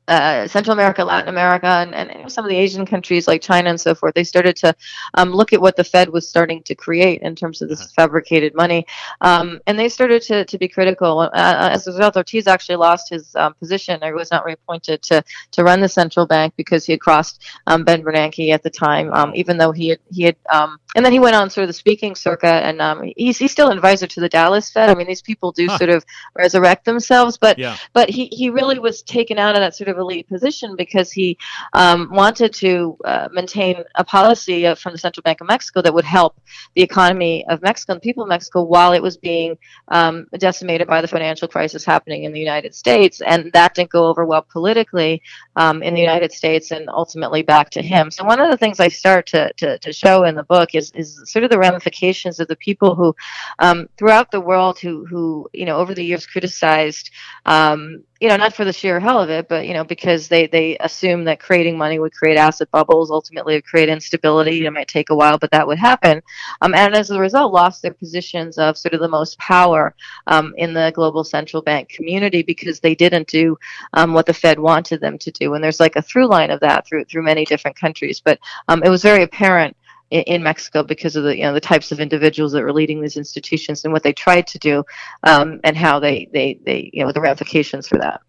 uh, 0.10 0.47
Central 0.47 0.74
America, 0.74 1.05
Latin 1.05 1.30
America, 1.30 1.68
and, 1.68 1.93
and, 1.93 2.32
some 2.32 2.43
of 2.43 2.49
the 2.49 2.57
Asian 2.57 2.86
countries 2.86 3.28
like 3.28 3.41
China 3.41 3.70
and 3.70 3.80
so 3.80 3.93
forth, 3.93 4.14
they 4.16 4.24
started 4.24 4.55
to 4.55 4.76
um, 5.14 5.30
look 5.30 5.53
at 5.53 5.62
what 5.62 5.76
the 5.76 5.84
Fed 5.84 6.10
was 6.10 6.28
starting 6.28 6.64
to 6.64 6.74
create 6.76 7.22
in 7.22 7.36
terms 7.36 7.62
of 7.62 7.70
this 7.70 7.82
uh-huh. 7.82 7.89
fabricated 7.95 8.55
money. 8.55 8.86
Um, 9.22 9.60
and 9.68 9.78
they 9.78 9.88
started 9.88 10.22
to, 10.24 10.45
to 10.45 10.57
be 10.57 10.68
critical. 10.68 11.20
Uh, 11.20 11.30
uh, 11.34 11.70
as 11.72 11.86
a 11.88 11.91
result, 11.91 12.18
Ortiz 12.18 12.47
actually 12.47 12.78
lost 12.78 13.10
his 13.10 13.36
um, 13.36 13.53
position 13.55 14.03
or 14.03 14.14
was 14.16 14.32
not 14.32 14.45
reappointed 14.45 15.03
to, 15.03 15.24
to 15.51 15.64
run 15.64 15.80
the 15.80 15.89
central 15.89 16.26
bank 16.26 16.53
because 16.57 16.86
he 16.86 16.93
had 16.93 17.01
crossed 17.01 17.43
um, 17.68 17.84
Ben 17.84 18.01
Bernanke 18.01 18.51
at 18.51 18.64
the 18.64 18.70
time, 18.70 19.14
um, 19.14 19.32
even 19.36 19.57
though 19.57 19.72
he 19.72 19.89
had, 19.89 19.99
he 20.12 20.24
had 20.24 20.36
um, 20.51 20.80
and 20.95 21.05
then 21.05 21.11
he 21.11 21.19
went 21.19 21.35
on 21.35 21.49
sort 21.49 21.63
of 21.63 21.67
the 21.67 21.73
speaking 21.73 22.15
circuit, 22.15 22.47
and 22.47 22.81
um, 22.81 23.11
he's 23.15 23.37
he's 23.37 23.51
still 23.51 23.69
an 23.69 23.77
advisor 23.77 24.07
to 24.07 24.19
the 24.19 24.29
Dallas 24.29 24.71
Fed. 24.71 24.89
I 24.89 24.95
mean, 24.95 25.05
these 25.05 25.21
people 25.21 25.51
do 25.51 25.67
huh. 25.67 25.77
sort 25.77 25.89
of 25.91 26.03
resurrect 26.35 26.85
themselves, 26.85 27.37
but 27.37 27.59
yeah. 27.59 27.77
but 27.93 28.09
he, 28.09 28.25
he 28.27 28.49
really 28.49 28.79
was 28.79 29.03
taken 29.03 29.37
out 29.37 29.55
of 29.55 29.61
that 29.61 29.75
sort 29.75 29.87
of 29.87 29.97
elite 29.97 30.27
position 30.27 30.75
because 30.75 31.11
he 31.11 31.37
um, 31.73 32.09
wanted 32.11 32.53
to 32.55 32.97
uh, 33.05 33.29
maintain 33.31 33.83
a 33.95 34.03
policy 34.03 34.65
of, 34.65 34.79
from 34.79 34.93
the 34.93 34.97
Central 34.97 35.21
Bank 35.21 35.41
of 35.41 35.47
Mexico 35.47 35.81
that 35.83 35.93
would 35.93 36.05
help 36.05 36.41
the 36.75 36.81
economy 36.81 37.45
of 37.49 37.61
Mexico 37.61 37.93
and 37.93 38.01
the 38.01 38.03
people 38.03 38.23
of 38.23 38.29
Mexico 38.29 38.63
while 38.63 38.93
it 38.93 39.01
was 39.01 39.15
being 39.15 39.57
um, 39.89 40.25
decimated 40.39 40.87
by 40.87 41.01
the 41.01 41.07
financial 41.07 41.47
crisis 41.47 41.85
happening 41.85 42.23
in 42.23 42.33
the 42.33 42.39
United 42.39 42.73
States, 42.73 43.21
and 43.21 43.51
that 43.53 43.75
didn't 43.75 43.91
go 43.91 44.07
over 44.07 44.25
well 44.25 44.45
politically 44.51 45.21
um, 45.55 45.83
in 45.83 45.93
the 45.93 46.01
United 46.01 46.31
States 46.31 46.71
and 46.71 46.89
ultimately 46.89 47.43
back 47.43 47.69
to 47.69 47.81
him. 47.81 48.09
So 48.09 48.23
one 48.23 48.39
of 48.39 48.49
the 48.49 48.57
things 48.57 48.79
I 48.79 48.87
start 48.87 49.27
to 49.27 49.53
to, 49.57 49.77
to 49.77 49.93
show 49.93 50.23
in 50.23 50.33
the 50.33 50.43
book 50.43 50.73
is, 50.80 50.91
is 50.95 51.21
sort 51.25 51.43
of 51.43 51.51
the 51.51 51.59
ramifications 51.59 52.39
of 52.39 52.47
the 52.47 52.55
people 52.55 52.95
who, 52.95 53.15
um, 53.59 53.88
throughout 53.97 54.32
the 54.32 54.41
world, 54.41 54.80
who, 54.80 55.05
who, 55.05 55.47
you 55.53 55.65
know, 55.65 55.77
over 55.77 55.93
the 55.93 56.03
years 56.03 56.25
criticized, 56.25 57.11
um, 57.45 58.03
you 58.19 58.27
know, 58.27 58.36
not 58.36 58.53
for 58.53 58.65
the 58.65 58.73
sheer 58.73 58.99
hell 58.99 59.21
of 59.21 59.30
it, 59.30 59.47
but, 59.47 59.65
you 59.65 59.73
know, 59.73 59.86
because 59.86 60.27
they, 60.27 60.45
they 60.47 60.77
assume 60.80 61.23
that 61.23 61.39
creating 61.39 61.77
money 61.77 61.99
would 61.99 62.13
create 62.13 62.38
asset 62.38 62.69
bubbles, 62.71 63.11
ultimately 63.11 63.53
would 63.55 63.65
create 63.65 63.88
instability. 63.88 64.65
It 64.65 64.71
might 64.71 64.89
take 64.89 65.09
a 65.09 65.15
while, 65.15 65.38
but 65.38 65.51
that 65.51 65.65
would 65.65 65.80
happen. 65.80 66.21
Um, 66.61 66.73
and 66.75 66.95
as 66.95 67.11
a 67.11 67.19
result, 67.19 67.53
lost 67.53 67.82
their 67.82 67.93
positions 67.93 68.57
of 68.57 68.77
sort 68.77 68.93
of 68.93 68.99
the 68.99 69.07
most 69.07 69.38
power 69.39 69.95
um, 70.27 70.53
in 70.57 70.73
the 70.73 70.91
global 70.95 71.23
central 71.23 71.61
bank 71.61 71.88
community 71.88 72.43
because 72.43 72.82
they 72.82 72.93
didn't 72.93 73.27
do 73.27 73.57
um, 73.93 74.13
what 74.13 74.25
the 74.25 74.34
Fed 74.34 74.59
wanted 74.59 74.99
them 74.99 75.17
to 75.19 75.32
do. 75.32 75.53
And 75.53 75.63
there's 75.63 75.80
like 75.80 75.95
a 75.95 76.01
through 76.01 76.27
line 76.27 76.51
of 76.51 76.59
that 76.59 76.86
through, 76.86 77.05
through 77.05 77.23
many 77.23 77.45
different 77.45 77.77
countries. 77.77 78.21
But 78.23 78.39
um, 78.67 78.84
it 78.84 78.89
was 78.89 79.01
very 79.01 79.23
apparent 79.23 79.77
in, 80.12 80.22
in, 80.24 80.43
Mexico 80.43 80.84
because 80.84 81.16
of 81.16 81.24
the 81.24 81.38
you 81.38 81.43
know 81.43 81.53
the 81.53 81.62
types 81.62 81.91
of 81.91 81.99
individuals 81.99 82.51
that 82.53 82.64
were 82.64 82.74
leading 82.74 83.01
these 83.01 83.18
institutions 83.18 83.84
and 83.84 83.93
what 83.93 84.03
they 84.03 84.14
tried 84.14 84.47
to 84.47 84.60
do, 84.60 84.84
um, 85.24 85.60
and 85.64 85.78
how 85.78 85.99
they 85.99 86.28
they 86.34 86.60
they 86.66 86.89
you 86.93 87.05
know 87.05 87.12
the 87.12 87.22
ramifications 87.22 87.88
for 87.88 87.97
that. 87.97 88.22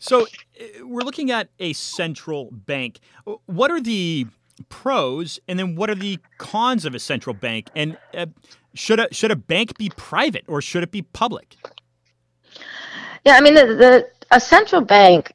So 0.00 0.22
uh, 0.22 0.86
we're 0.86 1.02
looking 1.02 1.30
at 1.30 1.48
a 1.58 1.72
central 1.72 2.50
bank. 2.52 3.00
What 3.46 3.70
are 3.70 3.80
the 3.80 4.26
pros, 4.68 5.38
and 5.48 5.58
then 5.58 5.76
what 5.76 5.90
are 5.90 5.94
the 5.94 6.18
cons 6.38 6.84
of 6.84 6.94
a 6.94 6.98
central 6.98 7.34
bank? 7.34 7.68
And 7.74 7.96
uh, 8.14 8.26
should 8.74 9.00
a 9.00 9.08
should 9.12 9.30
a 9.30 9.36
bank 9.36 9.78
be 9.78 9.90
private 9.96 10.44
or 10.46 10.60
should 10.60 10.82
it 10.82 10.90
be 10.90 11.02
public? 11.02 11.56
Yeah, 13.24 13.36
I 13.36 13.40
mean 13.40 13.54
the, 13.54 13.66
the 13.66 14.08
a 14.30 14.40
central 14.40 14.82
bank 14.82 15.30
uh, 15.30 15.34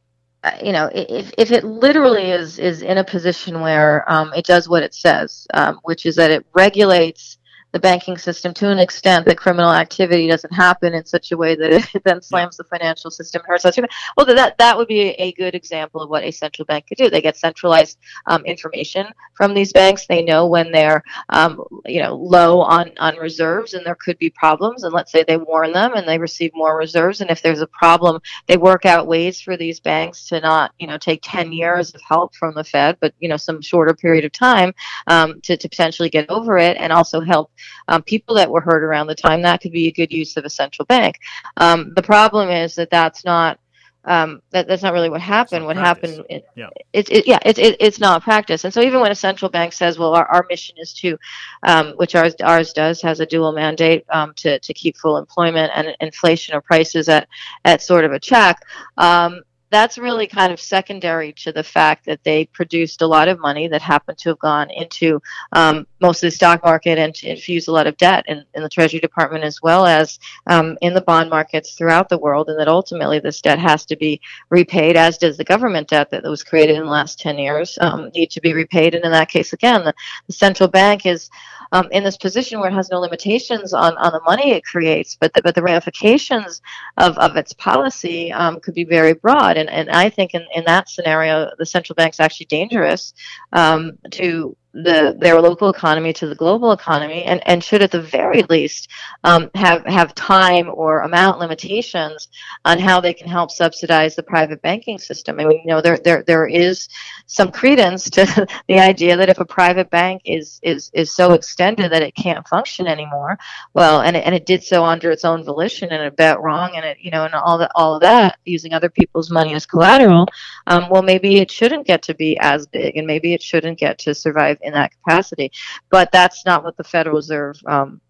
you 0.63 0.71
know, 0.71 0.89
if, 0.93 1.31
if 1.37 1.51
it 1.51 1.63
literally 1.65 2.31
is 2.31 2.59
is 2.59 2.81
in 2.81 2.97
a 2.97 3.03
position 3.03 3.61
where 3.61 4.09
um, 4.11 4.33
it 4.33 4.45
does 4.45 4.69
what 4.69 4.83
it 4.83 4.93
says, 4.93 5.47
um, 5.53 5.79
which 5.83 6.05
is 6.05 6.15
that 6.15 6.31
it 6.31 6.45
regulates 6.53 7.38
the 7.72 7.80
banking 7.80 8.17
system 8.17 8.53
to 8.53 8.70
an 8.70 8.80
extent 8.80 9.26
that 9.26 9.38
criminal 9.38 9.72
activity 9.72 10.28
doesn't 10.28 10.53
happen 10.53 10.93
in 10.93 11.05
such 11.05 11.32
a 11.32 11.38
way 11.38 11.55
that 11.55 11.72
it 11.72 11.86
then 12.03 12.22
slams 12.22 12.57
the 12.57 12.63
financial 12.63 13.11
system 13.11 13.41
and 13.41 13.47
hurts 13.47 13.65
us. 13.65 13.78
Well, 14.17 14.26
that 14.26 14.57
that 14.57 14.78
would 14.78 14.88
be 14.88 15.09
a 15.11 15.34
good 15.34 15.55
example 15.55 16.01
of 16.01 16.09
what 16.09 16.24
a 16.24 16.32
central 16.32 16.65
bank 16.65 16.88
could 16.88 16.97
do. 16.97 17.09
They 17.09 17.22
get 17.22 17.38
centralized 17.38 17.99
um, 18.26 18.43
information 18.45 19.07
from 19.36 19.53
these 19.53 19.72
banks. 19.72 20.07
They 20.07 20.24
know 20.24 20.47
when 20.47 20.72
they're 20.72 21.03
um, 21.30 21.63
you 21.86 22.01
know 22.01 22.15
low 22.15 22.61
on 22.61 22.91
on 22.99 23.17
reserves 23.17 23.74
and 23.74 23.86
there 23.86 23.95
could 23.95 24.17
be 24.17 24.30
problems. 24.32 24.84
And 24.84 24.93
let's 24.93 25.11
say 25.11 25.24
they 25.24 25.38
warn 25.38 25.72
them 25.72 25.93
and 25.93 26.07
they 26.07 26.17
receive 26.17 26.51
more 26.55 26.78
reserves. 26.78 27.22
And 27.22 27.30
if 27.30 27.41
there's 27.41 27.61
a 27.61 27.67
problem, 27.67 28.20
they 28.47 28.57
work 28.57 28.86
out 28.86 29.07
ways 29.07 29.39
for 29.39 29.57
these 29.57 29.80
banks 29.80 30.26
to 30.28 30.39
not 30.39 30.74
you 30.80 30.88
know 30.88 30.97
take 30.97 31.20
10 31.24 31.53
years 31.53 31.93
of 31.93 32.01
help 32.07 32.34
from 32.36 32.55
the 32.55 32.63
Fed, 32.63 32.97
but 32.99 33.13
you 33.20 33.30
know 33.30 33.38
some 33.38 33.61
shorter 33.61 33.93
period 33.93 34.26
of 34.26 34.32
time 34.32 34.74
um, 35.07 35.39
to 35.41 35.55
to 35.55 35.70
potentially 35.70 36.09
get 36.09 36.30
over 36.30 36.57
it 36.57 36.78
and 36.78 36.91
also 36.91 37.20
help 37.20 37.51
um, 37.88 38.03
people 38.03 38.36
that 38.36 38.49
were 38.49 38.62
hurt 38.62 38.84
around 38.84 39.07
the 39.07 39.16
time. 39.16 39.41
That 39.41 39.62
could 39.62 39.72
be 39.72 39.88
a 39.88 39.91
good 39.91 40.12
use 40.12 40.38
of 40.38 40.45
a 40.45 40.49
central 40.49 40.86
bank. 40.86 41.20
Um, 41.57 41.93
the 41.95 42.03
problem 42.03 42.49
is 42.49 42.76
that 42.76 42.89
that's 42.89 43.26
not 43.26 43.60
um, 44.05 44.41
that, 44.51 44.68
that's 44.68 44.82
not 44.82 44.93
really 44.93 45.10
what 45.10 45.22
happened. 45.22 45.66
What 45.66 45.76
practice. 45.76 46.12
happened? 46.12 46.26
It, 46.30 46.45
yeah, 46.55 46.70
it, 46.93 47.12
it, 47.12 47.28
yeah, 47.28 47.39
it, 47.45 47.60
it, 47.60 47.78
it's 47.80 47.99
not 47.99 48.24
practice. 48.24 48.64
And 48.64 48.74
so 48.74 48.82
even 48.82 49.01
when 49.01 49.12
a 49.12 49.16
central 49.16 49.51
bank 49.51 49.74
says, 49.74 49.99
"Well, 49.99 50.16
our, 50.16 50.26
our 50.26 50.45
mission 50.49 50.78
is 50.80 50.93
to," 50.95 51.18
um, 51.64 51.93
which 51.97 52.16
ours 52.16 52.34
ours 52.41 52.72
does, 52.72 53.01
has 53.01 53.20
a 53.20 53.26
dual 53.26 53.51
mandate 53.51 54.05
um, 54.10 54.34
to 54.38 54.57
to 54.60 54.74
keep 54.74 54.97
full 54.97 55.18
employment 55.18 55.72
and 55.76 55.95
inflation 55.99 56.55
or 56.55 56.62
prices 56.62 57.10
at 57.10 57.28
at 57.66 57.82
sort 57.82 58.05
of 58.05 58.14
a 58.14 58.20
check. 58.20 58.62
Um, 58.97 59.41
that's 59.70 59.97
really 59.97 60.28
kind 60.28 60.51
of 60.51 60.60
secondary 60.60 61.34
to 61.34 61.51
the 61.51 61.64
fact 61.64 62.05
that 62.05 62.24
they 62.24 62.45
produced 62.45 63.01
a 63.01 63.07
lot 63.07 63.28
of 63.28 63.39
money 63.39 63.68
that 63.68 63.82
happened 63.82 64.18
to 64.20 64.30
have 64.30 64.39
gone 64.39 64.72
into 64.72 65.22
um, 65.51 65.86
most 66.02 66.24
of 66.24 66.28
the 66.28 66.32
stock 66.32 66.64
market 66.64 66.97
and 66.97 67.14
to 67.16 67.30
infuse 67.30 67.68
a 67.68 67.72
lot 67.72 67.88
of 67.88 67.97
debt 67.97 68.24
in, 68.28 68.43
in 68.54 68.64
the 68.64 68.70
Treasury 68.70 69.00
Department 69.00 69.43
as 69.43 69.62
well 69.62 69.86
as 69.86 70.20
um, 70.47 70.78
in 70.82 70.93
the 70.93 71.02
bond 71.02 71.30
markets 71.30 71.74
throughout 71.74 72.10
the 72.10 72.18
world, 72.18 72.50
and 72.50 72.60
that 72.60 72.68
ultimately 72.68 73.20
this 73.20 73.41
debt 73.41 73.60
has 73.60 73.86
to 73.86 73.95
be 73.95 74.22
repaid, 74.50 74.95
as 74.95 75.18
does 75.18 75.38
the 75.38 75.43
government 75.43 75.89
debt 75.89 76.10
that 76.12 76.24
was 76.24 76.43
created 76.43 76.78
in 76.78 76.84
the 76.84 76.89
last 76.89 77.20
10 77.20 77.38
years 77.38 77.78
um, 77.82 78.10
need 78.16 78.32
to 78.32 78.41
be 78.41 78.54
repaid. 78.54 78.95
And 78.95 79.04
in 79.04 79.12
that 79.12 79.30
case, 79.30 79.54
again, 79.54 79.84
the, 79.84 79.93
the 80.28 80.34
central 80.34 80.70
bank 80.70 81.06
is 81.06 81.30
um, 81.72 81.88
in 81.91 82.04
this 82.04 82.18
position 82.18 82.60
where 82.60 82.70
it 82.70 82.74
has 82.74 82.89
no 82.89 83.00
limitations 83.00 83.74
on, 83.74 83.95
on 83.97 84.12
the 84.12 84.22
money 84.22 84.52
it 84.52 84.64
creates, 84.64 85.18
but 85.20 85.34
the, 85.34 85.41
but 85.41 85.56
the 85.56 85.62
ramifications 85.62 86.62
of, 86.97 87.18
of 87.18 87.36
its 87.36 87.54
policy 87.54 88.32
um, 88.32 88.60
could 88.60 88.74
be 88.74 88.84
very 88.84 89.14
broad. 89.14 89.58
And, 89.58 89.70
and 89.70 89.89
I 89.89 90.10
think 90.10 90.34
in, 90.34 90.45
in 90.56 90.64
that 90.66 90.89
scenario, 90.89 91.52
the 91.58 91.66
central 91.66 91.95
bank's 91.95 92.20
actually 92.20 92.47
dangerous 92.47 93.14
um, 93.54 93.97
to 94.12 94.56
the 94.84 95.15
their 95.19 95.41
local 95.41 95.69
economy 95.69 96.13
to 96.13 96.27
the 96.27 96.36
global 96.36 96.71
economy 96.71 97.23
and, 97.23 97.45
and 97.47 97.63
should 97.63 97.82
at 97.82 97.91
the 97.91 98.01
very 98.01 98.43
least 98.43 98.89
um, 99.23 99.49
have 99.55 99.86
have 99.86 100.15
time 100.15 100.69
or 100.73 101.01
amount 101.01 101.39
limitations 101.39 102.30
on 102.65 102.80
how 102.80 102.99
they 102.99 103.13
can 103.13 103.27
help 103.27 103.51
subsidize 103.51 104.15
the 104.15 104.23
private 104.23 104.61
banking 104.61 104.97
system. 104.97 105.39
I 105.39 105.45
mean, 105.45 105.61
you 105.63 105.67
know, 105.67 105.82
there 105.82 105.97
there 105.97 106.23
there 106.23 106.47
is 106.47 106.88
some 107.25 107.51
credence 107.51 108.09
to 108.11 108.25
the 108.67 108.80
idea 108.80 109.17
that 109.17 109.30
if 109.30 109.39
a 109.39 109.45
private 109.45 109.89
bank 109.89 110.21
is 110.25 110.59
is 110.63 110.91
is 110.93 111.13
so 111.13 111.34
extended 111.34 111.91
that 111.91 112.03
it 112.03 112.15
can't 112.15 112.47
function 112.47 112.88
anymore, 112.88 113.38
well, 113.73 114.01
and 114.01 114.15
it, 114.15 114.25
and 114.25 114.36
it 114.36 114.45
did 114.45 114.63
so 114.63 114.86
under 114.86 115.11
its 115.11 115.25
own 115.25 115.43
volition 115.43 115.89
and 115.89 116.03
it 116.03 116.15
bet 116.15 116.39
wrong 116.41 116.71
and 116.75 116.86
it 116.86 116.97
you 116.99 117.11
know 117.11 117.25
and 117.25 117.34
all 117.34 117.57
that 117.57 117.71
all 117.75 117.95
of 117.95 118.01
that 118.01 118.38
using 118.45 118.73
other 118.73 118.89
people's 118.89 119.30
money 119.30 119.53
as 119.53 119.65
collateral, 119.65 120.27
um, 120.67 120.88
well, 120.89 121.01
maybe 121.01 121.38
it 121.38 121.51
shouldn't 121.51 121.86
get 121.86 122.01
to 122.03 122.13
be 122.13 122.38
as 122.39 122.67
big 122.67 122.95
and 122.97 123.07
maybe 123.07 123.34
it 123.34 123.41
shouldn't 123.41 123.77
get 123.77 123.97
to 123.97 124.13
survive 124.13 124.57
that 124.74 124.91
capacity. 124.91 125.51
But 125.89 126.11
that's 126.11 126.45
not 126.45 126.63
what 126.63 126.78
the 126.78 126.84
Federal 126.84 127.15
Reserve 127.15 127.59
um, 127.65 128.01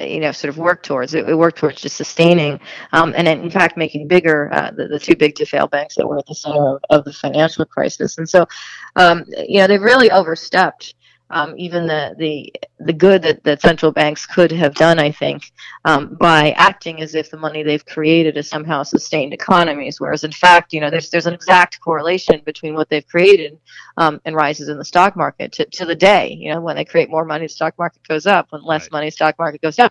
you 0.00 0.20
know 0.20 0.32
sort 0.32 0.48
of 0.48 0.58
work 0.58 0.82
towards 0.82 1.14
it, 1.14 1.28
it 1.28 1.34
worked 1.34 1.58
towards 1.58 1.80
just 1.80 1.96
sustaining 1.96 2.58
um, 2.92 3.14
and 3.16 3.28
in 3.28 3.50
fact 3.50 3.76
making 3.76 4.08
bigger 4.08 4.52
uh, 4.52 4.70
the, 4.72 4.88
the 4.88 4.98
too 4.98 5.14
big 5.14 5.34
to 5.36 5.46
fail 5.46 5.66
banks 5.66 5.94
that 5.94 6.06
were 6.06 6.18
at 6.18 6.26
the 6.26 6.34
center 6.34 6.76
of, 6.76 6.80
of 6.90 7.04
the 7.04 7.12
financial 7.12 7.64
crisis 7.64 8.18
and 8.18 8.28
so 8.28 8.46
um, 8.96 9.24
you 9.48 9.58
know 9.58 9.66
they've 9.66 9.82
really 9.82 10.10
overstepped 10.10 10.94
um, 11.32 11.54
even 11.56 11.86
the, 11.86 12.14
the 12.18 12.52
the 12.84 12.92
good 12.92 13.22
that, 13.22 13.42
that 13.44 13.60
central 13.62 13.92
banks 13.92 14.26
could 14.26 14.50
have 14.50 14.74
done, 14.74 14.98
I 14.98 15.10
think, 15.10 15.52
um, 15.84 16.16
by 16.20 16.50
acting 16.52 17.00
as 17.00 17.14
if 17.14 17.30
the 17.30 17.36
money 17.36 17.62
they've 17.62 17.84
created 17.84 18.36
has 18.36 18.48
somehow 18.48 18.82
sustained 18.82 19.32
economies. 19.32 20.00
Whereas, 20.00 20.24
in 20.24 20.32
fact, 20.32 20.72
you 20.72 20.80
know, 20.80 20.90
there's 20.90 21.10
there's 21.10 21.26
an 21.26 21.34
exact 21.34 21.80
correlation 21.80 22.42
between 22.44 22.74
what 22.74 22.88
they've 22.88 23.06
created 23.06 23.58
um, 23.96 24.20
and 24.24 24.36
rises 24.36 24.68
in 24.68 24.78
the 24.78 24.84
stock 24.84 25.16
market 25.16 25.52
to, 25.52 25.64
to 25.64 25.84
the 25.84 25.94
day. 25.94 26.36
You 26.38 26.52
know, 26.52 26.60
when 26.60 26.76
they 26.76 26.84
create 26.84 27.10
more 27.10 27.24
money, 27.24 27.46
the 27.46 27.50
stock 27.50 27.78
market 27.78 28.06
goes 28.06 28.26
up. 28.26 28.48
When 28.50 28.62
less 28.62 28.82
right. 28.84 28.92
money, 28.92 29.10
stock 29.10 29.38
market 29.38 29.62
goes 29.62 29.76
down. 29.76 29.90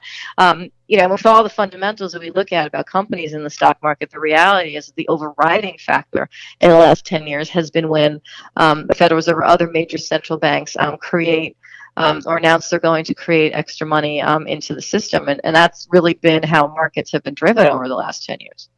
You 0.88 0.98
know, 0.98 1.10
with 1.10 1.26
all 1.26 1.44
the 1.44 1.50
fundamentals 1.50 2.12
that 2.12 2.22
we 2.22 2.32
look 2.32 2.52
at 2.52 2.68
about 2.68 2.86
companies 2.86 3.34
in 3.34 3.44
the 3.44 3.50
stock 3.50 3.78
market, 3.82 4.12
the 4.12 4.20
reality 4.20 4.76
is 4.76 4.92
the 4.96 5.08
overriding 5.08 5.78
factor 5.78 6.30
in 6.60 6.70
the 6.70 6.78
last 6.78 7.06
10 7.06 7.28
years 7.28 7.50
has 7.50 7.72
been 7.72 7.88
when 7.88 8.20
um, 8.58 8.88
the 8.88 8.96
Federal 8.96 9.18
Reserve 9.18 9.38
or 9.38 9.46
other 9.46 9.70
major 9.70 9.98
central 9.98 10.38
banks 10.38 10.76
um, 10.78 10.98
create 10.98 11.56
um, 11.98 12.22
or 12.26 12.38
announce 12.38 12.70
they're 12.70 12.80
going 12.80 13.04
to 13.06 13.14
create 13.14 13.52
extra 13.54 13.86
money 13.86 14.22
um, 14.22 14.48
into 14.48 14.74
the 14.74 14.82
system. 14.82 15.28
And, 15.28 15.42
and 15.44 15.56
that's 15.56 15.88
really 15.92 16.14
been 16.14 16.44
how 16.44 16.68
markets 16.68 17.12
have 17.12 17.24
been 17.24 17.34
driven 17.34 17.68
over 17.68 17.88
the 17.88 17.96
last 17.96 18.26
10 18.26 18.40
years. 18.40 18.70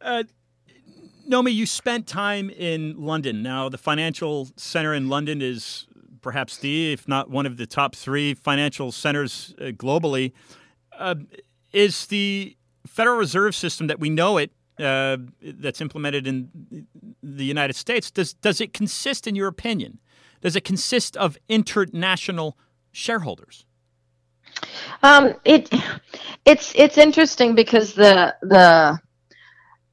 Uh, 0.00 0.24
Nomi, 1.28 1.54
you 1.54 1.66
spent 1.66 2.06
time 2.06 2.50
in 2.50 3.04
London. 3.04 3.42
Now, 3.42 3.68
the 3.68 3.78
financial 3.78 4.48
center 4.56 4.94
in 4.94 5.08
London 5.08 5.42
is 5.42 5.86
perhaps 6.22 6.56
the, 6.56 6.92
if 6.92 7.06
not 7.06 7.30
one 7.30 7.46
of 7.46 7.56
the 7.56 7.66
top 7.66 7.94
three 7.94 8.34
financial 8.34 8.92
centers 8.92 9.54
uh, 9.58 9.64
globally 9.66 10.32
uh, 11.00 11.14
is 11.72 12.06
the 12.06 12.56
Federal 12.86 13.16
Reserve 13.16 13.54
System 13.54 13.88
that 13.88 13.98
we 13.98 14.10
know 14.10 14.38
it 14.38 14.52
uh, 14.78 15.16
that's 15.42 15.80
implemented 15.80 16.26
in 16.26 16.86
the 17.22 17.44
United 17.44 17.76
States 17.76 18.10
does 18.10 18.32
does 18.34 18.60
it 18.60 18.72
consist, 18.72 19.26
in 19.26 19.34
your 19.34 19.48
opinion, 19.48 19.98
does 20.40 20.56
it 20.56 20.64
consist 20.64 21.16
of 21.16 21.36
international 21.48 22.56
shareholders? 22.92 23.66
Um, 25.02 25.34
it 25.44 25.72
it's 26.44 26.72
it's 26.74 26.98
interesting 26.98 27.54
because 27.54 27.94
the 27.94 28.34
the 28.42 28.98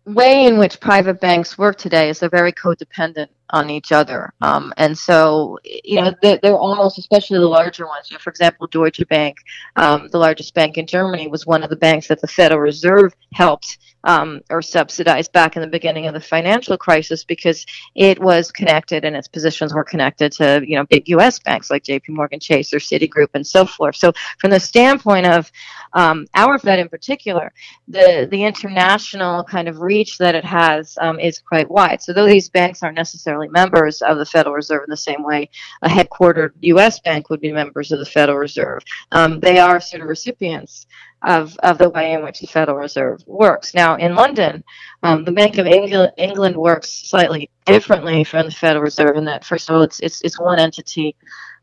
way 0.05 0.45
in 0.45 0.57
which 0.57 0.79
private 0.79 1.19
banks 1.19 1.57
work 1.57 1.77
today 1.77 2.09
is 2.09 2.19
they're 2.19 2.29
very 2.29 2.53
codependent 2.53 3.27
on 3.51 3.69
each 3.69 3.91
other. 3.91 4.33
Um, 4.41 4.73
and 4.77 4.97
so, 4.97 5.57
you 5.63 6.01
know, 6.01 6.13
they're, 6.21 6.39
they're, 6.41 6.57
almost, 6.57 6.97
especially 6.97 7.39
the 7.39 7.47
larger 7.47 7.85
ones. 7.85 8.09
You 8.09 8.15
know, 8.15 8.19
for 8.19 8.29
example, 8.29 8.67
Deutsche 8.67 9.07
Bank, 9.07 9.37
um, 9.75 10.09
the 10.11 10.17
largest 10.17 10.53
bank 10.53 10.77
in 10.77 10.85
Germany, 10.85 11.27
was 11.27 11.45
one 11.45 11.63
of 11.63 11.69
the 11.69 11.75
banks 11.75 12.07
that 12.07 12.21
the 12.21 12.27
Federal 12.27 12.59
Reserve 12.59 13.13
helped 13.33 13.77
um, 14.03 14.41
or 14.49 14.61
subsidized 14.61 15.31
back 15.31 15.55
in 15.55 15.61
the 15.61 15.67
beginning 15.67 16.07
of 16.07 16.13
the 16.13 16.19
financial 16.19 16.77
crisis 16.77 17.23
because 17.23 17.65
it 17.95 18.19
was 18.19 18.51
connected 18.51 19.05
and 19.05 19.15
its 19.15 19.27
positions 19.27 19.73
were 19.73 19.83
connected 19.83 20.31
to, 20.33 20.63
you 20.65 20.75
know, 20.75 20.85
big 20.85 21.07
U.S. 21.09 21.39
banks 21.39 21.69
like 21.69 21.83
J.P. 21.83 22.13
Morgan 22.13 22.39
Chase 22.39 22.73
or 22.73 22.77
Citigroup 22.77 23.29
and 23.33 23.45
so 23.45 23.65
forth. 23.65 23.95
So, 23.95 24.13
from 24.39 24.51
the 24.51 24.59
standpoint 24.59 25.25
of 25.25 25.51
um, 25.93 26.25
our 26.35 26.59
Fed 26.59 26.79
in 26.79 26.89
particular, 26.89 27.51
the 27.87 28.27
the 28.29 28.43
international 28.43 29.43
kind 29.43 29.67
of 29.67 29.81
reach 29.81 30.17
that 30.17 30.35
it 30.35 30.45
has 30.45 30.97
um, 31.01 31.19
is 31.19 31.39
quite 31.39 31.69
wide. 31.69 32.01
So, 32.01 32.13
though 32.13 32.27
these 32.27 32.49
banks 32.49 32.83
aren't 32.83 32.95
necessarily 32.95 33.49
members 33.49 34.01
of 34.01 34.17
the 34.17 34.25
Federal 34.25 34.55
Reserve 34.55 34.83
in 34.83 34.89
the 34.89 34.97
same 34.97 35.23
way 35.23 35.49
a 35.81 35.89
headquartered 35.89 36.51
U.S. 36.61 36.99
bank 36.99 37.29
would 37.29 37.41
be 37.41 37.51
members 37.51 37.91
of 37.91 37.99
the 37.99 38.05
Federal 38.05 38.37
Reserve. 38.37 38.83
Um, 39.11 39.39
they 39.39 39.59
are 39.59 39.79
sort 39.79 40.01
of 40.01 40.09
recipients 40.09 40.87
of, 41.23 41.57
of 41.63 41.77
the 41.77 41.89
way 41.89 42.13
in 42.13 42.23
which 42.23 42.39
the 42.39 42.47
Federal 42.47 42.77
Reserve 42.77 43.23
works. 43.25 43.73
Now, 43.73 43.95
in 43.95 44.15
London, 44.15 44.63
um, 45.03 45.23
the 45.23 45.31
Bank 45.31 45.57
of 45.57 45.65
England, 45.65 46.11
England 46.17 46.55
works 46.55 46.89
slightly 46.89 47.49
differently 47.65 48.23
from 48.23 48.45
the 48.45 48.51
Federal 48.51 48.83
Reserve 48.83 49.17
in 49.17 49.25
that, 49.25 49.43
first 49.43 49.69
of 49.69 49.75
all, 49.75 49.81
it's, 49.81 49.99
it's, 49.99 50.21
it's 50.21 50.39
one 50.39 50.59
entity. 50.59 51.15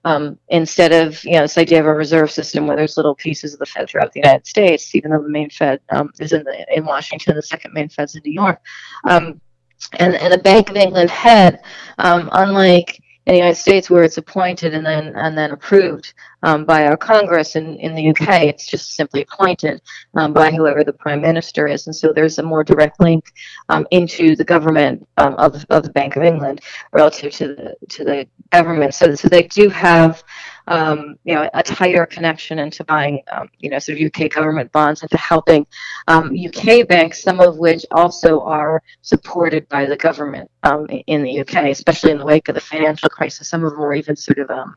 Um, 0.06 0.38
instead 0.48 0.92
of 0.92 1.24
you 1.24 1.32
know 1.32 1.46
like 1.56 1.70
you 1.70 1.78
have 1.78 1.86
a 1.86 1.94
reserve 1.94 2.30
system 2.30 2.66
where 2.66 2.76
there's 2.76 2.98
little 2.98 3.14
pieces 3.14 3.54
of 3.54 3.58
the 3.58 3.64
Fed 3.64 3.88
throughout 3.88 4.12
the 4.12 4.20
United 4.20 4.46
States, 4.46 4.94
even 4.94 5.10
though 5.10 5.22
the 5.22 5.30
main 5.30 5.48
Fed 5.48 5.80
um, 5.88 6.10
is 6.20 6.34
in 6.34 6.44
the, 6.44 6.66
in 6.76 6.84
Washington, 6.84 7.34
the 7.34 7.42
second 7.42 7.72
main 7.72 7.88
Fed's 7.88 8.14
in 8.14 8.20
New 8.22 8.32
York. 8.32 8.60
Um, 9.08 9.40
and, 9.94 10.14
and 10.14 10.30
the 10.30 10.38
Bank 10.38 10.68
of 10.68 10.76
England 10.76 11.08
head, 11.08 11.60
um, 11.98 12.28
unlike 12.32 13.00
in 13.26 13.32
the 13.32 13.38
United 13.38 13.58
States 13.58 13.88
where 13.88 14.04
it's 14.04 14.18
appointed 14.18 14.74
and 14.74 14.84
then 14.84 15.14
and 15.16 15.36
then 15.36 15.52
approved 15.52 16.12
um, 16.42 16.64
by 16.64 16.86
our 16.86 16.96
Congress. 16.96 17.56
In, 17.56 17.76
in 17.76 17.94
the 17.94 18.10
UK, 18.10 18.42
it's 18.42 18.66
just 18.66 18.94
simply 18.94 19.22
appointed 19.22 19.80
um, 20.14 20.32
by 20.32 20.50
whoever 20.50 20.84
the 20.84 20.92
Prime 20.92 21.22
Minister 21.22 21.66
is. 21.66 21.86
And 21.86 21.96
so 21.96 22.12
there's 22.12 22.38
a 22.38 22.42
more 22.42 22.62
direct 22.62 23.00
link 23.00 23.32
um, 23.70 23.86
into 23.90 24.36
the 24.36 24.44
government 24.44 25.08
um, 25.16 25.34
of, 25.34 25.64
of 25.70 25.84
the 25.84 25.90
Bank 25.90 26.16
of 26.16 26.22
England 26.22 26.60
relative 26.92 27.32
to 27.34 27.48
the 27.48 27.74
to 27.88 28.04
the 28.04 28.26
government. 28.52 28.94
So, 28.94 29.14
so 29.14 29.28
they 29.28 29.44
do 29.44 29.68
have 29.70 30.22
um, 30.66 31.16
you 31.24 31.34
know, 31.34 31.48
a 31.52 31.62
tighter 31.62 32.06
connection 32.06 32.58
into 32.58 32.84
buying, 32.84 33.22
um, 33.32 33.48
you 33.58 33.70
know, 33.70 33.78
sort 33.78 33.98
of 33.98 34.06
UK 34.06 34.30
government 34.30 34.72
bonds 34.72 35.02
into 35.02 35.16
helping 35.16 35.66
um, 36.08 36.32
UK 36.34 36.86
banks, 36.88 37.22
some 37.22 37.40
of 37.40 37.58
which 37.58 37.84
also 37.90 38.40
are 38.40 38.82
supported 39.02 39.68
by 39.68 39.84
the 39.84 39.96
government 39.96 40.50
um, 40.62 40.86
in 41.06 41.22
the 41.22 41.40
UK, 41.40 41.66
especially 41.66 42.10
in 42.12 42.18
the 42.18 42.24
wake 42.24 42.48
of 42.48 42.54
the 42.54 42.60
financial 42.60 43.08
crisis. 43.08 43.48
Some 43.48 43.64
of 43.64 43.72
them 43.72 43.80
were 43.80 43.94
even 43.94 44.16
sort 44.16 44.38
of 44.38 44.50
um, 44.50 44.74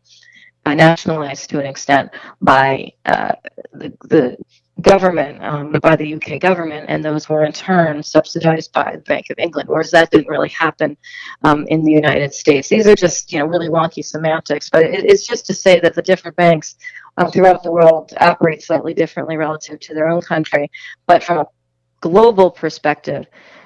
nationalized 0.65 1.49
to 1.49 1.59
an 1.59 1.65
extent 1.65 2.11
by 2.41 2.91
uh, 3.05 3.33
the, 3.73 3.93
the 4.01 4.37
government, 4.81 5.43
um, 5.43 5.71
by 5.81 5.95
the 5.95 6.13
UK 6.13 6.39
government, 6.39 6.85
and 6.87 7.03
those 7.03 7.27
were 7.27 7.43
in 7.43 7.51
turn 7.51 8.03
subsidized 8.03 8.71
by 8.73 8.91
the 8.93 9.01
Bank 9.01 9.29
of 9.29 9.39
England, 9.39 9.69
whereas 9.69 9.91
that 9.91 10.11
didn't 10.11 10.27
really 10.27 10.49
happen 10.49 10.95
um, 11.43 11.65
in 11.67 11.83
the 11.83 11.91
United 11.91 12.33
States. 12.33 12.69
These 12.69 12.85
are 12.85 12.95
just, 12.95 13.31
you 13.31 13.39
know, 13.39 13.45
really 13.45 13.69
wonky 13.69 14.05
semantics, 14.05 14.69
but 14.69 14.83
it, 14.83 15.03
it's 15.05 15.25
just 15.25 15.45
to 15.47 15.53
say 15.53 15.79
that 15.79 15.95
the 15.95 16.01
different 16.01 16.37
banks 16.37 16.75
um, 17.17 17.31
throughout 17.31 17.63
the 17.63 17.71
world 17.71 18.13
operate 18.19 18.61
slightly 18.61 18.93
differently 18.93 19.37
relative 19.37 19.79
to 19.79 19.93
their 19.93 20.09
own 20.09 20.21
country, 20.21 20.69
but 21.07 21.23
from 21.23 21.39
a 21.39 21.47
global 22.01 22.51
perspective, 22.51 23.25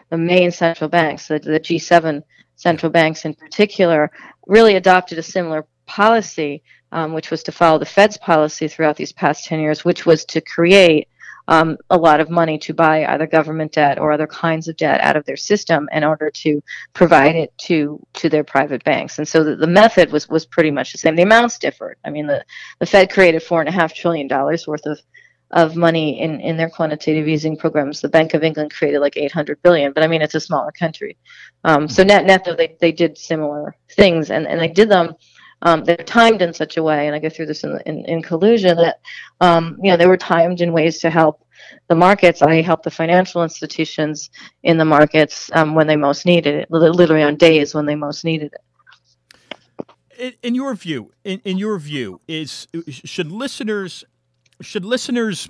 the 0.09 0.17
main 0.17 0.51
central 0.51 0.89
banks, 0.89 1.27
the, 1.27 1.39
the 1.39 1.59
G7 1.59 2.21
central 2.55 2.91
banks 2.91 3.25
in 3.25 3.33
particular, 3.33 4.11
really 4.47 4.75
adopted 4.75 5.17
a 5.17 5.23
similar 5.23 5.65
policy 5.85 6.63
um, 6.91 7.13
which 7.13 7.31
was 7.31 7.43
to 7.43 7.51
follow 7.51 7.79
the 7.79 7.85
Fed's 7.85 8.17
policy 8.17 8.67
throughout 8.67 8.97
these 8.97 9.11
past 9.11 9.45
10 9.45 9.59
years, 9.59 9.85
which 9.85 10.05
was 10.05 10.25
to 10.25 10.41
create 10.41 11.07
um, 11.47 11.77
a 11.89 11.97
lot 11.97 12.19
of 12.19 12.29
money 12.29 12.57
to 12.59 12.73
buy 12.73 13.05
either 13.05 13.27
government 13.27 13.73
debt 13.73 13.99
or 13.99 14.11
other 14.11 14.27
kinds 14.27 14.67
of 14.67 14.77
debt 14.77 15.01
out 15.01 15.15
of 15.15 15.25
their 15.25 15.37
system 15.37 15.89
in 15.91 16.03
order 16.03 16.29
to 16.29 16.61
provide 16.93 17.35
it 17.35 17.57
to 17.57 17.99
to 18.13 18.29
their 18.29 18.43
private 18.43 18.83
banks. 18.83 19.17
And 19.17 19.27
so 19.27 19.43
the, 19.43 19.55
the 19.55 19.67
method 19.67 20.11
was 20.11 20.29
was 20.29 20.45
pretty 20.45 20.71
much 20.71 20.91
the 20.91 20.97
same. 20.97 21.15
The 21.15 21.23
amounts 21.23 21.57
differed. 21.57 21.97
I 22.05 22.09
mean, 22.09 22.27
the, 22.27 22.45
the 22.79 22.85
Fed 22.85 23.11
created 23.11 23.43
four 23.43 23.59
and 23.59 23.69
a 23.69 23.71
half 23.71 23.93
trillion 23.93 24.27
dollars 24.27 24.67
worth 24.67 24.85
of 24.85 24.99
of 25.51 25.75
money 25.75 26.21
in, 26.21 26.39
in 26.39 26.55
their 26.55 26.69
quantitative 26.69 27.27
easing 27.27 27.57
programs. 27.57 27.99
The 27.99 28.07
Bank 28.07 28.33
of 28.33 28.43
England 28.43 28.73
created 28.73 28.99
like 28.99 29.17
800 29.17 29.61
billion, 29.61 29.91
but 29.91 30.03
I 30.03 30.07
mean, 30.07 30.21
it's 30.21 30.35
a 30.35 30.39
smaller 30.39 30.71
country. 30.71 31.17
Um, 31.65 31.89
so 31.89 32.03
net 32.03 32.25
net, 32.25 32.45
though, 32.45 32.55
they, 32.55 32.77
they 32.79 32.93
did 32.93 33.17
similar 33.17 33.75
things 33.91 34.31
and, 34.31 34.47
and 34.47 34.59
they 34.59 34.69
did 34.69 34.87
them 34.87 35.15
um, 35.61 35.83
they're 35.83 35.97
timed 35.97 36.41
in 36.41 36.53
such 36.53 36.77
a 36.77 36.83
way, 36.83 37.07
and 37.07 37.15
I 37.15 37.19
go 37.19 37.29
through 37.29 37.45
this 37.45 37.63
in, 37.63 37.79
in, 37.85 38.05
in 38.05 38.21
collusion, 38.21 38.77
that 38.77 38.99
um, 39.39 39.77
you 39.81 39.91
know 39.91 39.97
they 39.97 40.07
were 40.07 40.17
timed 40.17 40.61
in 40.61 40.73
ways 40.73 40.99
to 40.99 41.09
help 41.09 41.45
the 41.87 41.95
markets. 41.95 42.41
I 42.41 42.61
help 42.61 42.83
the 42.83 42.91
financial 42.91 43.43
institutions 43.43 44.29
in 44.63 44.77
the 44.77 44.85
markets 44.85 45.51
um, 45.53 45.75
when 45.75 45.87
they 45.87 45.95
most 45.95 46.25
needed 46.25 46.55
it, 46.55 46.71
literally 46.71 47.23
on 47.23 47.35
days 47.35 47.75
when 47.75 47.85
they 47.85 47.95
most 47.95 48.25
needed 48.25 48.53
it. 48.53 49.87
In, 50.17 50.33
in 50.43 50.55
your 50.55 50.73
view, 50.75 51.11
in, 51.23 51.41
in 51.43 51.57
your 51.57 51.77
view, 51.77 52.21
is 52.27 52.67
should 52.89 53.31
listeners 53.31 54.03
should 54.61 54.85
listeners 54.85 55.49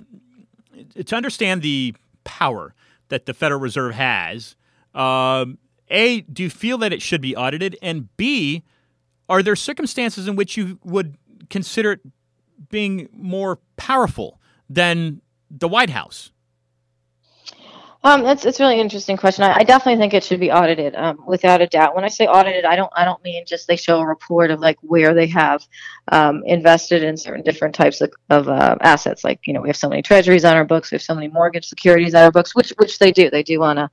to 1.04 1.16
understand 1.16 1.62
the 1.62 1.94
power 2.24 2.74
that 3.08 3.26
the 3.26 3.34
Federal 3.34 3.60
Reserve 3.60 3.94
has? 3.94 4.56
Um, 4.94 5.58
a, 5.88 6.22
do 6.22 6.42
you 6.42 6.50
feel 6.50 6.78
that 6.78 6.92
it 6.92 7.02
should 7.02 7.20
be 7.20 7.36
audited? 7.36 7.76
And 7.82 8.14
B, 8.16 8.64
are 9.32 9.42
there 9.42 9.56
circumstances 9.56 10.28
in 10.28 10.36
which 10.36 10.58
you 10.58 10.78
would 10.84 11.16
consider 11.48 11.92
it 11.92 12.00
being 12.68 13.08
more 13.14 13.60
powerful 13.78 14.38
than 14.68 15.22
the 15.50 15.66
White 15.66 15.88
House? 15.88 16.32
Um, 18.04 18.24
that's 18.24 18.44
it's 18.44 18.58
really 18.58 18.80
interesting 18.80 19.16
question. 19.16 19.44
I, 19.44 19.58
I, 19.58 19.62
definitely 19.62 20.00
think 20.00 20.12
it 20.12 20.24
should 20.24 20.40
be 20.40 20.50
audited, 20.50 20.96
um, 20.96 21.22
without 21.24 21.60
a 21.60 21.68
doubt. 21.68 21.94
When 21.94 22.02
I 22.02 22.08
say 22.08 22.26
audited, 22.26 22.64
I 22.64 22.74
don't 22.74 22.92
I 22.96 23.04
don't 23.04 23.22
mean 23.22 23.44
just 23.46 23.68
they 23.68 23.76
show 23.76 24.00
a 24.00 24.06
report 24.06 24.50
of 24.50 24.58
like 24.58 24.76
where 24.80 25.14
they 25.14 25.28
have 25.28 25.64
um, 26.08 26.42
invested 26.44 27.04
in 27.04 27.16
certain 27.16 27.44
different 27.44 27.76
types 27.76 28.00
of, 28.00 28.12
of 28.28 28.48
uh, 28.48 28.74
assets. 28.80 29.22
Like 29.22 29.46
you 29.46 29.52
know 29.52 29.60
we 29.60 29.68
have 29.68 29.76
so 29.76 29.88
many 29.88 30.02
treasuries 30.02 30.44
on 30.44 30.56
our 30.56 30.64
books, 30.64 30.90
we 30.90 30.96
have 30.96 31.02
so 31.02 31.14
many 31.14 31.28
mortgage 31.28 31.68
securities 31.68 32.12
on 32.16 32.24
our 32.24 32.32
books, 32.32 32.56
which 32.56 32.70
which 32.70 32.98
they 32.98 33.12
do 33.12 33.30
they 33.30 33.44
do 33.44 33.62
on 33.62 33.78
a 33.78 33.88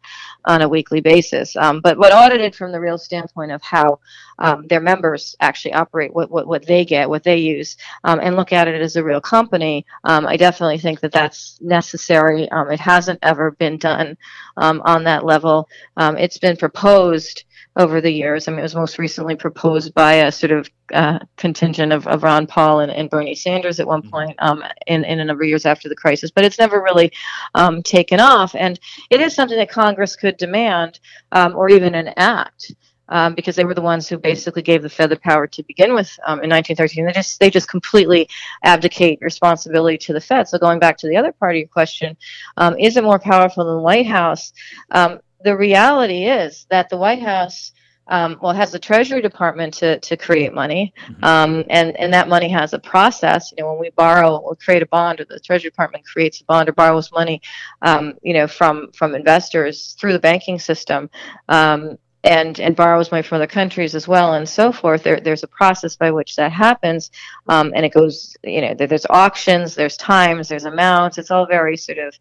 on 0.46 0.64
a 0.64 0.70
weekly 0.70 1.02
basis. 1.02 1.56
Um, 1.56 1.80
but 1.80 2.00
what 2.00 2.12
audited 2.12 2.56
from 2.56 2.72
the 2.72 2.80
real 2.80 2.98
standpoint 2.98 3.52
of 3.52 3.62
how 3.62 4.00
um, 4.40 4.66
their 4.68 4.80
members 4.80 5.36
actually 5.40 5.74
operate, 5.74 6.14
what, 6.14 6.32
what 6.32 6.48
what 6.48 6.66
they 6.66 6.84
get, 6.84 7.10
what 7.10 7.24
they 7.24 7.38
use, 7.38 7.78
um, 8.04 8.20
and 8.20 8.36
look 8.36 8.52
at 8.52 8.68
it 8.68 8.82
as 8.82 8.96
a 8.96 9.04
real 9.04 9.22
company. 9.22 9.86
I 10.04 10.38
definitely 10.38 10.80
think 10.80 11.00
that 11.00 11.12
that's 11.12 11.60
necessary. 11.62 12.48
it 12.52 12.80
hasn't 12.80 13.20
ever 13.22 13.52
been 13.52 13.78
done 13.78 14.18
um, 14.58 14.82
on 14.86 15.04
that 15.06 15.26
level. 15.26 15.68
Um, 15.98 16.18
it's 16.18 16.38
been 16.38 16.58
proposed 16.58 17.46
over 17.76 18.02
the 18.02 18.12
years. 18.12 18.48
I 18.48 18.52
mean, 18.52 18.60
it 18.60 18.64
was 18.64 18.76
most 18.76 18.98
recently 18.98 19.36
proposed 19.36 19.94
by 19.94 20.16
a 20.16 20.32
sort 20.32 20.52
of 20.52 20.70
uh, 20.94 21.20
contingent 21.38 21.94
of, 21.94 22.08
of 22.08 22.24
Ron 22.24 22.48
Paul 22.48 22.82
and, 22.82 22.92
and, 22.92 23.10
Bernie 23.10 23.36
Sanders 23.36 23.80
at 23.80 23.88
one 23.88 24.02
mm-hmm. 24.02 24.10
point 24.10 24.36
um, 24.40 24.64
in, 24.88 25.04
in 25.06 25.20
a 25.20 25.26
number 25.26 25.44
of 25.44 25.50
years 25.50 25.66
after 25.66 25.88
the 25.88 25.96
crisis, 25.96 26.32
but 26.32 26.44
it's 26.44 26.60
never 26.60 26.82
really 26.82 27.12
um, 27.56 27.84
taken 27.84 28.20
off. 28.20 28.56
And 28.56 28.80
it 29.10 29.22
is 29.22 29.36
something 29.36 29.58
that 29.58 29.70
Congress 29.70 30.16
could 30.16 30.36
demand 30.38 31.00
um, 31.32 31.56
or 31.56 31.70
even 31.70 31.96
enact 31.96 32.74
um, 33.10 33.36
because 33.36 33.56
they 33.56 33.66
were 33.66 33.74
the 33.74 33.82
ones 33.82 34.08
who 34.08 34.18
basically 34.18 34.62
gave 34.62 34.82
the 34.82 34.90
Fed 34.90 35.10
the 35.10 35.18
power 35.18 35.48
to 35.48 35.64
begin 35.64 35.94
with 35.94 36.18
um, 36.26 36.42
in 36.44 36.50
1913. 36.50 37.06
They 37.06 37.12
just 37.12 37.40
they 37.40 37.50
just 37.50 37.68
completely 37.68 38.30
abdicate 38.64 39.20
responsibility 39.22 39.98
to 40.00 40.14
the 40.14 40.22
Fed. 40.22 40.48
So 40.48 40.58
going 40.58 40.80
back 40.80 40.98
to 41.00 41.08
the 41.08 41.18
other 41.18 41.32
part 41.32 41.56
of 41.56 41.60
your 41.60 41.68
question, 41.68 42.16
um, 42.58 42.78
is 42.78 42.98
it 42.98 43.04
more 43.04 43.20
powerful 43.20 43.66
than 43.66 43.76
the 43.76 43.82
White 43.82 44.08
House? 44.08 44.54
Um, 44.92 45.20
the 45.44 45.56
reality 45.56 46.26
is 46.26 46.66
that 46.70 46.90
the 46.90 46.98
White 46.98 47.22
House. 47.22 47.74
Um, 48.12 48.40
well, 48.42 48.54
has 48.54 48.72
the 48.72 48.80
Treasury 48.80 49.22
Department 49.22 49.72
to, 49.76 50.00
to 50.00 50.18
create 50.18 50.52
money, 50.52 50.96
mm-hmm. 51.06 51.24
um, 51.24 51.64
and 51.70 51.96
and 51.96 52.12
that 52.12 52.28
money 52.28 52.50
has 52.50 52.74
a 52.74 52.80
process. 52.80 53.54
You 53.56 53.64
know, 53.64 53.70
when 53.70 53.80
we 53.80 53.92
borrow 53.92 54.38
or 54.38 54.56
create 54.56 54.82
a 54.82 54.88
bond, 54.88 55.20
or 55.20 55.26
the 55.26 55.40
Treasury 55.40 55.70
Department 55.70 56.08
creates 56.08 56.42
a 56.42 56.46
bond 56.46 56.68
or 56.68 56.72
borrows 56.72 57.12
money, 57.12 57.40
um, 57.84 58.16
you 58.24 58.34
know, 58.34 58.48
from 58.48 58.92
from 58.94 59.14
investors 59.14 59.96
through 60.00 60.14
the 60.14 60.20
banking 60.20 60.58
system. 60.58 61.08
And 62.24 62.60
and 62.60 62.76
borrows 62.76 63.12
money 63.12 63.24
from 63.24 63.38
other 63.38 63.48
countries 63.48 63.96
as 63.96 64.06
well 64.06 64.34
and 64.34 64.48
so 64.48 64.74
forth 64.74 65.04
there, 65.04 65.22
there's 65.22 65.44
a 65.44 65.48
process 65.48 65.96
by 65.96 66.12
which 66.12 66.36
that 66.36 66.52
happens 66.52 67.12
um, 67.48 67.72
and 67.74 67.86
it 67.86 67.94
goes 67.94 68.36
you 68.44 68.60
know 68.60 68.74
there, 68.74 68.88
there's 68.88 69.06
auctions 69.10 69.74
there's 69.74 69.96
times 69.96 70.50
there's 70.50 70.66
amounts 70.66 71.18
it's 71.18 71.32
all 71.32 71.46
very 71.46 71.78
sort 71.78 71.98
of 71.98 72.14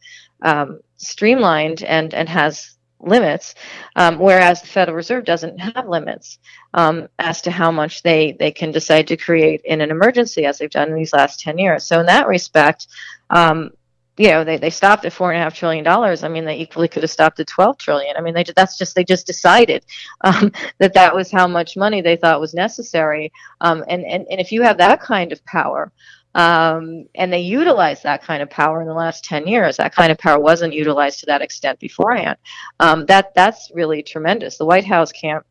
um, 0.42 0.80
streamlined 0.98 1.82
and 1.82 2.14
and 2.14 2.28
has 2.28 2.78
limits 3.00 3.54
um, 3.96 4.18
whereas 4.18 4.60
the 4.60 4.68
federal 4.68 4.96
reserve 4.96 5.24
doesn't 5.24 5.58
have 5.58 5.88
limits 5.88 6.38
um, 6.74 7.08
as 7.18 7.40
to 7.42 7.50
how 7.50 7.70
much 7.70 8.02
they 8.02 8.32
they 8.38 8.50
can 8.50 8.70
decide 8.70 9.06
to 9.06 9.16
create 9.16 9.60
in 9.64 9.80
an 9.80 9.90
emergency 9.90 10.44
as 10.44 10.58
they've 10.58 10.70
done 10.70 10.88
in 10.88 10.94
these 10.94 11.12
last 11.12 11.40
10 11.40 11.58
years. 11.58 11.84
So 11.84 12.00
in 12.00 12.06
that 12.06 12.28
respect 12.28 12.88
um, 13.30 13.70
you 14.18 14.28
know, 14.28 14.42
they, 14.42 14.56
they 14.56 14.70
stopped 14.70 15.04
at 15.04 15.12
four 15.12 15.30
and 15.30 15.40
a 15.40 15.42
half 15.42 15.54
trillion 15.54 15.84
dollars. 15.84 16.24
I 16.24 16.28
mean, 16.28 16.44
they 16.44 16.58
equally 16.58 16.88
could 16.88 17.04
have 17.04 17.10
stopped 17.10 17.38
at 17.38 17.46
12 17.46 17.78
trillion. 17.78 18.16
I 18.16 18.20
mean, 18.20 18.34
they 18.34 18.44
that's 18.44 18.76
just, 18.76 18.94
they 18.94 19.04
just 19.04 19.26
decided 19.26 19.86
um, 20.22 20.52
that 20.78 20.94
that 20.94 21.14
was 21.14 21.30
how 21.30 21.46
much 21.46 21.76
money 21.76 22.00
they 22.00 22.16
thought 22.16 22.40
was 22.40 22.52
necessary. 22.52 23.32
Um, 23.60 23.84
and, 23.88 24.04
and, 24.04 24.26
and 24.28 24.40
if 24.40 24.50
you 24.50 24.62
have 24.62 24.78
that 24.78 25.00
kind 25.00 25.32
of 25.32 25.44
power, 25.44 25.92
um, 26.34 27.06
and 27.14 27.32
they 27.32 27.40
utilized 27.40 28.02
that 28.02 28.22
kind 28.22 28.42
of 28.42 28.50
power 28.50 28.80
in 28.80 28.88
the 28.88 28.94
last 28.94 29.24
10 29.24 29.46
years, 29.46 29.76
that 29.76 29.94
kind 29.94 30.12
of 30.12 30.18
power 30.18 30.38
wasn't 30.38 30.74
utilized 30.74 31.20
to 31.20 31.26
that 31.26 31.40
extent 31.40 31.78
beforehand. 31.78 32.36
Um, 32.80 33.06
that, 33.06 33.34
that's 33.34 33.70
really 33.74 34.02
tremendous. 34.02 34.58
The 34.58 34.66
White 34.66 34.84
House 34.84 35.12
can't 35.12 35.44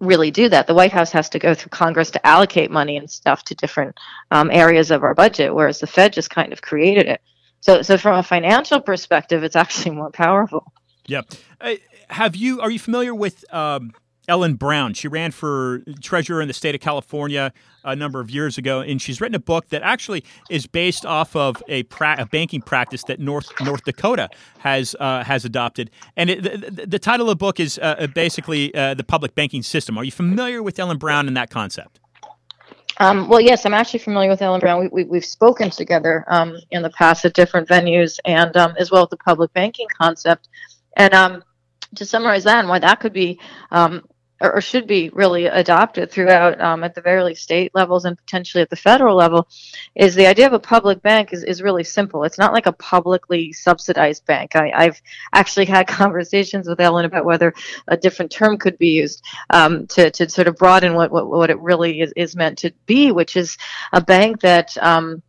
really 0.00 0.30
do 0.30 0.48
that. 0.48 0.66
The 0.66 0.74
White 0.74 0.92
House 0.92 1.12
has 1.12 1.28
to 1.30 1.38
go 1.38 1.54
through 1.54 1.70
Congress 1.70 2.10
to 2.10 2.26
allocate 2.26 2.70
money 2.70 2.96
and 2.96 3.10
stuff 3.10 3.44
to 3.44 3.54
different 3.54 3.96
um, 4.30 4.50
areas 4.52 4.90
of 4.90 5.02
our 5.02 5.14
budget, 5.14 5.54
whereas 5.54 5.78
the 5.78 5.86
Fed 5.86 6.12
just 6.12 6.30
kind 6.30 6.52
of 6.52 6.60
created 6.60 7.06
it. 7.06 7.20
So, 7.66 7.82
so 7.82 7.98
from 7.98 8.16
a 8.16 8.22
financial 8.22 8.80
perspective, 8.80 9.42
it's 9.42 9.56
actually 9.56 9.96
more 9.96 10.12
powerful. 10.12 10.72
Yeah. 11.06 11.22
Uh, 11.60 11.74
have 12.08 12.36
you? 12.36 12.60
Are 12.60 12.70
you 12.70 12.78
familiar 12.78 13.12
with 13.12 13.44
um, 13.52 13.90
Ellen 14.28 14.54
Brown? 14.54 14.94
She 14.94 15.08
ran 15.08 15.32
for 15.32 15.82
treasurer 16.00 16.40
in 16.40 16.46
the 16.46 16.54
state 16.54 16.76
of 16.76 16.80
California 16.80 17.52
a 17.82 17.96
number 17.96 18.20
of 18.20 18.30
years 18.30 18.56
ago, 18.56 18.82
and 18.82 19.02
she's 19.02 19.20
written 19.20 19.34
a 19.34 19.40
book 19.40 19.70
that 19.70 19.82
actually 19.82 20.22
is 20.48 20.68
based 20.68 21.04
off 21.04 21.34
of 21.34 21.60
a, 21.66 21.82
pra- 21.84 22.14
a 22.20 22.26
banking 22.26 22.62
practice 22.62 23.02
that 23.08 23.18
North 23.18 23.50
North 23.60 23.82
Dakota 23.82 24.28
has 24.58 24.94
uh, 25.00 25.24
has 25.24 25.44
adopted. 25.44 25.90
And 26.16 26.30
it, 26.30 26.44
the, 26.44 26.86
the, 26.86 27.00
title 27.00 27.26
of 27.26 27.30
the 27.30 27.36
book 27.36 27.58
is 27.58 27.80
uh, 27.82 28.06
basically 28.14 28.72
uh, 28.76 28.94
the 28.94 29.02
public 29.02 29.34
banking 29.34 29.64
system. 29.64 29.98
Are 29.98 30.04
you 30.04 30.12
familiar 30.12 30.62
with 30.62 30.78
Ellen 30.78 30.98
Brown 30.98 31.26
and 31.26 31.36
that 31.36 31.50
concept? 31.50 31.98
Um, 32.98 33.28
well, 33.28 33.40
yes, 33.40 33.66
I'm 33.66 33.74
actually 33.74 34.00
familiar 34.00 34.30
with 34.30 34.40
Ellen 34.40 34.60
Brown. 34.60 34.88
We, 34.90 35.04
we, 35.04 35.18
have 35.18 35.24
spoken 35.24 35.70
together 35.70 36.24
um, 36.28 36.56
in 36.70 36.82
the 36.82 36.90
past 36.90 37.24
at 37.24 37.34
different 37.34 37.68
venues 37.68 38.18
and 38.24 38.56
um, 38.56 38.74
as 38.78 38.90
well 38.90 39.02
with 39.02 39.10
the 39.10 39.18
public 39.18 39.52
banking 39.52 39.86
concept. 40.00 40.48
And 40.96 41.12
um, 41.12 41.44
to 41.94 42.04
summarize 42.06 42.44
that 42.44 42.60
and 42.60 42.68
why 42.68 42.78
that 42.78 43.00
could 43.00 43.12
be 43.12 43.38
um, 43.70 44.02
or, 44.40 44.60
should 44.60 44.86
be 44.86 45.10
really 45.10 45.46
adopted 45.46 46.10
throughout 46.10 46.60
um, 46.60 46.84
at 46.84 46.94
the 46.94 47.00
very 47.00 47.22
least 47.22 47.42
state 47.42 47.74
levels 47.74 48.04
and 48.04 48.18
potentially 48.18 48.62
at 48.62 48.70
the 48.70 48.76
federal 48.76 49.16
level 49.16 49.48
is 49.94 50.14
the 50.14 50.26
idea 50.26 50.46
of 50.46 50.52
a 50.52 50.58
public 50.58 51.00
bank 51.02 51.32
is, 51.32 51.42
is 51.44 51.62
really 51.62 51.84
simple. 51.84 52.24
It's 52.24 52.38
not 52.38 52.52
like 52.52 52.66
a 52.66 52.72
publicly 52.72 53.52
subsidized 53.52 54.26
bank. 54.26 54.56
I, 54.56 54.84
have 54.84 55.00
actually 55.32 55.66
had 55.66 55.86
conversations 55.88 56.68
with 56.68 56.80
ellen 56.80 57.04
about 57.04 57.24
whether 57.24 57.54
a 57.88 57.96
different 57.96 58.30
term 58.30 58.58
could 58.58 58.78
be 58.78 58.88
used 58.88 59.22
um, 59.50 59.86
to, 59.88 60.10
to 60.10 60.28
sort 60.28 60.48
of 60.48 60.56
broaden 60.56 60.94
what, 60.94 61.10
what, 61.10 61.28
what 61.28 61.50
it 61.50 61.58
really 61.60 62.00
is, 62.00 62.12
is 62.16 62.36
meant 62.36 62.58
to 62.58 62.72
be 62.86 63.12
which 63.12 63.36
is 63.36 63.56
a 63.92 64.00
bank 64.00 64.40
that 64.40 64.76
um, 64.78 65.22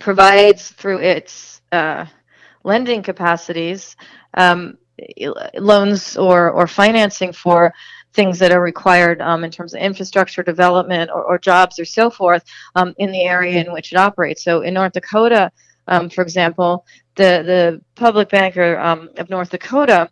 provides 0.00 0.70
through 0.70 0.98
its 0.98 1.60
uh, 1.70 2.06
lending 2.64 3.02
capacities 3.02 3.96
um, 4.34 4.78
loans 5.54 6.16
or, 6.16 6.50
or 6.50 6.66
financing 6.66 7.32
for 7.32 7.72
things 8.14 8.38
that 8.38 8.52
are 8.52 8.60
required 8.60 9.20
um, 9.20 9.44
in 9.44 9.50
terms 9.50 9.74
of 9.74 9.80
infrastructure 9.80 10.42
development 10.42 11.10
or, 11.12 11.22
or 11.24 11.38
jobs 11.38 11.78
or 11.78 11.84
so 11.84 12.10
forth 12.10 12.44
um, 12.74 12.94
in 12.98 13.10
the 13.10 13.22
area 13.22 13.64
in 13.64 13.72
which 13.72 13.92
it 13.92 13.96
operates. 13.96 14.44
So 14.44 14.62
in 14.62 14.74
North 14.74 14.92
Dakota, 14.92 15.50
um, 15.88 16.08
for 16.08 16.22
example, 16.22 16.86
the 17.16 17.42
the 17.44 17.82
public 17.94 18.28
banker 18.28 18.78
um, 18.78 19.10
of 19.16 19.28
North 19.28 19.50
Dakota 19.50 20.08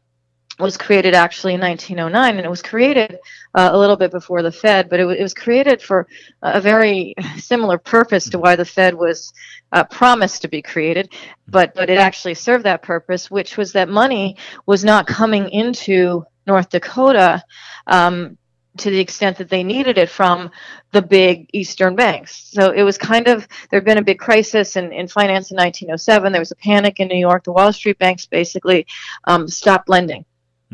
was 0.60 0.76
created 0.76 1.14
actually 1.14 1.54
in 1.54 1.60
1909, 1.60 2.36
and 2.36 2.44
it 2.44 2.50
was 2.50 2.62
created 2.62 3.18
uh, 3.54 3.70
a 3.72 3.78
little 3.78 3.96
bit 3.96 4.10
before 4.10 4.42
the 4.42 4.52
Fed, 4.52 4.90
but 4.90 5.00
it, 5.00 5.06
it, 5.08 5.22
was 5.22 5.32
created 5.32 5.80
for 5.80 6.06
a 6.42 6.60
very 6.60 7.14
similar 7.38 7.78
purpose 7.78 8.28
to 8.28 8.38
why 8.38 8.56
the 8.56 8.64
Fed 8.64 8.94
was 8.94 9.32
uh, 9.72 9.84
promised 9.84 10.42
to 10.42 10.48
be 10.48 10.60
created, 10.60 11.12
but 11.48 11.74
but 11.74 11.88
it 11.90 11.98
actually 11.98 12.34
served 12.34 12.64
that 12.64 12.82
purpose, 12.82 13.30
which 13.30 13.56
was 13.56 13.72
that 13.72 13.88
money 13.88 14.36
was 14.66 14.84
not 14.84 15.06
coming 15.06 15.48
into 15.50 16.24
North 16.46 16.70
Dakota 16.70 17.42
um, 17.86 18.36
to 18.76 18.90
the 18.90 19.00
extent 19.00 19.38
that 19.38 19.48
they 19.48 19.62
needed 19.62 19.98
it 19.98 20.08
from 20.08 20.50
the 20.92 21.02
big 21.02 21.50
Eastern 21.52 21.96
banks. 21.96 22.50
So 22.52 22.70
it 22.70 22.82
was 22.82 22.96
kind 22.98 23.26
of, 23.26 23.46
there 23.70 23.78
had 23.78 23.84
been 23.84 23.98
a 23.98 24.02
big 24.02 24.18
crisis 24.18 24.76
in, 24.76 24.92
in 24.92 25.08
finance 25.08 25.50
in 25.50 25.56
1907. 25.56 26.32
There 26.32 26.40
was 26.40 26.52
a 26.52 26.56
panic 26.56 27.00
in 27.00 27.08
New 27.08 27.18
York. 27.18 27.44
The 27.44 27.52
Wall 27.52 27.72
Street 27.72 27.98
banks 27.98 28.26
basically 28.26 28.86
um, 29.24 29.48
stopped 29.48 29.88
lending. 29.88 30.24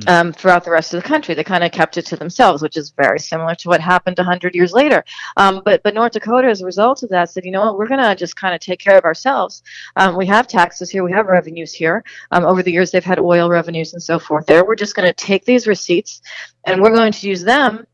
Hmm. 0.02 0.08
Um, 0.08 0.32
throughout 0.34 0.62
the 0.62 0.70
rest 0.70 0.92
of 0.92 1.02
the 1.02 1.08
country. 1.08 1.34
They 1.34 1.42
kind 1.42 1.64
of 1.64 1.72
kept 1.72 1.96
it 1.96 2.04
to 2.06 2.16
themselves, 2.16 2.60
which 2.60 2.76
is 2.76 2.90
very 2.90 3.18
similar 3.18 3.54
to 3.54 3.68
what 3.68 3.80
happened 3.80 4.18
100 4.18 4.54
years 4.54 4.74
later. 4.74 5.02
Um, 5.38 5.62
but 5.64 5.82
but 5.82 5.94
North 5.94 6.12
Dakota, 6.12 6.48
as 6.48 6.60
a 6.60 6.66
result 6.66 7.02
of 7.02 7.08
that, 7.08 7.30
said, 7.30 7.46
you 7.46 7.50
know 7.50 7.64
what, 7.64 7.78
we're 7.78 7.88
going 7.88 8.02
to 8.02 8.14
just 8.14 8.36
kind 8.36 8.54
of 8.54 8.60
take 8.60 8.78
care 8.78 8.98
of 8.98 9.04
ourselves. 9.04 9.62
Um, 9.96 10.14
we 10.14 10.26
have 10.26 10.46
taxes 10.46 10.90
here, 10.90 11.02
we 11.02 11.12
have 11.12 11.26
revenues 11.26 11.72
here. 11.72 12.04
Um, 12.30 12.44
over 12.44 12.62
the 12.62 12.72
years, 12.72 12.90
they've 12.90 13.02
had 13.02 13.18
oil 13.18 13.48
revenues 13.48 13.94
and 13.94 14.02
so 14.02 14.18
forth. 14.18 14.44
There, 14.44 14.66
we're 14.66 14.74
just 14.76 14.94
going 14.94 15.08
to 15.08 15.14
take 15.14 15.46
these 15.46 15.66
receipts 15.66 16.20
and 16.64 16.82
we're 16.82 16.94
going 16.94 17.12
to 17.12 17.28
use 17.28 17.42
them 17.42 17.86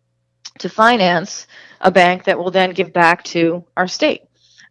to 0.58 0.68
finance 0.68 1.46
a 1.82 1.90
bank 1.90 2.24
that 2.24 2.36
will 2.36 2.50
then 2.50 2.72
give 2.72 2.92
back 2.92 3.22
to 3.24 3.64
our 3.76 3.86
state. 3.86 4.22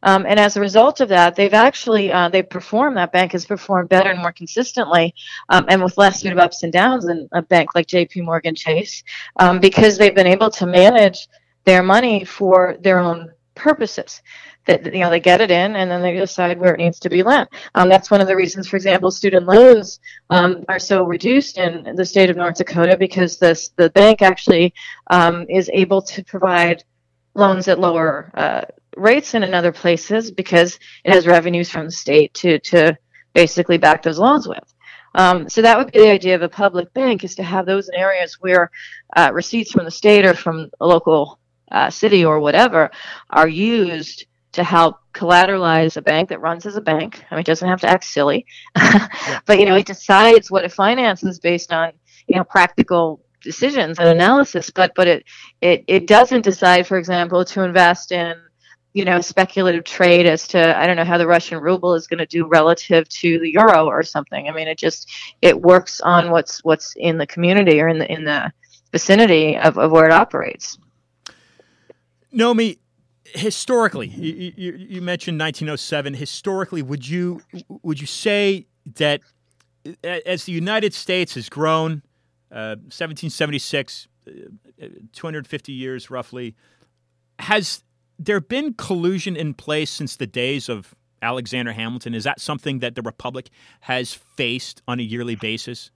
Um, 0.04 0.26
and 0.28 0.39
as 0.39 0.58
a 0.58 0.62
result 0.62 0.99
of 1.02 1.10
that, 1.10 1.36
they've 1.36 1.54
actually 1.54 2.12
uh, 2.12 2.30
they 2.30 2.43
performed 2.43 2.97
that 2.97 3.12
bank 3.12 3.34
has 3.34 3.45
performed 3.45 3.89
better 3.89 4.10
and 4.10 4.20
more 4.20 4.32
consistently, 4.32 5.14
um, 5.49 5.66
and 5.70 5.84
with 5.84 5.97
less 5.97 6.22
sort 6.22 6.34
of 6.34 6.39
ups 6.39 6.64
and 6.64 6.74
downs 6.74 7.06
than 7.06 7.28
a 7.34 7.41
bank 7.41 7.76
like 7.76 7.88
J.P. 7.88 8.22
Morgan 8.22 8.56
Chase, 8.56 9.04
um, 9.38 9.60
because 9.60 9.97
they've 9.97 10.16
been 10.16 10.28
able 10.28 10.49
to 10.52 10.66
manage 10.66 11.28
their 11.66 11.84
money 11.84 12.26
for 12.26 12.78
their 12.82 12.99
own 12.99 13.32
purposes 13.56 14.22
that 14.66 14.86
you 14.93 14.99
know 14.99 15.10
they 15.10 15.20
get 15.20 15.41
it 15.41 15.52
in 15.52 15.76
and 15.76 15.89
then 15.89 16.02
they 16.02 16.14
decide 16.14 16.60
where 16.60 16.74
it 16.74 16.78
needs 16.78 16.99
to 16.99 17.10
be 17.10 17.24
lent. 17.24 17.49
Um, 17.76 17.89
that's 17.89 18.12
one 18.12 18.22
of 18.22 18.28
the 18.28 18.36
reasons, 18.36 18.68
for 18.68 18.76
example, 18.76 19.12
student 19.12 19.45
loans 19.45 19.99
um, 20.30 20.64
are 20.68 20.80
so 20.80 21.04
reduced 21.04 21.58
in 21.58 21.95
the 21.95 22.06
state 22.06 22.30
of 22.30 22.38
North 22.38 22.58
Dakota 22.58 22.97
because 22.97 23.38
this 23.38 23.70
the 23.70 23.89
bank 23.91 24.22
actually 24.22 24.74
um, 25.08 25.45
is 25.49 25.70
able 25.74 26.02
to 26.04 26.24
provide 26.24 26.84
loans 27.34 27.68
at 27.68 27.80
lower 27.80 28.32
uh, 28.36 28.62
rates 28.98 29.32
than 29.32 29.44
in 29.44 29.54
other 29.54 29.72
places 29.72 30.32
because 30.32 30.80
it 31.04 31.14
has 31.14 31.28
revenues 31.28 31.70
from 31.70 31.86
the 31.86 31.92
state 31.92 32.34
to 32.36 32.60
to 32.60 32.98
basically 33.34 33.78
back 33.78 34.04
those 34.04 34.20
loans 34.20 34.48
with. 34.48 34.74
Um, 35.14 35.50
so 35.50 35.62
that 35.62 35.78
would 35.78 35.92
be 35.92 36.00
the 36.00 36.12
idea 36.12 36.36
of 36.36 36.42
a 36.42 36.50
public 36.50 36.94
bank 36.94 37.24
is 37.24 37.36
to 37.36 37.44
have 37.44 37.66
those 37.66 37.89
in 37.89 37.96
areas 37.96 38.38
where 38.39 38.72
uh, 39.16 39.32
receipts 39.34 39.72
from 39.72 39.86
the 39.86 39.92
state 39.92 40.26
or 40.26 40.34
from 40.34 40.70
a 40.80 40.86
local 40.86 41.39
uh, 41.72 41.89
city 41.89 42.24
or 42.24 42.39
whatever 42.39 42.92
are 43.30 43.48
used 43.48 44.26
to 44.54 44.64
help 44.64 44.98
collateralize 45.14 45.98
a 45.98 46.02
bank 46.02 46.30
that 46.30 46.42
runs 46.42 46.66
as 46.66 46.76
a 46.76 46.82
bank. 46.82 47.24
I 47.30 47.36
mean, 47.36 47.42
it 47.42 47.46
doesn't 47.46 47.68
have 47.68 47.82
to 47.82 47.89
act 47.89 48.04
silly, 48.04 48.46
but 49.46 49.60
you 49.60 49.66
know, 49.66 49.76
it 49.76 49.86
decides 49.86 50.52
what 50.52 50.66
it 50.66 50.72
finances 50.72 51.39
based 51.39 51.72
on 51.72 51.92
you 52.28 52.36
know 52.38 52.44
practical 52.44 53.22
decisions 53.42 54.00
and 54.00 54.10
analysis. 54.10 54.70
But 54.70 54.94
but 54.96 55.08
it 55.08 55.26
it 55.62 55.84
it 55.88 56.08
doesn't 56.08 56.44
decide, 56.44 56.88
for 56.88 56.98
example, 56.98 57.44
to 57.46 57.64
invest 57.64 58.12
in 58.12 58.36
you 58.94 59.06
know 59.06 59.22
speculative 59.22 59.84
trade 59.84 60.26
as 60.26 60.48
to 60.50 60.78
I 60.78 60.86
don't 60.86 60.96
know 60.96 61.06
how 61.06 61.18
the 61.18 61.28
Russian 61.28 61.60
ruble 61.60 61.96
is 61.96 62.08
going 62.08 62.20
to 62.20 62.26
do 62.26 62.46
relative 62.46 63.08
to 63.10 63.39
the 63.39 63.52
euro 63.52 63.86
or 63.86 64.04
something. 64.04 64.50
I 64.50 64.52
mean, 64.52 64.68
it 64.68 64.78
just 64.78 65.10
it 65.42 65.62
works 65.62 66.02
on 66.02 66.32
what's 66.32 66.64
what's 66.64 66.94
in 66.98 67.18
the 67.18 67.28
community 67.28 67.80
or 67.80 67.88
in 67.88 68.00
the 68.00 68.12
in 68.12 68.26
the 68.26 68.52
vicinity 68.92 69.58
of, 69.58 69.78
of 69.78 69.92
where 69.92 70.06
it 70.06 70.12
operates. 70.12 70.78
Nomi, 72.34 72.78
historically, 73.24 74.08
you, 74.08 74.54
you, 74.56 74.72
you, 74.74 75.02
mentioned 75.02 75.39
1907. 75.39 76.14
Historically, 76.14 76.82
would 76.82 77.08
you 77.08 77.42
would 77.84 78.00
you 78.00 78.08
say 78.08 78.68
that 78.96 79.22
as 80.04 80.46
the 80.46 80.52
United 80.52 80.94
States 80.94 81.36
has 81.36 81.50
grown, 81.50 82.04
uh, 82.52 82.76
1776, 82.89 84.08
uh, 84.28 84.86
250 85.14 85.72
years 85.72 86.10
roughly, 86.10 86.56
has 87.39 87.84
there 88.26 88.38
have 88.38 88.47
been 88.47 88.74
collusion 88.74 89.36
in 89.36 89.53
place 89.53 89.89
since 89.89 90.15
the 90.15 90.28
days 90.28 90.69
of 90.69 90.95
Alexander 91.22 91.72
Hamilton? 91.72 92.13
Is 92.13 92.24
that 92.24 92.39
something 92.39 92.80
that 92.80 92.95
the 92.95 93.01
Republic 93.01 93.49
has 93.82 94.13
faced 94.13 94.82
on 94.88 94.99
a 94.99 95.03
yearly 95.03 95.36
basis? 95.36 95.91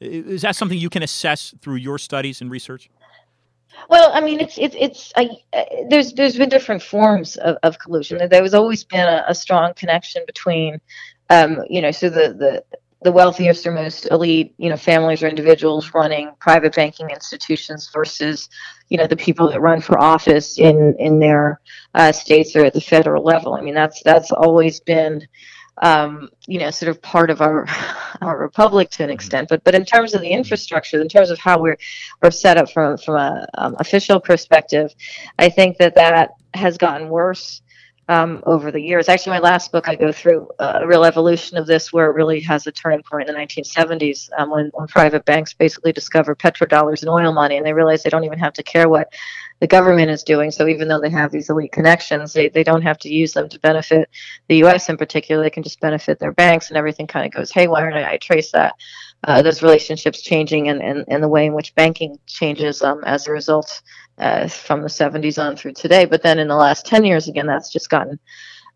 Is 0.00 0.42
that 0.42 0.56
something 0.56 0.78
you 0.78 0.90
can 0.90 1.02
assess 1.02 1.54
through 1.60 1.76
your 1.76 1.98
studies 1.98 2.40
and 2.40 2.50
research? 2.50 2.90
Well, 3.88 4.10
I 4.12 4.20
mean, 4.20 4.40
it's 4.40 4.58
it's 4.58 4.74
it's 4.78 5.12
uh, 5.16 5.26
there's 5.88 6.12
there's 6.14 6.36
been 6.36 6.48
different 6.48 6.82
forms 6.82 7.36
of, 7.36 7.56
of 7.62 7.78
collusion. 7.78 8.28
There 8.28 8.42
was 8.42 8.54
always 8.54 8.82
been 8.84 9.06
a, 9.06 9.24
a 9.28 9.34
strong 9.34 9.72
connection 9.74 10.24
between, 10.26 10.80
um, 11.30 11.62
you 11.68 11.80
know, 11.80 11.92
so 11.92 12.08
the 12.10 12.34
the 12.34 12.64
the 13.02 13.12
wealthiest 13.12 13.66
or 13.66 13.70
most 13.70 14.06
elite, 14.10 14.54
you 14.58 14.70
know, 14.70 14.76
families 14.76 15.22
or 15.22 15.28
individuals 15.28 15.94
running 15.94 16.32
private 16.40 16.74
banking 16.74 17.10
institutions 17.10 17.90
versus, 17.92 18.48
you 18.88 18.98
know, 18.98 19.06
the 19.06 19.16
people 19.16 19.48
that 19.50 19.60
run 19.60 19.80
for 19.80 19.98
office 19.98 20.58
in 20.58 20.96
in 20.98 21.18
their 21.18 21.60
uh, 21.94 22.10
states 22.12 22.56
or 22.56 22.64
at 22.64 22.74
the 22.74 22.80
federal 22.80 23.22
level. 23.22 23.54
I 23.54 23.60
mean, 23.60 23.74
that's 23.74 24.02
that's 24.02 24.32
always 24.32 24.80
been 24.80 25.26
um, 25.82 26.28
you 26.46 26.58
know, 26.58 26.70
sort 26.70 26.90
of 26.90 27.00
part 27.02 27.30
of 27.30 27.40
our 27.40 27.66
our 28.20 28.38
republic 28.38 28.90
to 28.90 29.04
an 29.04 29.10
extent. 29.10 29.48
But 29.48 29.64
but 29.64 29.74
in 29.74 29.84
terms 29.84 30.14
of 30.14 30.20
the 30.20 30.30
infrastructure, 30.30 31.00
in 31.00 31.08
terms 31.08 31.30
of 31.30 31.38
how 31.38 31.60
we're 31.60 31.78
we're 32.22 32.30
set 32.30 32.56
up 32.56 32.70
from 32.70 32.96
from 32.98 33.16
a 33.16 33.46
um, 33.56 33.76
official 33.78 34.20
perspective, 34.20 34.94
I 35.38 35.48
think 35.48 35.78
that 35.78 35.94
that 35.94 36.30
has 36.54 36.78
gotten 36.78 37.08
worse. 37.08 37.62
Um, 38.10 38.42
over 38.46 38.70
the 38.70 38.80
years. 38.80 39.10
Actually, 39.10 39.32
my 39.32 39.40
last 39.40 39.70
book, 39.70 39.86
I 39.86 39.94
go 39.94 40.12
through 40.12 40.48
a 40.58 40.86
real 40.86 41.04
evolution 41.04 41.58
of 41.58 41.66
this 41.66 41.92
where 41.92 42.06
it 42.06 42.14
really 42.14 42.40
has 42.40 42.66
a 42.66 42.72
turning 42.72 43.02
point 43.02 43.28
in 43.28 43.34
the 43.34 43.38
1970s 43.38 44.30
um, 44.38 44.50
when, 44.50 44.70
when 44.72 44.86
private 44.88 45.26
banks 45.26 45.52
basically 45.52 45.92
discover 45.92 46.34
petrodollars 46.34 47.02
and 47.02 47.10
oil 47.10 47.34
money 47.34 47.58
and 47.58 47.66
they 47.66 47.74
realize 47.74 48.02
they 48.02 48.08
don't 48.08 48.24
even 48.24 48.38
have 48.38 48.54
to 48.54 48.62
care 48.62 48.88
what 48.88 49.12
the 49.60 49.66
government 49.66 50.10
is 50.10 50.22
doing. 50.22 50.50
So 50.50 50.68
even 50.68 50.88
though 50.88 51.00
they 51.00 51.10
have 51.10 51.32
these 51.32 51.50
elite 51.50 51.72
connections, 51.72 52.32
they, 52.32 52.48
they 52.48 52.62
don't 52.62 52.82
have 52.82 52.98
to 52.98 53.08
use 53.08 53.32
them 53.32 53.48
to 53.48 53.58
benefit 53.60 54.08
the 54.48 54.56
U.S. 54.58 54.88
in 54.88 54.96
particular. 54.96 55.42
They 55.42 55.50
can 55.50 55.62
just 55.62 55.80
benefit 55.80 56.18
their 56.18 56.32
banks, 56.32 56.68
and 56.68 56.76
everything 56.76 57.06
kind 57.06 57.26
of 57.26 57.32
goes 57.32 57.50
haywire. 57.50 57.88
And 57.88 57.98
I, 57.98 58.12
I 58.12 58.16
trace 58.18 58.52
that 58.52 58.74
uh, 59.24 59.42
those 59.42 59.62
relationships 59.62 60.22
changing 60.22 60.68
and, 60.68 60.80
and, 60.80 61.04
and 61.08 61.22
the 61.22 61.28
way 61.28 61.46
in 61.46 61.54
which 61.54 61.74
banking 61.74 62.18
changes 62.26 62.82
um, 62.82 63.02
as 63.04 63.26
a 63.26 63.32
result 63.32 63.82
uh, 64.18 64.46
from 64.48 64.82
the 64.82 64.88
70s 64.88 65.42
on 65.42 65.56
through 65.56 65.72
today. 65.72 66.04
But 66.04 66.22
then 66.22 66.38
in 66.38 66.48
the 66.48 66.56
last 66.56 66.86
10 66.86 67.04
years, 67.04 67.28
again, 67.28 67.46
that's 67.46 67.72
just 67.72 67.90
gotten 67.90 68.18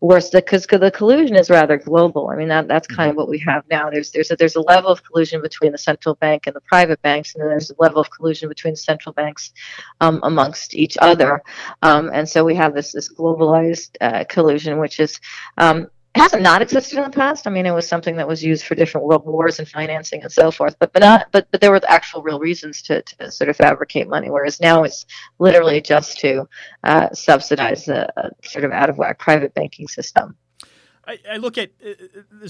worse 0.03 0.29
because 0.29 0.67
the 0.67 0.91
collusion 0.91 1.37
is 1.37 1.49
rather 1.49 1.77
global. 1.77 2.29
I 2.29 2.35
mean, 2.35 2.49
that 2.49 2.67
that's 2.67 2.87
kind 2.87 3.09
of 3.09 3.15
what 3.15 3.29
we 3.29 3.39
have 3.39 3.63
now. 3.71 3.89
There's 3.89 4.11
there's 4.11 4.29
a, 4.31 4.35
there's 4.35 4.55
a 4.55 4.61
level 4.61 4.91
of 4.91 5.01
collusion 5.03 5.41
between 5.41 5.71
the 5.71 5.77
central 5.77 6.15
bank 6.15 6.45
and 6.45 6.55
the 6.55 6.61
private 6.61 7.01
banks, 7.01 7.33
and 7.33 7.41
then 7.41 7.49
there's 7.49 7.71
a 7.71 7.75
level 7.79 8.01
of 8.01 8.09
collusion 8.11 8.49
between 8.49 8.75
central 8.75 9.13
banks 9.13 9.53
um, 10.01 10.19
amongst 10.23 10.75
each 10.75 10.97
other. 11.01 11.41
Um, 11.81 12.11
and 12.13 12.27
so 12.27 12.43
we 12.43 12.53
have 12.55 12.75
this 12.75 12.91
this 12.91 13.11
globalized 13.13 13.95
uh, 14.01 14.25
collusion, 14.27 14.77
which 14.77 14.99
is 14.99 15.19
um, 15.57 15.87
hasn't 16.15 16.43
not 16.43 16.61
existed 16.61 16.97
in 16.97 17.03
the 17.03 17.09
past. 17.09 17.47
I 17.47 17.49
mean, 17.49 17.65
it 17.65 17.71
was 17.71 17.87
something 17.87 18.17
that 18.17 18.27
was 18.27 18.43
used 18.43 18.65
for 18.65 18.75
different 18.75 19.07
world 19.07 19.25
wars 19.25 19.59
and 19.59 19.67
financing 19.67 20.21
and 20.21 20.31
so 20.31 20.51
forth. 20.51 20.75
But 20.79 20.93
but 20.93 21.01
not 21.01 21.27
but 21.31 21.47
but 21.51 21.61
there 21.61 21.71
were 21.71 21.81
actual 21.87 22.21
real 22.21 22.39
reasons 22.39 22.81
to, 22.83 23.01
to 23.01 23.31
sort 23.31 23.49
of 23.49 23.57
fabricate 23.57 24.07
money. 24.07 24.29
Whereas 24.29 24.61
now 24.61 24.83
it's 24.83 25.05
literally 25.39 25.81
just 25.81 26.19
to 26.19 26.47
uh, 26.83 27.09
subsidize 27.13 27.87
a, 27.87 28.11
a, 28.15 28.47
sort 28.47 28.65
of 28.65 28.71
out 28.71 28.89
of 28.89 28.97
whack 28.97 29.19
private 29.19 29.53
banking 29.53 29.87
system. 29.87 30.35
I, 31.05 31.19
I 31.31 31.37
look 31.37 31.57
at 31.57 31.71
uh, 31.85 32.49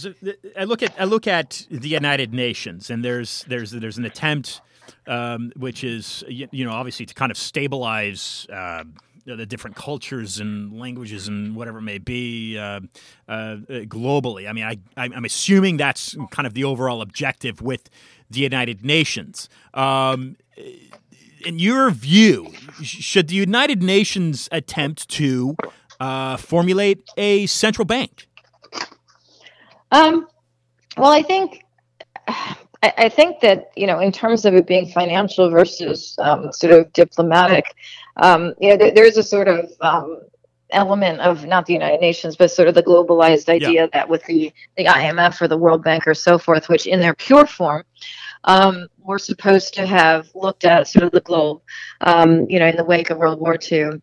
I 0.57 0.65
look 0.65 0.83
at 0.83 0.93
I 0.99 1.05
look 1.05 1.27
at 1.27 1.65
the 1.71 1.89
United 1.89 2.33
Nations, 2.33 2.89
and 2.89 3.03
there's 3.03 3.45
there's 3.47 3.71
there's 3.71 3.97
an 3.97 4.05
attempt, 4.05 4.61
um, 5.07 5.51
which 5.55 5.83
is 5.83 6.23
you 6.27 6.65
know 6.65 6.71
obviously 6.71 7.05
to 7.05 7.13
kind 7.13 7.31
of 7.31 7.37
stabilize. 7.37 8.45
Uh, 8.51 8.83
the 9.25 9.45
different 9.45 9.75
cultures 9.75 10.39
and 10.39 10.77
languages 10.77 11.27
and 11.27 11.55
whatever 11.55 11.79
it 11.79 11.83
may 11.83 11.97
be 11.97 12.57
uh, 12.57 12.81
uh, 13.27 13.57
globally. 13.87 14.49
I 14.49 14.53
mean, 14.53 14.65
I, 14.65 14.77
I'm 14.97 15.25
assuming 15.25 15.77
that's 15.77 16.15
kind 16.31 16.45
of 16.45 16.53
the 16.53 16.63
overall 16.63 17.01
objective 17.01 17.61
with 17.61 17.89
the 18.29 18.41
United 18.41 18.83
Nations. 18.83 19.49
Um, 19.73 20.37
in 21.45 21.59
your 21.59 21.91
view, 21.91 22.51
should 22.81 23.27
the 23.27 23.35
United 23.35 23.83
Nations 23.83 24.49
attempt 24.51 25.09
to 25.09 25.55
uh, 25.99 26.37
formulate 26.37 27.03
a 27.17 27.45
central 27.47 27.85
bank? 27.85 28.27
Um, 29.91 30.27
well, 30.97 31.11
I 31.11 31.21
think 31.21 31.63
I, 32.83 32.93
I, 32.97 33.09
think 33.09 33.39
that 33.39 33.71
you 33.75 33.87
know, 33.87 33.99
in 33.99 34.11
terms 34.11 34.45
of 34.45 34.53
it 34.53 34.67
being 34.67 34.87
financial 34.87 35.49
versus 35.49 36.15
um, 36.19 36.51
sort 36.51 36.73
of 36.73 36.91
diplomatic, 36.93 37.73
um, 38.17 38.53
you 38.59 38.69
know, 38.69 38.77
there, 38.77 38.91
there's 38.91 39.17
a 39.17 39.23
sort 39.23 39.47
of 39.47 39.71
um, 39.81 40.19
element 40.69 41.21
of 41.21 41.45
not 41.45 41.65
the 41.65 41.73
United 41.73 42.01
Nations, 42.01 42.35
but 42.35 42.51
sort 42.51 42.67
of 42.67 42.75
the 42.75 42.83
globalized 42.83 43.47
idea 43.47 43.83
yeah. 43.83 43.87
that 43.93 44.09
with 44.09 44.23
the 44.25 44.51
the 44.77 44.85
IMF 44.85 45.41
or 45.41 45.47
the 45.47 45.57
World 45.57 45.83
Bank 45.83 46.05
or 46.05 46.13
so 46.13 46.37
forth, 46.37 46.67
which 46.67 46.85
in 46.85 46.99
their 46.99 47.15
pure 47.15 47.47
form 47.47 47.83
um, 48.43 48.87
we're 48.99 49.19
supposed 49.19 49.73
to 49.75 49.85
have 49.85 50.29
looked 50.35 50.65
at 50.65 50.87
sort 50.87 51.05
of 51.05 51.11
the 51.11 51.21
globe, 51.21 51.61
um, 52.01 52.45
you 52.49 52.59
know, 52.59 52.67
in 52.67 52.75
the 52.75 52.83
wake 52.83 53.09
of 53.09 53.17
World 53.17 53.39
War 53.39 53.57
II 53.71 54.01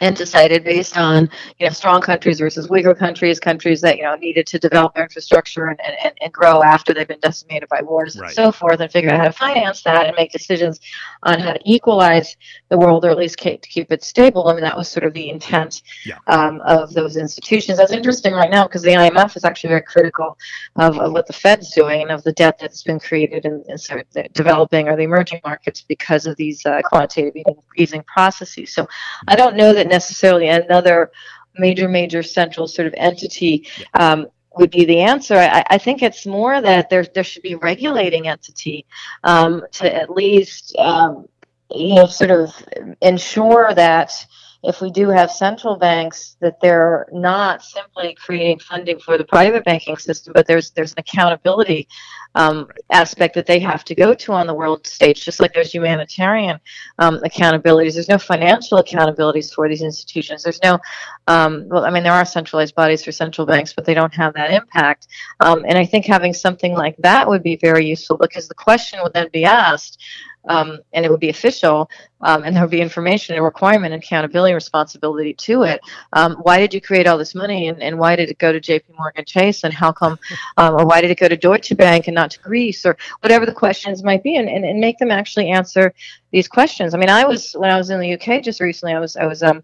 and 0.00 0.16
decided 0.16 0.64
based 0.64 0.96
on 0.96 1.28
you 1.58 1.66
know 1.66 1.72
strong 1.72 2.00
countries 2.00 2.38
versus 2.38 2.68
weaker 2.68 2.94
countries, 2.94 3.40
countries 3.40 3.80
that 3.80 3.96
you 3.96 4.04
know 4.04 4.14
needed 4.16 4.46
to 4.46 4.58
develop 4.58 4.94
their 4.94 5.04
infrastructure 5.04 5.68
and, 5.68 5.80
and, 5.80 6.14
and 6.20 6.32
grow 6.32 6.62
after 6.62 6.94
they've 6.94 7.08
been 7.08 7.20
decimated 7.20 7.68
by 7.68 7.80
wars 7.82 8.16
right. 8.16 8.26
and 8.26 8.34
so 8.34 8.52
forth, 8.52 8.80
and 8.80 8.90
figure 8.92 9.10
out 9.10 9.18
how 9.18 9.24
to 9.24 9.32
finance 9.32 9.82
that 9.82 10.06
and 10.06 10.16
make 10.16 10.32
decisions 10.32 10.80
on 11.24 11.40
how 11.40 11.52
to 11.52 11.60
equalize 11.64 12.36
the 12.68 12.78
world 12.78 13.04
or 13.04 13.10
at 13.10 13.18
least 13.18 13.36
keep, 13.36 13.60
to 13.62 13.68
keep 13.68 13.90
it 13.92 14.02
stable. 14.02 14.48
I 14.48 14.54
mean 14.54 14.62
that 14.62 14.76
was 14.76 14.88
sort 14.88 15.04
of 15.04 15.12
the 15.14 15.30
intent 15.30 15.82
yeah. 16.04 16.18
um, 16.26 16.60
of 16.62 16.92
those 16.94 17.16
institutions. 17.16 17.78
That's 17.78 17.92
interesting 17.92 18.34
right 18.34 18.50
now 18.50 18.66
because 18.66 18.82
the 18.82 18.90
IMF 18.90 19.36
is 19.36 19.44
actually 19.44 19.68
very 19.68 19.82
critical 19.82 20.36
of, 20.76 20.98
of 20.98 21.12
what 21.12 21.26
the 21.26 21.32
Fed's 21.32 21.72
doing 21.74 22.10
of 22.10 22.22
the 22.22 22.32
debt 22.32 22.58
that's 22.58 22.82
been 22.82 23.00
created 23.00 23.44
in, 23.44 23.64
in 23.68 23.78
sort 23.78 24.00
of 24.00 24.06
the 24.12 24.28
developing 24.32 24.88
or 24.88 24.96
the 24.96 25.02
emerging 25.02 25.40
markets 25.44 25.84
because 25.86 26.26
of 26.26 26.36
these 26.36 26.64
uh, 26.66 26.80
quantitative 26.84 27.44
easing 27.76 28.02
processes. 28.04 28.72
So 28.72 28.88
I 29.26 29.36
don't 29.36 29.56
know 29.56 29.72
that 29.72 29.87
necessarily 29.88 30.48
another 30.48 31.10
major, 31.56 31.88
major 31.88 32.22
central 32.22 32.68
sort 32.68 32.86
of 32.86 32.94
entity 32.96 33.66
um, 33.94 34.26
would 34.56 34.70
be 34.70 34.84
the 34.84 35.00
answer. 35.00 35.36
I, 35.36 35.64
I, 35.70 35.78
think 35.78 36.02
it's 36.02 36.26
more 36.26 36.60
that 36.60 36.90
there 36.90 37.04
there 37.04 37.24
should 37.24 37.42
be 37.42 37.52
a 37.52 37.58
regulating 37.58 38.28
entity 38.28 38.86
um, 39.24 39.62
to 39.72 39.94
at 39.94 40.10
least 40.10 40.74
um, 40.78 41.28
you 41.70 41.94
know 41.94 42.06
sort 42.06 42.30
of 42.30 42.54
ensure 43.00 43.72
that 43.74 44.26
if 44.64 44.80
we 44.80 44.90
do 44.90 45.08
have 45.08 45.30
central 45.30 45.76
banks, 45.76 46.36
that 46.40 46.60
they're 46.60 47.06
not 47.12 47.62
simply 47.62 48.14
creating 48.14 48.58
funding 48.58 48.98
for 48.98 49.16
the 49.16 49.24
private 49.24 49.64
banking 49.64 49.96
system, 49.96 50.32
but 50.34 50.46
there's 50.46 50.70
there's 50.72 50.92
an 50.92 50.98
accountability 50.98 51.86
um, 52.34 52.68
aspect 52.90 53.34
that 53.34 53.46
they 53.46 53.60
have 53.60 53.84
to 53.84 53.94
go 53.94 54.14
to 54.14 54.32
on 54.32 54.46
the 54.46 54.54
world 54.54 54.86
stage, 54.86 55.24
just 55.24 55.40
like 55.40 55.52
there's 55.52 55.72
humanitarian 55.72 56.58
um, 56.98 57.18
accountabilities. 57.20 57.94
There's 57.94 58.08
no 58.08 58.18
financial 58.18 58.82
accountabilities 58.82 59.52
for 59.52 59.68
these 59.68 59.82
institutions. 59.82 60.42
There's 60.42 60.62
no, 60.62 60.78
um, 61.26 61.68
well, 61.68 61.84
I 61.84 61.90
mean, 61.90 62.02
there 62.02 62.12
are 62.12 62.24
centralized 62.24 62.74
bodies 62.74 63.04
for 63.04 63.12
central 63.12 63.46
banks, 63.46 63.72
but 63.72 63.84
they 63.84 63.94
don't 63.94 64.14
have 64.14 64.34
that 64.34 64.50
impact. 64.50 65.08
Um, 65.40 65.64
and 65.66 65.78
I 65.78 65.84
think 65.84 66.04
having 66.04 66.32
something 66.32 66.74
like 66.74 66.96
that 66.98 67.28
would 67.28 67.42
be 67.42 67.56
very 67.56 67.86
useful 67.86 68.16
because 68.16 68.48
the 68.48 68.54
question 68.54 69.00
would 69.02 69.14
then 69.14 69.28
be 69.32 69.44
asked 69.44 70.02
um, 70.48 70.78
and 70.92 71.04
it 71.04 71.10
would 71.10 71.20
be 71.20 71.28
official, 71.28 71.90
um, 72.22 72.42
and 72.42 72.54
there 72.54 72.62
would 72.62 72.70
be 72.70 72.80
information 72.80 73.34
and 73.34 73.44
requirement 73.44 73.94
and 73.94 74.02
accountability 74.02 74.54
responsibility 74.54 75.34
to 75.34 75.62
it. 75.62 75.80
Um, 76.12 76.36
why 76.42 76.58
did 76.58 76.74
you 76.74 76.80
create 76.80 77.06
all 77.06 77.18
this 77.18 77.34
money, 77.34 77.68
and, 77.68 77.82
and 77.82 77.98
why 77.98 78.16
did 78.16 78.30
it 78.30 78.38
go 78.38 78.52
to 78.52 78.60
J.P. 78.60 78.92
Morgan 78.98 79.24
Chase, 79.24 79.64
and 79.64 79.72
how 79.72 79.92
come, 79.92 80.18
um, 80.56 80.74
or 80.74 80.86
why 80.86 81.00
did 81.00 81.10
it 81.10 81.18
go 81.18 81.28
to 81.28 81.36
Deutsche 81.36 81.76
Bank 81.76 82.08
and 82.08 82.14
not 82.14 82.30
to 82.32 82.40
Greece, 82.40 82.84
or 82.84 82.96
whatever 83.20 83.46
the 83.46 83.52
questions 83.52 84.02
might 84.02 84.22
be, 84.22 84.36
and, 84.36 84.48
and, 84.48 84.64
and 84.64 84.80
make 84.80 84.98
them 84.98 85.10
actually 85.10 85.50
answer 85.50 85.94
these 86.30 86.48
questions. 86.48 86.94
I 86.94 86.98
mean, 86.98 87.10
I 87.10 87.24
was 87.24 87.52
when 87.52 87.70
I 87.70 87.76
was 87.76 87.90
in 87.90 88.00
the 88.00 88.14
UK 88.14 88.42
just 88.42 88.60
recently, 88.60 88.94
I 88.94 89.00
was 89.00 89.16
I 89.16 89.26
was 89.26 89.42
um 89.42 89.62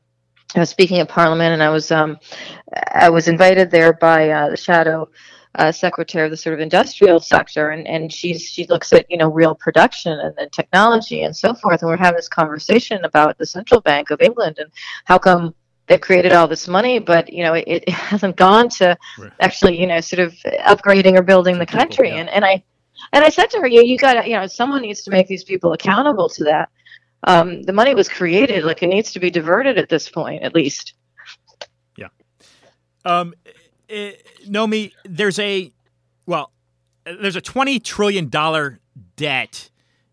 I 0.54 0.60
was 0.60 0.70
speaking 0.70 0.98
at 0.98 1.08
Parliament, 1.08 1.52
and 1.52 1.62
I 1.62 1.70
was 1.70 1.90
um 1.90 2.18
I 2.92 3.10
was 3.10 3.28
invited 3.28 3.70
there 3.70 3.92
by 3.92 4.30
uh, 4.30 4.50
the 4.50 4.56
shadow 4.56 5.08
uh, 5.56 5.70
secretary 5.70 6.24
of 6.24 6.30
the 6.30 6.36
sort 6.36 6.54
of 6.54 6.60
industrial 6.60 7.20
sector, 7.20 7.70
and, 7.70 7.86
and 7.86 8.12
she's 8.12 8.42
she 8.42 8.66
looks 8.66 8.92
at 8.92 9.06
you 9.10 9.16
know 9.16 9.28
real 9.28 9.54
production 9.54 10.12
and, 10.12 10.34
and 10.38 10.52
technology 10.52 11.22
and 11.22 11.36
so 11.36 11.54
forth. 11.54 11.82
And 11.82 11.90
we're 11.90 11.96
having 11.96 12.16
this 12.16 12.28
conversation 12.28 13.04
about 13.04 13.38
the 13.38 13.46
central 13.46 13.80
bank 13.80 14.10
of 14.10 14.20
England 14.20 14.58
and 14.58 14.70
how 15.04 15.18
come 15.18 15.54
they've 15.86 16.00
created 16.00 16.32
all 16.32 16.48
this 16.48 16.66
money, 16.66 16.98
but 16.98 17.32
you 17.32 17.44
know 17.44 17.54
it, 17.54 17.64
it 17.66 17.88
hasn't 17.88 18.36
gone 18.36 18.68
to 18.68 18.96
right. 19.18 19.32
actually 19.40 19.80
you 19.80 19.86
know 19.86 20.00
sort 20.00 20.20
of 20.20 20.32
upgrading 20.66 21.18
or 21.18 21.22
building 21.22 21.58
the 21.58 21.66
country. 21.66 22.08
People, 22.08 22.16
yeah. 22.16 22.20
And 22.20 22.30
and 22.30 22.44
I 22.44 22.64
and 23.12 23.24
I 23.24 23.28
said 23.28 23.50
to 23.50 23.60
her, 23.60 23.66
you 23.66 23.82
you 23.82 23.98
got 23.98 24.14
to 24.14 24.28
you 24.28 24.36
know 24.36 24.46
someone 24.46 24.82
needs 24.82 25.02
to 25.02 25.10
make 25.10 25.28
these 25.28 25.44
people 25.44 25.72
accountable 25.72 26.28
to 26.30 26.44
that. 26.44 26.68
Um, 27.26 27.62
the 27.62 27.72
money 27.72 27.94
was 27.94 28.08
created, 28.08 28.64
like 28.64 28.82
it 28.82 28.88
needs 28.88 29.12
to 29.12 29.20
be 29.20 29.30
diverted 29.30 29.78
at 29.78 29.88
this 29.88 30.08
point, 30.10 30.42
at 30.42 30.54
least. 30.54 30.94
Yeah. 31.96 32.08
Um, 33.06 33.34
uh, 33.90 34.10
Nomi, 34.46 34.92
there's 35.04 35.38
a 35.38 35.72
well, 36.26 36.52
there's 37.04 37.36
a 37.36 37.40
twenty 37.40 37.78
trillion 37.78 38.28
dollar 38.28 38.80
debt 39.16 39.70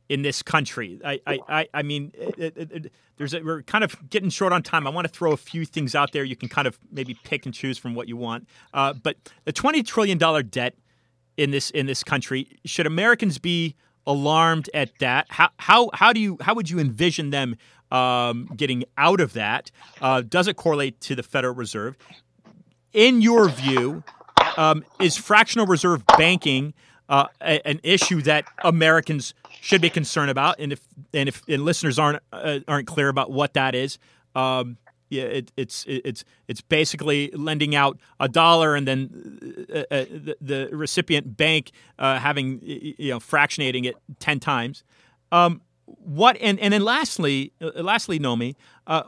in 0.10 0.24
this 0.24 0.44
country. 0.44 1.00
I, 1.06 1.22
I, 1.26 1.68
I, 1.74 1.84
mean, 1.84 2.12
it, 2.14 2.58
it, 2.58 2.72
it, 2.72 2.94
there's 3.16 3.34
a, 3.34 3.42
we're 3.42 3.62
kind 3.62 3.82
of 3.82 4.10
getting 4.10 4.30
short 4.30 4.52
on 4.52 4.62
time. 4.62 4.86
I 4.86 4.90
want 4.90 5.08
to 5.08 5.14
throw 5.14 5.32
a 5.32 5.38
few 5.38 5.64
things 5.64 5.96
out 5.96 6.12
there. 6.12 6.26
You 6.26 6.36
can 6.36 6.50
kind 6.50 6.68
of 6.68 6.78
maybe 6.92 7.18
pick 7.24 7.46
and 7.46 7.56
choose 7.56 7.78
from 7.78 7.96
what 7.96 8.10
you 8.10 8.18
want. 8.18 8.50
Uh, 8.74 8.92
but 8.92 9.16
the 9.46 9.54
twenty 9.54 9.84
trillion 9.84 10.18
dollar 10.18 10.44
debt 10.44 10.76
in 11.38 11.52
this 11.52 11.70
in 11.72 11.86
this 11.86 12.04
country 12.04 12.60
should 12.66 12.86
Americans 12.86 13.38
be 13.38 13.76
alarmed 14.06 14.70
at 14.74 14.92
that? 15.00 15.28
How 15.30 15.50
how 15.58 15.90
how 15.94 16.14
do 16.14 16.20
you 16.20 16.38
how 16.42 16.54
would 16.56 16.70
you 16.70 16.80
envision 16.80 17.30
them 17.30 17.56
um, 17.92 18.50
getting 18.56 18.84
out 18.98 19.20
of 19.20 19.34
that? 19.34 19.72
Uh, 20.02 20.22
does 20.22 20.48
it 20.48 20.56
correlate 20.56 21.00
to 21.02 21.16
the 21.16 21.24
Federal 21.24 21.56
Reserve? 21.56 21.98
In 22.94 23.22
your 23.22 23.50
view, 23.50 24.04
um, 24.58 24.84
is 25.00 25.18
fractional 25.18 25.66
reserve 25.66 26.04
banking 26.18 26.74
uh, 27.10 27.28
a, 27.42 27.66
an 27.68 27.80
issue 27.84 28.22
that 28.22 28.46
Americans 28.64 29.34
should 29.62 29.82
be 29.82 29.90
concerned 29.90 30.32
about? 30.32 30.60
And 30.60 30.72
if 30.72 30.82
and 31.14 31.30
if 31.30 31.42
and 31.48 31.64
listeners 31.64 32.00
aren't 32.00 32.22
uh, 32.32 32.60
aren't 32.68 32.88
clear 32.88 33.10
about 33.10 33.32
what 33.32 33.54
that 33.54 33.76
is, 33.76 33.98
um, 34.36 34.78
yeah, 35.10 35.24
it, 35.24 35.52
it's 35.58 35.86
it's 35.88 36.24
it's 36.48 36.62
basically 36.62 37.30
lending 37.34 37.76
out 37.76 38.00
a 38.20 38.30
dollar 38.30 38.76
and 38.76 38.88
then 38.88 39.68
uh, 39.70 39.80
uh, 39.92 40.06
the, 40.10 40.38
the, 40.40 40.70
recipient 40.72 41.36
bank 41.36 41.72
uh, 42.00 42.18
having 42.18 42.60
you 42.64 43.12
know 43.12 43.20
fractionating 43.20 43.86
it 43.86 43.96
ten 44.20 44.40
times. 44.40 44.84
Um, 45.34 45.62
what 45.86 46.38
and 46.40 46.58
and 46.62 46.74
then 46.74 46.84
lastly, 46.84 47.52
uh, 47.62 47.72
lastly, 47.76 48.20
Nomi, 48.20 48.56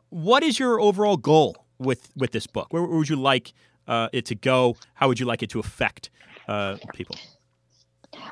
what 0.09 0.43
is 0.43 0.59
your 0.59 0.81
overall 0.81 1.15
goal 1.15 1.65
with 1.79 2.09
with 2.17 2.31
this 2.31 2.47
book? 2.47 2.67
Where, 2.71 2.83
where 2.83 2.97
would 2.97 3.09
you 3.09 3.15
like 3.15 3.53
uh, 3.87 4.09
it 4.13 4.25
to 4.27 4.35
go? 4.35 4.75
How 4.93 5.07
would 5.07 5.19
you 5.19 5.25
like 5.25 5.43
it 5.43 5.49
to 5.51 5.59
affect 5.59 6.09
uh, 6.47 6.77
people? 6.93 7.15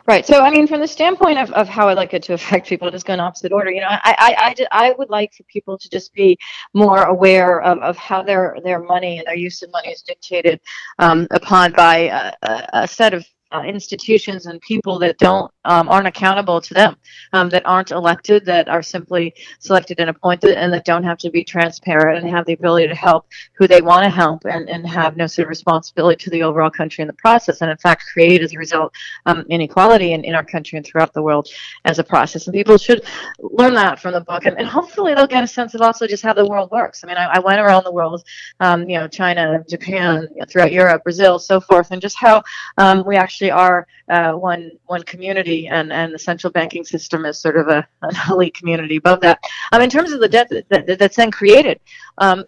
Right. 0.07 0.25
So, 0.25 0.41
I 0.41 0.51
mean, 0.51 0.67
from 0.67 0.79
the 0.79 0.87
standpoint 0.87 1.37
of, 1.39 1.51
of 1.51 1.67
how 1.67 1.89
I'd 1.89 1.97
like 1.97 2.13
it 2.13 2.23
to 2.23 2.33
affect 2.33 2.67
people, 2.67 2.89
just 2.91 3.05
go 3.05 3.13
in 3.13 3.19
opposite 3.19 3.51
order. 3.51 3.71
You 3.71 3.81
know, 3.81 3.87
I, 3.89 3.99
I, 4.03 4.55
I, 4.71 4.89
I 4.89 4.91
would 4.97 5.09
like 5.09 5.33
for 5.33 5.43
people 5.43 5.77
to 5.77 5.89
just 5.89 6.13
be 6.13 6.37
more 6.73 7.03
aware 7.03 7.61
of, 7.61 7.79
of 7.79 7.97
how 7.97 8.21
their, 8.21 8.57
their 8.63 8.79
money 8.79 9.17
and 9.17 9.27
their 9.27 9.35
use 9.35 9.61
of 9.61 9.71
money 9.71 9.89
is 9.89 10.01
dictated 10.01 10.59
um, 10.99 11.27
upon 11.31 11.71
by 11.73 12.33
a, 12.43 12.67
a 12.73 12.87
set 12.87 13.13
of 13.13 13.25
uh, 13.51 13.63
institutions 13.63 14.45
and 14.45 14.59
people 14.61 14.99
that 14.99 15.17
don't 15.17 15.51
um, 15.65 15.89
aren't 15.89 16.07
accountable 16.07 16.59
to 16.59 16.73
them, 16.73 16.95
um, 17.33 17.49
that 17.49 17.65
aren't 17.65 17.91
elected, 17.91 18.45
that 18.45 18.67
are 18.67 18.81
simply 18.81 19.33
selected 19.59 19.99
and 19.99 20.09
appointed, 20.09 20.57
and 20.57 20.73
that 20.73 20.85
don't 20.85 21.03
have 21.03 21.17
to 21.19 21.29
be 21.29 21.43
transparent 21.43 22.17
and 22.17 22.29
have 22.29 22.45
the 22.45 22.53
ability 22.53 22.87
to 22.87 22.95
help 22.95 23.27
who 23.53 23.67
they 23.67 23.81
want 23.81 24.03
to 24.03 24.09
help, 24.09 24.43
and, 24.45 24.69
and 24.69 24.87
have 24.87 25.17
no 25.17 25.27
sort 25.27 25.45
of 25.45 25.49
responsibility 25.49 26.23
to 26.23 26.29
the 26.29 26.41
overall 26.41 26.69
country 26.69 27.01
in 27.01 27.07
the 27.07 27.13
process, 27.13 27.61
and 27.61 27.69
in 27.69 27.77
fact 27.77 28.03
create 28.11 28.41
as 28.41 28.53
a 28.53 28.57
result 28.57 28.93
um, 29.25 29.45
inequality 29.49 30.13
in, 30.13 30.23
in 30.23 30.33
our 30.33 30.43
country 30.43 30.77
and 30.77 30.85
throughout 30.85 31.13
the 31.13 31.21
world 31.21 31.47
as 31.85 31.99
a 31.99 32.03
process. 32.03 32.47
And 32.47 32.53
people 32.53 32.77
should 32.77 33.03
learn 33.39 33.73
that 33.75 33.99
from 33.99 34.13
the 34.13 34.21
book, 34.21 34.45
and, 34.45 34.57
and 34.57 34.67
hopefully 34.67 35.13
they'll 35.13 35.27
get 35.27 35.43
a 35.43 35.47
sense 35.47 35.75
of 35.75 35.81
also 35.81 36.07
just 36.07 36.23
how 36.23 36.33
the 36.33 36.45
world 36.45 36.71
works. 36.71 37.03
I 37.03 37.07
mean, 37.07 37.17
I, 37.17 37.25
I 37.35 37.39
went 37.39 37.59
around 37.59 37.83
the 37.83 37.91
world, 37.91 38.23
um, 38.59 38.89
you 38.89 38.97
know, 38.97 39.07
China, 39.07 39.63
Japan, 39.69 40.27
throughout 40.47 40.71
Europe, 40.71 41.03
Brazil, 41.03 41.37
so 41.37 41.59
forth, 41.59 41.91
and 41.91 42.01
just 42.01 42.17
how 42.17 42.41
um, 42.77 43.03
we 43.05 43.15
actually 43.15 43.40
actually 43.41 43.51
are 43.51 43.87
uh, 44.09 44.33
one 44.33 44.71
one 44.85 45.03
community, 45.03 45.67
and, 45.67 45.91
and 45.91 46.13
the 46.13 46.19
central 46.19 46.51
banking 46.51 46.85
system 46.85 47.25
is 47.25 47.39
sort 47.39 47.57
of 47.57 47.67
a, 47.67 47.87
an 48.01 48.15
elite 48.29 48.53
community 48.53 48.97
above 48.97 49.21
that. 49.21 49.39
Um, 49.71 49.81
in 49.81 49.89
terms 49.89 50.11
of 50.11 50.19
the 50.19 50.29
debt 50.29 50.49
that, 50.49 50.69
that, 50.69 50.99
that's 50.99 51.15
then 51.15 51.31
created, 51.31 51.79
um, 52.19 52.43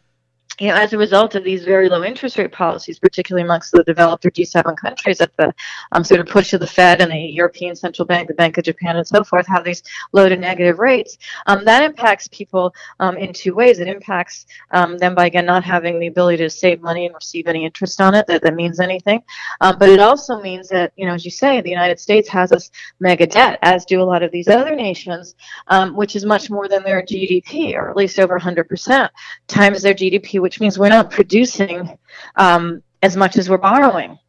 you 0.59 0.67
know, 0.67 0.75
as 0.75 0.93
a 0.93 0.97
result 0.97 1.35
of 1.35 1.43
these 1.43 1.63
very 1.63 1.89
low 1.89 2.03
interest 2.03 2.37
rate 2.37 2.51
policies, 2.51 2.99
particularly 2.99 3.43
amongst 3.43 3.71
the 3.71 3.83
developed 3.83 4.25
or 4.25 4.31
G7 4.31 4.77
countries, 4.77 5.19
at 5.19 5.35
the 5.37 5.53
um, 5.91 6.03
sort 6.03 6.19
of 6.19 6.27
push 6.27 6.53
of 6.53 6.59
the 6.59 6.67
Fed 6.67 7.01
and 7.01 7.11
the 7.11 7.17
European 7.17 7.75
Central 7.75 8.05
Bank, 8.05 8.27
the 8.27 8.33
Bank 8.33 8.57
of 8.57 8.63
Japan, 8.63 8.97
and 8.97 9.07
so 9.07 9.23
forth, 9.23 9.47
have 9.47 9.63
these 9.63 9.81
low 10.11 10.29
to 10.29 10.35
negative 10.35 10.79
rates. 10.79 11.17
Um, 11.47 11.65
that 11.65 11.83
impacts 11.83 12.27
people 12.27 12.73
um, 12.99 13.17
in 13.17 13.33
two 13.33 13.55
ways. 13.55 13.79
It 13.79 13.87
impacts 13.87 14.45
um, 14.71 14.97
them 14.97 15.15
by 15.15 15.25
again 15.25 15.45
not 15.45 15.63
having 15.63 15.99
the 15.99 16.07
ability 16.07 16.37
to 16.37 16.49
save 16.49 16.81
money 16.81 17.05
and 17.05 17.15
receive 17.15 17.47
any 17.47 17.65
interest 17.65 17.99
on 17.99 18.13
it 18.13 18.27
that, 18.27 18.43
that 18.43 18.53
means 18.53 18.79
anything. 18.79 19.23
Um, 19.61 19.77
but 19.79 19.89
it 19.89 19.99
also 19.99 20.39
means 20.41 20.69
that, 20.69 20.93
you 20.95 21.07
know, 21.07 21.13
as 21.13 21.25
you 21.25 21.31
say, 21.31 21.61
the 21.61 21.69
United 21.69 21.99
States 21.99 22.29
has 22.29 22.51
this 22.51 22.69
mega 22.99 23.25
debt, 23.25 23.57
as 23.61 23.85
do 23.85 24.01
a 24.01 24.03
lot 24.03 24.21
of 24.21 24.31
these 24.31 24.47
other 24.47 24.75
nations, 24.75 25.35
um, 25.67 25.95
which 25.95 26.15
is 26.15 26.25
much 26.25 26.49
more 26.49 26.67
than 26.67 26.83
their 26.83 27.01
GDP, 27.01 27.73
or 27.75 27.89
at 27.89 27.95
least 27.95 28.19
over 28.19 28.39
100% 28.39 29.09
times 29.47 29.81
their 29.81 29.93
GDP 29.93 30.42
which 30.43 30.59
means 30.59 30.77
we're 30.77 30.89
not 30.89 31.09
producing 31.09 31.97
um, 32.35 32.83
as 33.01 33.15
much 33.15 33.37
as 33.37 33.49
we're 33.49 33.57
borrowing. 33.57 34.19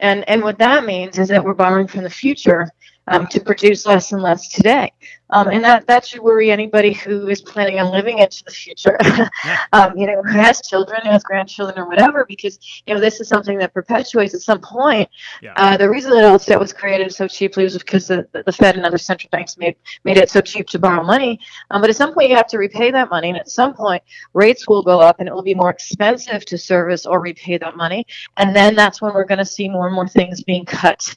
And, 0.00 0.28
and 0.28 0.42
what 0.42 0.58
that 0.58 0.84
means 0.84 1.18
is 1.18 1.28
that 1.28 1.42
we're 1.42 1.54
borrowing 1.54 1.86
from 1.86 2.02
the 2.02 2.10
future 2.10 2.68
um, 3.08 3.26
to 3.28 3.40
produce 3.40 3.86
less 3.86 4.12
and 4.12 4.22
less 4.22 4.48
today. 4.48 4.92
Um, 5.32 5.48
and 5.48 5.64
that, 5.64 5.86
that 5.86 6.06
should 6.06 6.20
worry 6.20 6.50
anybody 6.50 6.92
who 6.92 7.28
is 7.28 7.40
planning 7.40 7.80
on 7.80 7.90
living 7.90 8.18
into 8.18 8.44
the 8.44 8.50
future, 8.50 8.98
um, 9.72 9.96
you 9.96 10.06
know, 10.06 10.22
who 10.22 10.32
has 10.32 10.60
children, 10.60 11.00
who 11.04 11.10
has 11.10 11.24
grandchildren, 11.24 11.78
or 11.78 11.88
whatever, 11.88 12.26
because, 12.28 12.58
you 12.86 12.94
know, 12.94 13.00
this 13.00 13.18
is 13.18 13.28
something 13.28 13.56
that 13.58 13.72
perpetuates 13.72 14.34
at 14.34 14.42
some 14.42 14.60
point. 14.60 15.08
Yeah. 15.40 15.54
Uh, 15.56 15.76
the 15.78 15.88
reason 15.88 16.10
that 16.10 16.44
debt 16.44 16.60
was 16.60 16.74
created 16.74 17.14
so 17.14 17.26
cheaply 17.26 17.64
was 17.64 17.78
because 17.78 18.08
the, 18.08 18.28
the 18.44 18.52
Fed 18.52 18.76
and 18.76 18.84
other 18.84 18.98
central 18.98 19.30
banks 19.30 19.56
made, 19.56 19.76
made 20.04 20.18
it 20.18 20.28
so 20.28 20.42
cheap 20.42 20.66
to 20.68 20.78
borrow 20.78 21.02
money. 21.02 21.40
Um, 21.70 21.80
but 21.80 21.88
at 21.88 21.96
some 21.96 22.12
point, 22.12 22.28
you 22.28 22.36
have 22.36 22.48
to 22.48 22.58
repay 22.58 22.90
that 22.90 23.08
money. 23.08 23.30
And 23.30 23.38
at 23.38 23.48
some 23.48 23.72
point, 23.72 24.02
rates 24.34 24.68
will 24.68 24.82
go 24.82 25.00
up 25.00 25.18
and 25.18 25.28
it 25.28 25.34
will 25.34 25.42
be 25.42 25.54
more 25.54 25.70
expensive 25.70 26.44
to 26.44 26.58
service 26.58 27.06
or 27.06 27.20
repay 27.20 27.56
that 27.56 27.74
money. 27.74 28.06
And 28.36 28.54
then 28.54 28.74
that's 28.74 29.00
when 29.00 29.14
we're 29.14 29.24
going 29.24 29.38
to 29.38 29.46
see 29.46 29.70
more 29.70 29.86
and 29.86 29.94
more 29.94 30.08
things 30.08 30.42
being 30.42 30.66
cut. 30.66 31.16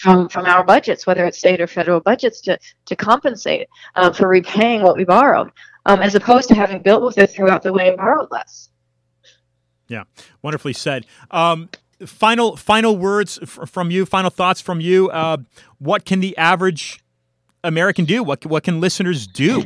From 0.00 0.28
from 0.28 0.46
our 0.46 0.62
budgets, 0.64 1.06
whether 1.06 1.24
it's 1.24 1.38
state 1.38 1.60
or 1.60 1.66
federal 1.66 2.00
budgets, 2.00 2.40
to 2.42 2.58
to 2.84 2.96
compensate 2.96 3.68
uh, 3.94 4.12
for 4.12 4.28
repaying 4.28 4.82
what 4.82 4.96
we 4.96 5.04
borrowed, 5.04 5.50
um, 5.86 6.02
as 6.02 6.14
opposed 6.14 6.48
to 6.48 6.54
having 6.54 6.82
built 6.82 7.02
with 7.02 7.18
it 7.18 7.30
throughout 7.30 7.62
the 7.62 7.72
way 7.72 7.88
and 7.88 7.96
borrowed 7.96 8.28
less. 8.30 8.68
Yeah, 9.88 10.04
wonderfully 10.42 10.72
said. 10.72 11.06
Um, 11.30 11.68
final 12.04 12.56
final 12.56 12.96
words 12.96 13.38
f- 13.40 13.68
from 13.70 13.90
you. 13.90 14.04
Final 14.04 14.30
thoughts 14.30 14.60
from 14.60 14.80
you. 14.80 15.08
Uh, 15.10 15.38
what 15.78 16.04
can 16.04 16.20
the 16.20 16.36
average 16.36 17.00
American 17.64 18.04
do? 18.04 18.22
What 18.22 18.44
what 18.44 18.64
can 18.64 18.80
listeners 18.80 19.26
do? 19.26 19.64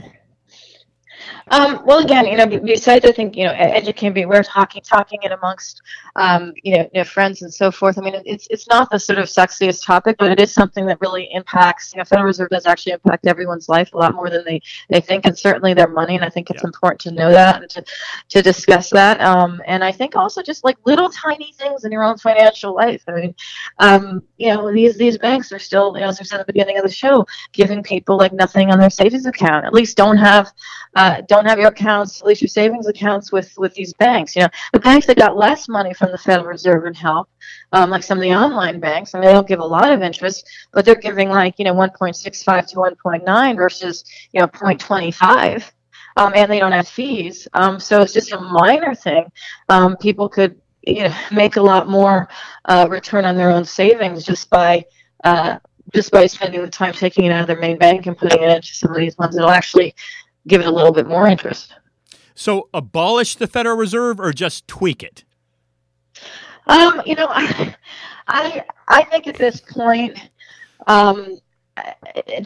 Um, 1.50 1.82
well, 1.84 1.98
again, 1.98 2.26
you 2.26 2.36
know, 2.36 2.46
besides 2.46 3.04
I 3.04 3.12
think 3.12 3.36
you 3.36 3.44
know, 3.44 3.52
educating, 3.52 4.28
we're 4.28 4.42
talking, 4.42 4.82
talking 4.82 5.18
it 5.22 5.32
amongst 5.32 5.82
um, 6.16 6.52
you, 6.62 6.76
know, 6.76 6.90
you 6.92 7.00
know, 7.00 7.04
friends 7.04 7.42
and 7.42 7.52
so 7.52 7.70
forth. 7.70 7.98
I 7.98 8.02
mean, 8.02 8.14
it's 8.24 8.46
it's 8.50 8.68
not 8.68 8.90
the 8.90 8.98
sort 8.98 9.18
of 9.18 9.26
sexiest 9.26 9.84
topic, 9.84 10.16
but 10.18 10.30
it 10.30 10.40
is 10.40 10.52
something 10.52 10.86
that 10.86 11.00
really 11.00 11.28
impacts. 11.32 11.92
You 11.92 11.98
know, 11.98 12.04
Federal 12.04 12.26
Reserve 12.26 12.50
does 12.50 12.66
actually 12.66 12.92
impact 12.92 13.26
everyone's 13.26 13.68
life 13.68 13.92
a 13.92 13.98
lot 13.98 14.14
more 14.14 14.30
than 14.30 14.44
they 14.44 14.60
they 14.88 15.00
think, 15.00 15.26
and 15.26 15.38
certainly 15.38 15.74
their 15.74 15.88
money. 15.88 16.16
And 16.16 16.24
I 16.24 16.28
think 16.28 16.50
it's 16.50 16.62
yeah. 16.62 16.68
important 16.68 17.00
to 17.02 17.10
know 17.12 17.30
that 17.30 17.60
and 17.62 17.70
to 17.70 17.84
to 18.30 18.42
discuss 18.42 18.90
that. 18.90 19.20
Um, 19.20 19.60
and 19.66 19.84
I 19.84 19.92
think 19.92 20.16
also 20.16 20.42
just 20.42 20.64
like 20.64 20.76
little 20.84 21.10
tiny 21.10 21.52
things 21.52 21.84
in 21.84 21.92
your 21.92 22.02
own 22.02 22.18
financial 22.18 22.74
life. 22.74 23.02
I 23.08 23.12
mean, 23.12 23.34
um, 23.78 24.22
you 24.36 24.48
know, 24.48 24.72
these 24.72 24.96
these 24.96 25.18
banks 25.18 25.52
are 25.52 25.58
still, 25.58 25.94
you 25.94 26.02
know, 26.02 26.08
as 26.08 26.20
I 26.20 26.24
said 26.24 26.40
at 26.40 26.46
the 26.46 26.52
beginning 26.52 26.78
of 26.78 26.84
the 26.84 26.92
show, 26.92 27.26
giving 27.52 27.82
people 27.82 28.16
like 28.16 28.32
nothing 28.32 28.70
on 28.70 28.78
their 28.78 28.90
savings 28.90 29.26
account. 29.26 29.64
At 29.64 29.72
least 29.72 29.96
don't 29.96 30.16
have 30.16 30.52
uh, 30.96 31.09
don't 31.26 31.46
have 31.46 31.58
your 31.58 31.68
accounts, 31.68 32.20
at 32.20 32.26
least 32.26 32.42
your 32.42 32.48
savings 32.48 32.86
accounts 32.86 33.32
with 33.32 33.52
with 33.58 33.74
these 33.74 33.92
banks. 33.94 34.34
You 34.36 34.42
know, 34.42 34.48
the 34.72 34.80
banks 34.80 35.06
that 35.06 35.16
got 35.16 35.36
less 35.36 35.68
money 35.68 35.94
from 35.94 36.12
the 36.12 36.18
Federal 36.18 36.46
Reserve 36.46 36.84
and 36.84 36.96
help, 36.96 37.28
um, 37.72 37.90
like 37.90 38.02
some 38.02 38.18
of 38.18 38.22
the 38.22 38.34
online 38.34 38.80
banks, 38.80 39.14
and 39.14 39.22
they 39.22 39.32
don't 39.32 39.48
give 39.48 39.60
a 39.60 39.64
lot 39.64 39.90
of 39.90 40.02
interest, 40.02 40.48
but 40.72 40.84
they're 40.84 40.94
giving 40.94 41.28
like 41.28 41.58
you 41.58 41.64
know 41.64 41.74
1.65 41.74 42.66
to 42.68 42.76
1.9 42.76 43.56
versus 43.56 44.04
you 44.32 44.40
know 44.40 44.48
0.25. 44.48 45.70
Um, 46.16 46.32
and 46.34 46.50
they 46.50 46.58
don't 46.58 46.72
have 46.72 46.88
fees. 46.88 47.46
Um, 47.52 47.78
so 47.78 48.02
it's 48.02 48.12
just 48.12 48.32
a 48.32 48.40
minor 48.40 48.94
thing. 48.94 49.30
Um, 49.68 49.96
people 49.96 50.28
could 50.28 50.60
you 50.82 51.04
know 51.04 51.14
make 51.30 51.56
a 51.56 51.62
lot 51.62 51.88
more 51.88 52.28
uh, 52.64 52.86
return 52.90 53.24
on 53.24 53.36
their 53.36 53.50
own 53.50 53.64
savings 53.64 54.24
just 54.24 54.50
by 54.50 54.84
uh, 55.24 55.58
just 55.92 56.10
by 56.10 56.26
spending 56.26 56.62
the 56.62 56.68
time 56.68 56.92
taking 56.92 57.24
it 57.24 57.32
out 57.32 57.42
of 57.42 57.46
their 57.46 57.58
main 57.58 57.78
bank 57.78 58.06
and 58.06 58.16
putting 58.16 58.42
it 58.42 58.50
into 58.50 58.74
some 58.74 58.90
of 58.90 58.96
these 58.96 59.16
ones 59.18 59.34
that'll 59.34 59.50
actually 59.50 59.94
give 60.46 60.60
it 60.60 60.66
a 60.66 60.70
little 60.70 60.92
bit 60.92 61.06
more 61.06 61.26
interest. 61.26 61.74
So, 62.34 62.68
abolish 62.72 63.36
the 63.36 63.46
Federal 63.46 63.76
Reserve 63.76 64.18
or 64.20 64.32
just 64.32 64.66
tweak 64.66 65.02
it? 65.02 65.24
Um, 66.66 67.02
you 67.04 67.14
know, 67.14 67.26
I, 67.28 67.74
I, 68.28 68.64
I 68.88 69.02
think 69.04 69.26
at 69.26 69.36
this 69.36 69.60
point, 69.60 70.18
um, 70.86 71.38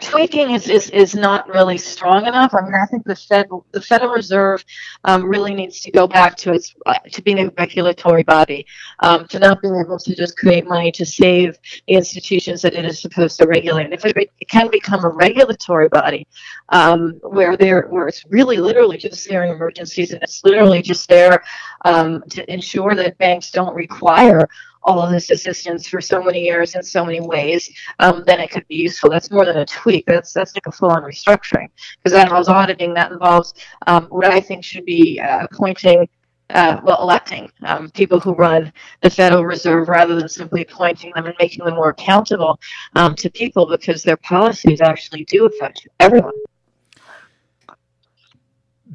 tweaking 0.00 0.50
is, 0.50 0.68
is, 0.68 0.90
is 0.90 1.14
not 1.14 1.48
really 1.48 1.78
strong 1.78 2.26
enough. 2.26 2.54
I 2.54 2.62
mean, 2.62 2.74
I 2.74 2.86
think 2.86 3.04
the 3.04 3.16
Fed, 3.16 3.48
the 3.72 3.80
Federal 3.80 4.12
Reserve, 4.12 4.64
um, 5.04 5.24
really 5.24 5.54
needs 5.54 5.80
to 5.80 5.90
go 5.90 6.06
back 6.06 6.36
to 6.38 6.52
its 6.52 6.74
to 7.12 7.22
being 7.22 7.38
a 7.38 7.50
regulatory 7.58 8.22
body, 8.22 8.66
um, 9.00 9.26
to 9.28 9.38
not 9.38 9.60
being 9.62 9.76
able 9.76 9.98
to 9.98 10.14
just 10.14 10.36
create 10.36 10.66
money 10.66 10.92
to 10.92 11.04
save 11.04 11.58
the 11.88 11.94
institutions 11.94 12.62
that 12.62 12.74
it 12.74 12.84
is 12.84 13.00
supposed 13.00 13.38
to 13.38 13.46
regulate. 13.46 13.84
And 13.84 13.94
if 13.94 14.04
it, 14.04 14.16
it 14.16 14.48
can 14.48 14.70
become 14.70 15.04
a 15.04 15.08
regulatory 15.08 15.88
body, 15.88 16.26
um, 16.70 17.14
where 17.22 17.56
there 17.56 17.88
where 17.88 18.08
it's 18.08 18.24
really 18.28 18.58
literally 18.58 18.98
just 18.98 19.28
there 19.28 19.44
in 19.44 19.50
emergencies 19.50 20.12
and 20.12 20.22
it's 20.22 20.44
literally 20.44 20.82
just 20.82 21.08
there 21.08 21.42
um, 21.84 22.22
to 22.30 22.52
ensure 22.52 22.94
that 22.94 23.18
banks 23.18 23.50
don't 23.50 23.74
require 23.74 24.48
all 24.84 25.00
of 25.00 25.10
this 25.10 25.30
assistance 25.30 25.88
for 25.88 26.00
so 26.00 26.22
many 26.22 26.40
years 26.40 26.74
in 26.74 26.82
so 26.82 27.04
many 27.04 27.20
ways, 27.20 27.70
um, 27.98 28.22
then 28.26 28.40
it 28.40 28.50
could 28.50 28.66
be 28.68 28.76
useful. 28.76 29.10
That's 29.10 29.30
more 29.30 29.44
than 29.44 29.56
a 29.56 29.66
tweak. 29.66 30.04
That's 30.06 30.32
that's 30.32 30.54
like 30.54 30.66
a 30.66 30.72
full-on 30.72 31.02
restructuring 31.02 31.68
because 31.98 32.12
that 32.12 32.26
involves 32.26 32.48
auditing. 32.48 32.94
That 32.94 33.12
involves 33.12 33.54
um, 33.86 34.06
what 34.06 34.32
I 34.32 34.40
think 34.40 34.64
should 34.64 34.84
be 34.84 35.20
uh, 35.20 35.46
appointing. 35.50 36.08
Uh, 36.50 36.78
well, 36.84 37.00
electing 37.00 37.50
um, 37.62 37.90
people 37.92 38.20
who 38.20 38.34
run 38.34 38.70
the 39.00 39.08
Federal 39.08 39.46
Reserve 39.46 39.88
rather 39.88 40.14
than 40.14 40.28
simply 40.28 40.60
appointing 40.60 41.10
them 41.14 41.24
and 41.24 41.34
making 41.40 41.64
them 41.64 41.74
more 41.74 41.88
accountable 41.88 42.60
um, 42.96 43.14
to 43.14 43.30
people 43.30 43.66
because 43.66 44.02
their 44.02 44.18
policies 44.18 44.82
actually 44.82 45.24
do 45.24 45.46
affect 45.46 45.88
everyone. 46.00 46.34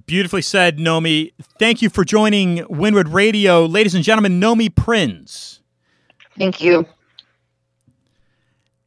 Beautifully 0.05 0.43
said, 0.43 0.77
Nomi. 0.77 1.33
Thank 1.57 1.81
you 1.81 1.89
for 1.89 2.05
joining 2.05 2.65
Winwood 2.69 3.09
Radio. 3.09 3.65
Ladies 3.65 3.95
and 3.95 4.03
gentlemen, 4.03 4.39
Nomi 4.39 4.73
Prins. 4.73 5.59
Thank 6.39 6.61
you. 6.61 6.87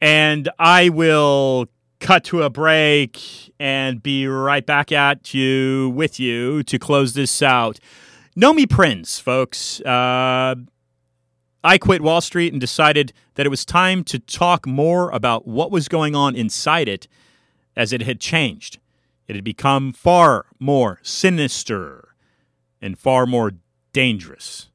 And 0.01 0.49
I 0.59 0.89
will 0.89 1.67
cut 1.99 2.25
to 2.25 2.41
a 2.41 2.49
break 2.49 3.53
and 3.59 4.03
be 4.03 4.27
right 4.27 4.65
back 4.65 4.91
at 4.91 5.33
you 5.33 5.93
with 5.95 6.19
you 6.19 6.63
to 6.63 6.77
close 6.77 7.13
this 7.13 7.41
out. 7.41 7.79
Nomi 8.35 8.69
Prins, 8.69 9.19
folks. 9.19 9.79
Uh, 9.81 10.55
I 11.63 11.77
quit 11.77 12.01
Wall 12.01 12.19
Street 12.19 12.51
and 12.51 12.59
decided 12.59 13.13
that 13.35 13.45
it 13.45 13.49
was 13.49 13.63
time 13.63 14.03
to 14.05 14.19
talk 14.19 14.67
more 14.67 15.11
about 15.11 15.47
what 15.47 15.71
was 15.71 15.87
going 15.87 16.15
on 16.15 16.35
inside 16.35 16.89
it 16.89 17.07
as 17.77 17.93
it 17.93 18.01
had 18.01 18.19
changed. 18.19 18.79
It 19.27 19.35
had 19.35 19.45
become 19.45 19.93
far 19.93 20.47
more 20.59 20.99
sinister 21.03 22.09
and 22.81 22.97
far 22.97 23.25
more 23.25 23.53
dangerous. 23.93 24.69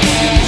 Thank 0.00 0.36
you. 0.36 0.41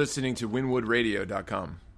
Listening 0.00 0.34
to 0.34 0.48
winwoodradio.com. 0.48 1.89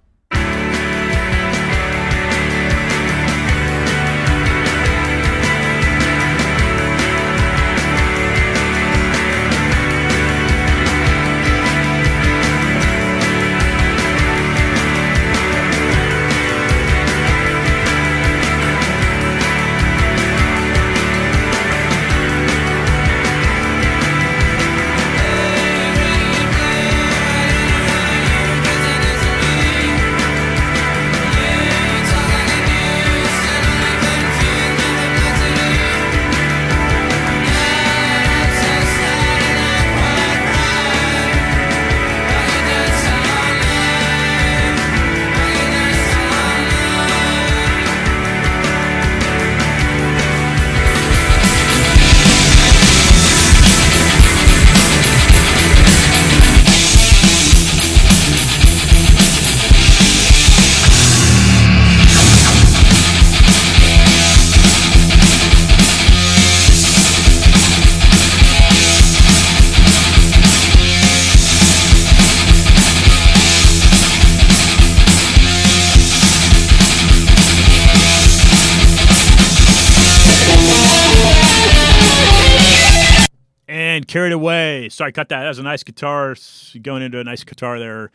Sorry, 85.03 85.11
cut 85.11 85.27
that. 85.27 85.41
That 85.41 85.49
was 85.49 85.59
a 85.59 85.63
nice 85.63 85.83
guitar. 85.83 86.33
Going 86.81 87.03
into 87.03 87.19
a 87.19 87.25
nice 87.25 87.43
guitar 87.43 87.77
there. 87.77 88.09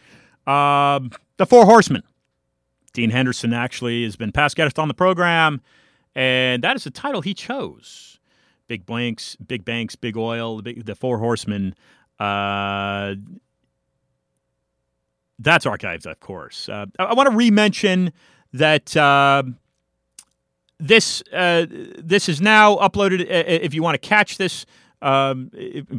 Um, 0.51 1.11
the 1.37 1.45
Four 1.45 1.67
Horsemen. 1.67 2.03
Dean 2.95 3.11
Henderson 3.11 3.53
actually 3.53 4.05
has 4.05 4.17
been 4.17 4.33
past 4.33 4.57
guest 4.57 4.79
on 4.79 4.89
the 4.89 4.95
program, 4.95 5.61
and 6.15 6.65
that 6.65 6.77
is 6.77 6.85
the 6.85 6.91
title 6.91 7.21
he 7.21 7.35
chose. 7.35 8.19
Big 8.69 8.87
Blanks, 8.87 9.37
Big 9.37 9.67
Banks, 9.67 9.97
Big 9.97 10.17
Oil, 10.17 10.57
the, 10.57 10.63
big, 10.63 10.87
the 10.87 10.95
Four 10.95 11.19
Horsemen. 11.19 11.75
Uh, 12.19 13.17
that's 15.39 15.67
archives, 15.67 16.07
of 16.07 16.21
course. 16.21 16.71
Uh, 16.71 16.87
I, 16.99 17.05
I 17.05 17.13
want 17.13 17.31
to 17.31 17.37
re-mention 17.37 18.15
that 18.55 18.97
uh, 18.97 19.43
this 20.81 21.23
uh, 21.35 21.67
this 21.69 22.31
is 22.31 22.41
now 22.41 22.77
uploaded. 22.77 23.21
Uh, 23.21 23.45
If 23.47 23.75
you 23.75 23.83
want 23.83 24.01
to 24.01 24.09
catch 24.09 24.39
this, 24.39 24.65
um, 25.03 25.51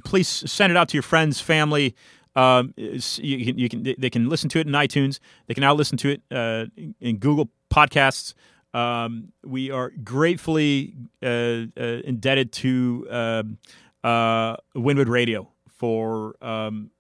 please 0.04 0.28
send 0.28 0.72
it 0.72 0.78
out 0.78 0.90
to 0.90 0.98
your 0.98 1.04
friends, 1.04 1.40
family. 1.40 1.96
Um, 2.36 2.74
you 2.78 3.46
can, 3.46 3.58
you 3.58 3.70
can 3.70 3.96
they 3.98 4.10
can 4.10 4.30
listen 4.30 4.50
to 4.50 4.60
it 4.60 4.68
in 4.68 4.74
iTunes. 4.74 5.20
They 5.48 5.54
can 5.54 5.62
now 5.62 5.74
listen 5.74 5.98
to 5.98 6.10
it 6.10 6.22
uh, 6.32 6.66
in 7.00 7.18
Google 7.18 7.50
Podcasts. 7.74 8.34
Um, 8.74 9.34
we 9.44 9.72
are 9.72 9.92
gratefully 10.04 10.96
uh, 11.24 11.26
uh, 11.26 12.02
indebted 12.06 12.52
to 12.54 13.08
um, 13.10 13.58
uh, 14.04 14.58
Winwood 14.76 15.10
Radio 15.10 15.50
for 15.68 16.36
um, 16.44 16.92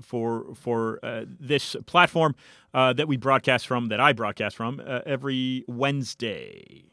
for 0.00 0.54
for 0.54 1.00
uh, 1.02 1.24
this 1.26 1.74
platform 1.86 2.34
uh, 2.74 2.92
that 2.92 3.08
we 3.08 3.16
broadcast 3.16 3.66
from, 3.66 3.88
that 3.88 4.00
I 4.00 4.12
broadcast 4.12 4.54
from 4.54 4.80
uh, 4.86 5.00
every 5.06 5.64
Wednesday. 5.66 6.84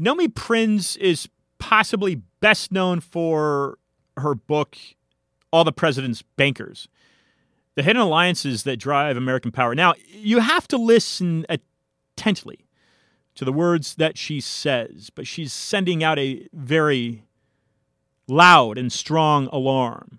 Nomi 0.00 0.34
Prins 0.34 0.96
is 0.96 1.28
possibly 1.64 2.16
best 2.40 2.70
known 2.72 3.00
for 3.00 3.78
her 4.18 4.34
book, 4.34 4.76
All 5.50 5.64
the 5.64 5.72
President's 5.72 6.20
Bankers 6.20 6.88
The 7.74 7.82
Hidden 7.82 8.02
Alliances 8.02 8.64
That 8.64 8.76
Drive 8.76 9.16
American 9.16 9.50
Power. 9.50 9.74
Now, 9.74 9.94
you 10.12 10.40
have 10.40 10.68
to 10.68 10.76
listen 10.76 11.46
attentively 11.48 12.66
to 13.36 13.46
the 13.46 13.52
words 13.52 13.94
that 13.94 14.18
she 14.18 14.42
says, 14.42 15.08
but 15.14 15.26
she's 15.26 15.54
sending 15.54 16.04
out 16.04 16.18
a 16.18 16.46
very 16.52 17.24
loud 18.28 18.76
and 18.76 18.92
strong 18.92 19.48
alarm. 19.50 20.18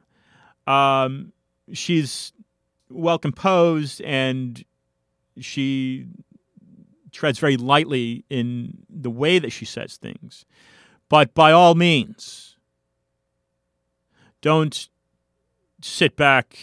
Um, 0.65 1.31
she's 1.71 2.33
well 2.89 3.19
composed 3.19 4.01
and 4.01 4.65
she 5.39 6.07
treads 7.11 7.37
very 7.37 7.55
lightly 7.55 8.25
in 8.31 8.79
the 8.89 9.11
way 9.11 9.37
that 9.37 9.51
she 9.51 9.65
says 9.65 9.97
things. 9.97 10.43
But 11.09 11.33
by 11.33 11.51
all 11.51 11.75
means, 11.75 12.57
don't 14.41 14.89
sit 15.81 16.15
back 16.15 16.57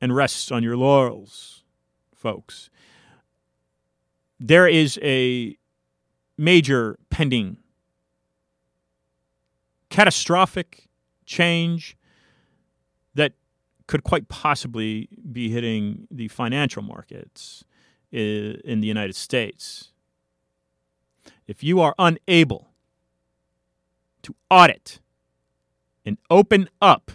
and 0.00 0.14
rest 0.14 0.50
on 0.50 0.62
your 0.62 0.76
laurels, 0.76 1.64
folks. 2.14 2.68
There 4.40 4.66
is 4.66 4.98
a 5.02 5.56
major 6.36 6.98
pending 7.10 7.58
catastrophic 9.88 10.88
change 11.24 11.96
that 13.14 13.34
could 13.86 14.02
quite 14.02 14.28
possibly 14.28 15.08
be 15.30 15.48
hitting 15.48 16.08
the 16.10 16.26
financial 16.28 16.82
markets 16.82 17.64
in 18.10 18.80
the 18.80 18.88
United 18.88 19.14
States. 19.14 19.92
If 21.46 21.62
you 21.62 21.80
are 21.80 21.94
unable 21.98 22.73
to 24.24 24.34
audit 24.50 25.00
and 26.04 26.18
open 26.28 26.68
up 26.80 27.12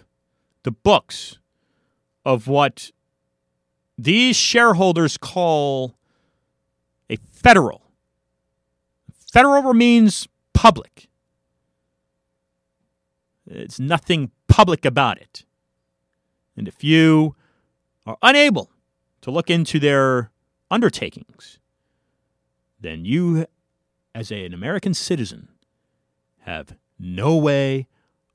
the 0.62 0.70
books 0.70 1.38
of 2.24 2.46
what 2.46 2.90
these 3.96 4.36
shareholders 4.36 5.16
call 5.16 5.94
a 7.08 7.16
federal, 7.16 7.82
federal 9.12 9.74
means 9.74 10.26
public. 10.54 11.08
It's 13.46 13.80
nothing 13.80 14.30
public 14.48 14.84
about 14.84 15.18
it. 15.20 15.44
And 16.56 16.68
if 16.68 16.84
you 16.84 17.34
are 18.06 18.16
unable 18.22 18.70
to 19.22 19.30
look 19.30 19.50
into 19.50 19.78
their 19.78 20.30
undertakings, 20.70 21.58
then 22.80 23.04
you, 23.04 23.46
as 24.14 24.30
an 24.30 24.54
American 24.54 24.94
citizen, 24.94 25.48
have 26.40 26.76
no 27.00 27.36
way 27.36 27.86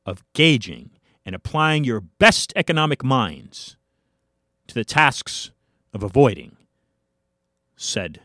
of 0.05 0.23
gauging 0.33 0.91
and 1.25 1.35
applying 1.35 1.83
your 1.83 2.01
best 2.01 2.51
economic 2.55 3.03
minds 3.03 3.77
to 4.67 4.73
the 4.73 4.83
tasks 4.83 5.51
of 5.93 6.03
avoiding 6.03 6.57
said 7.75 8.21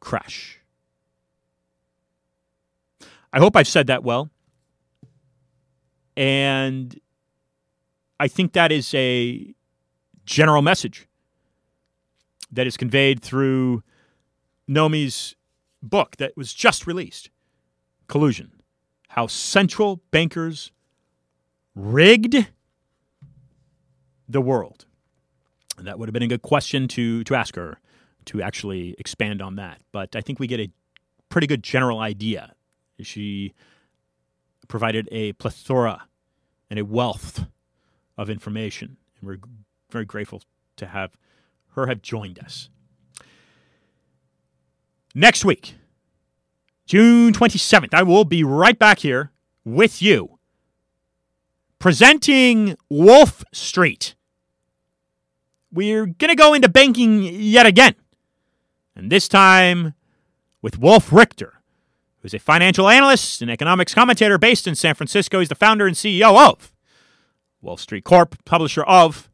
crash. 0.00 0.60
I 3.32 3.38
hope 3.38 3.56
I've 3.56 3.68
said 3.68 3.86
that 3.88 4.02
well. 4.02 4.30
And 6.16 6.98
I 8.18 8.28
think 8.28 8.52
that 8.52 8.72
is 8.72 8.92
a 8.94 9.54
general 10.24 10.62
message 10.62 11.06
that 12.50 12.66
is 12.66 12.76
conveyed 12.76 13.22
through 13.22 13.82
Nomi's 14.66 15.36
book 15.82 16.16
that 16.16 16.36
was 16.36 16.52
just 16.52 16.86
released 16.86 17.30
Collusion 18.08 18.57
How 19.08 19.26
Central 19.26 20.02
Bankers 20.10 20.70
Rigged 21.74 22.48
the 24.28 24.40
World. 24.40 24.84
And 25.76 25.86
that 25.86 25.98
would 25.98 26.08
have 26.08 26.12
been 26.12 26.22
a 26.22 26.28
good 26.28 26.42
question 26.42 26.88
to, 26.88 27.24
to 27.24 27.34
ask 27.34 27.56
her 27.56 27.80
to 28.26 28.42
actually 28.42 28.94
expand 28.98 29.40
on 29.40 29.56
that. 29.56 29.80
But 29.92 30.14
I 30.14 30.20
think 30.20 30.38
we 30.38 30.46
get 30.46 30.60
a 30.60 30.70
pretty 31.28 31.46
good 31.46 31.62
general 31.62 32.00
idea. 32.00 32.54
She 33.00 33.54
provided 34.66 35.08
a 35.10 35.32
plethora 35.34 36.04
and 36.68 36.78
a 36.78 36.84
wealth 36.84 37.46
of 38.18 38.28
information. 38.28 38.96
And 39.20 39.28
we're 39.28 39.38
very 39.90 40.04
grateful 40.04 40.42
to 40.76 40.86
have 40.86 41.16
her 41.72 41.86
have 41.86 42.02
joined 42.02 42.38
us. 42.38 42.68
Next 45.14 45.44
week, 45.44 45.74
June 46.88 47.34
27th, 47.34 47.92
I 47.92 48.02
will 48.02 48.24
be 48.24 48.42
right 48.42 48.78
back 48.78 49.00
here 49.00 49.30
with 49.62 50.00
you 50.00 50.38
presenting 51.78 52.76
Wolf 52.88 53.44
Street. 53.52 54.14
We're 55.70 56.06
going 56.06 56.30
to 56.30 56.34
go 56.34 56.54
into 56.54 56.70
banking 56.70 57.22
yet 57.22 57.66
again. 57.66 57.94
And 58.96 59.12
this 59.12 59.28
time 59.28 59.92
with 60.62 60.78
Wolf 60.78 61.12
Richter, 61.12 61.60
who's 62.22 62.32
a 62.32 62.38
financial 62.38 62.88
analyst 62.88 63.42
and 63.42 63.50
economics 63.50 63.92
commentator 63.94 64.38
based 64.38 64.66
in 64.66 64.74
San 64.74 64.94
Francisco. 64.94 65.40
He's 65.40 65.50
the 65.50 65.54
founder 65.54 65.86
and 65.86 65.94
CEO 65.94 66.48
of 66.48 66.72
Wolf 67.60 67.80
Street 67.80 68.04
Corp, 68.04 68.42
publisher 68.46 68.82
of 68.84 69.28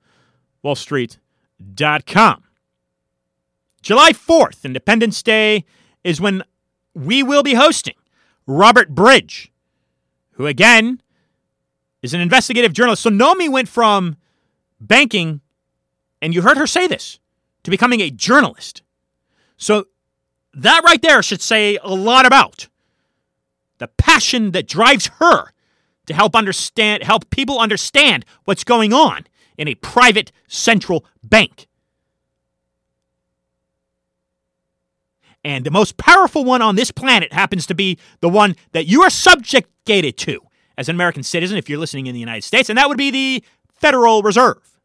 WolfStreet.com. 0.65 2.43
July 3.81 4.13
4th, 4.13 4.65
Independence 4.65 5.23
Day, 5.23 5.65
is 6.03 6.21
when 6.21 6.43
we 6.95 7.23
will 7.23 7.43
be 7.43 7.55
hosting 7.55 7.95
Robert 8.47 8.91
Bridge, 8.91 9.53
who 10.33 10.47
again 10.47 11.01
is 12.03 12.15
an 12.15 12.21
investigative 12.21 12.73
journalist. 12.73 13.03
So 13.03 13.11
Nomi 13.11 13.49
went 13.49 13.69
from 13.69 14.17
banking, 14.81 15.41
and 16.21 16.35
you 16.35 16.43
heard 16.43 16.59
her 16.59 16.67
say 16.67 16.87
this, 16.87 17.19
to 17.63 17.71
becoming 17.71 18.01
a 18.01 18.11
journalist. 18.11 18.83
So 19.57 19.87
that 20.53 20.83
right 20.85 21.01
there 21.03 21.23
should 21.23 21.43
say 21.43 21.79
a 21.83 21.95
lot 21.95 22.27
about 22.27 22.69
the 23.79 23.89
passion 23.89 24.53
that 24.53 24.69
drives 24.69 25.11
her 25.19 25.53
to 26.07 26.15
help 26.15 26.37
understand 26.37 27.03
help 27.03 27.31
people 27.31 27.59
understand 27.59 28.25
what's 28.45 28.65
going 28.65 28.93
on 28.93 29.27
in 29.57 29.69
a 29.69 29.75
private 29.77 30.31
central 30.47 31.05
bank. 31.23 31.67
And 35.45 35.65
the 35.65 35.71
most 35.71 35.97
powerful 35.99 36.45
one 36.45 36.63
on 36.63 36.77
this 36.77 36.91
planet 36.91 37.33
happens 37.33 37.67
to 37.67 37.75
be 37.75 37.99
the 38.21 38.29
one 38.29 38.57
that 38.73 38.87
you 38.87 39.03
are 39.03 39.11
subjugated 39.11 40.17
to 40.19 40.41
as 40.79 40.89
an 40.89 40.97
American 40.97 41.23
citizen 41.23 41.59
if 41.59 41.69
you're 41.69 41.79
listening 41.79 42.07
in 42.07 42.15
the 42.15 42.21
United 42.21 42.43
States, 42.43 42.69
and 42.69 42.79
that 42.79 42.89
would 42.89 42.99
be 42.99 43.11
the 43.11 43.45
Federal 43.75 44.23
Reserve. 44.23 44.81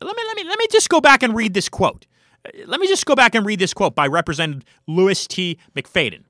Let 0.00 0.16
me 0.16 0.22
let 0.26 0.36
me 0.36 0.44
let 0.44 0.58
me 0.58 0.66
just 0.70 0.88
go 0.88 1.00
back 1.00 1.22
and 1.22 1.34
read 1.34 1.54
this 1.54 1.68
quote. 1.68 2.06
Uh, 2.44 2.50
Let 2.66 2.80
me 2.80 2.88
just 2.88 3.06
go 3.06 3.14
back 3.14 3.34
and 3.34 3.46
read 3.46 3.60
this 3.60 3.72
quote 3.72 3.94
by 3.94 4.06
Representative 4.06 4.64
Louis 4.86 5.26
T. 5.26 5.58
McFadden. 5.76 6.24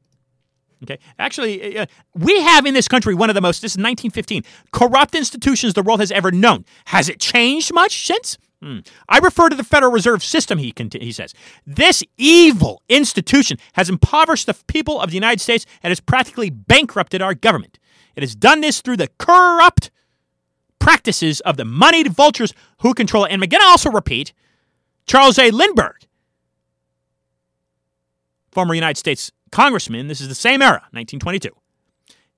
Okay. 0.82 0.98
Actually, 1.18 1.78
uh, 1.78 1.86
we 2.14 2.40
have 2.40 2.66
in 2.66 2.74
this 2.74 2.88
country 2.88 3.14
one 3.14 3.30
of 3.30 3.34
the 3.34 3.40
most, 3.40 3.62
this 3.62 3.72
is 3.72 3.78
1915, 3.78 4.42
corrupt 4.72 5.14
institutions 5.14 5.74
the 5.74 5.82
world 5.82 6.00
has 6.00 6.10
ever 6.10 6.32
known. 6.32 6.64
Has 6.86 7.08
it 7.08 7.20
changed 7.20 7.72
much 7.72 8.04
since? 8.04 8.36
Hmm. 8.62 8.78
I 9.08 9.18
refer 9.18 9.48
to 9.48 9.56
the 9.56 9.64
Federal 9.64 9.90
Reserve 9.90 10.22
System, 10.22 10.58
he, 10.58 10.72
he 11.00 11.10
says. 11.10 11.34
This 11.66 12.04
evil 12.16 12.80
institution 12.88 13.58
has 13.72 13.88
impoverished 13.88 14.46
the 14.46 14.54
people 14.68 15.00
of 15.00 15.10
the 15.10 15.16
United 15.16 15.40
States 15.40 15.66
and 15.82 15.90
has 15.90 15.98
practically 15.98 16.48
bankrupted 16.48 17.20
our 17.20 17.34
government. 17.34 17.80
It 18.14 18.22
has 18.22 18.36
done 18.36 18.60
this 18.60 18.80
through 18.80 18.98
the 18.98 19.08
corrupt 19.18 19.90
practices 20.78 21.40
of 21.40 21.56
the 21.56 21.64
moneyed 21.64 22.12
vultures 22.12 22.52
who 22.80 22.94
control 22.94 23.24
it. 23.24 23.32
And 23.32 23.42
again, 23.42 23.60
I 23.60 23.66
also 23.66 23.90
repeat 23.90 24.32
Charles 25.06 25.38
A. 25.40 25.50
Lindbergh, 25.50 26.06
former 28.52 28.74
United 28.74 28.98
States 28.98 29.32
congressman, 29.50 30.06
this 30.06 30.20
is 30.20 30.28
the 30.28 30.34
same 30.34 30.62
era, 30.62 30.82
1922. 30.92 31.50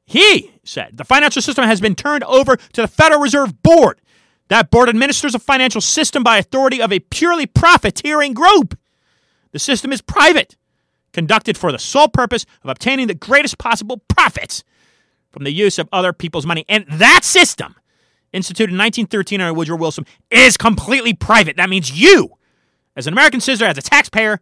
He 0.06 0.52
said 0.64 0.96
the 0.96 1.04
financial 1.04 1.42
system 1.42 1.64
has 1.64 1.80
been 1.80 1.94
turned 1.94 2.24
over 2.24 2.56
to 2.56 2.82
the 2.82 2.88
Federal 2.88 3.20
Reserve 3.20 3.62
Board. 3.62 4.00
That 4.48 4.70
board 4.70 4.88
administers 4.88 5.34
a 5.34 5.38
financial 5.38 5.80
system 5.80 6.22
by 6.22 6.38
authority 6.38 6.80
of 6.80 6.92
a 6.92 7.00
purely 7.00 7.46
profiteering 7.46 8.34
group. 8.34 8.78
The 9.52 9.58
system 9.58 9.92
is 9.92 10.02
private, 10.02 10.56
conducted 11.12 11.56
for 11.56 11.72
the 11.72 11.78
sole 11.78 12.08
purpose 12.08 12.44
of 12.62 12.70
obtaining 12.70 13.06
the 13.06 13.14
greatest 13.14 13.58
possible 13.58 14.02
profits 14.08 14.64
from 15.30 15.44
the 15.44 15.52
use 15.52 15.78
of 15.78 15.88
other 15.92 16.12
people's 16.12 16.46
money. 16.46 16.64
And 16.68 16.84
that 16.88 17.20
system, 17.24 17.74
instituted 18.32 18.72
in 18.72 18.78
1913 18.78 19.40
under 19.40 19.54
Woodrow 19.54 19.76
Wilson, 19.76 20.06
is 20.30 20.56
completely 20.56 21.14
private. 21.14 21.56
That 21.56 21.70
means 21.70 21.90
you, 21.90 22.30
as 22.96 23.06
an 23.06 23.14
American 23.14 23.40
citizen, 23.40 23.68
as 23.68 23.78
a 23.78 23.82
taxpayer, 23.82 24.40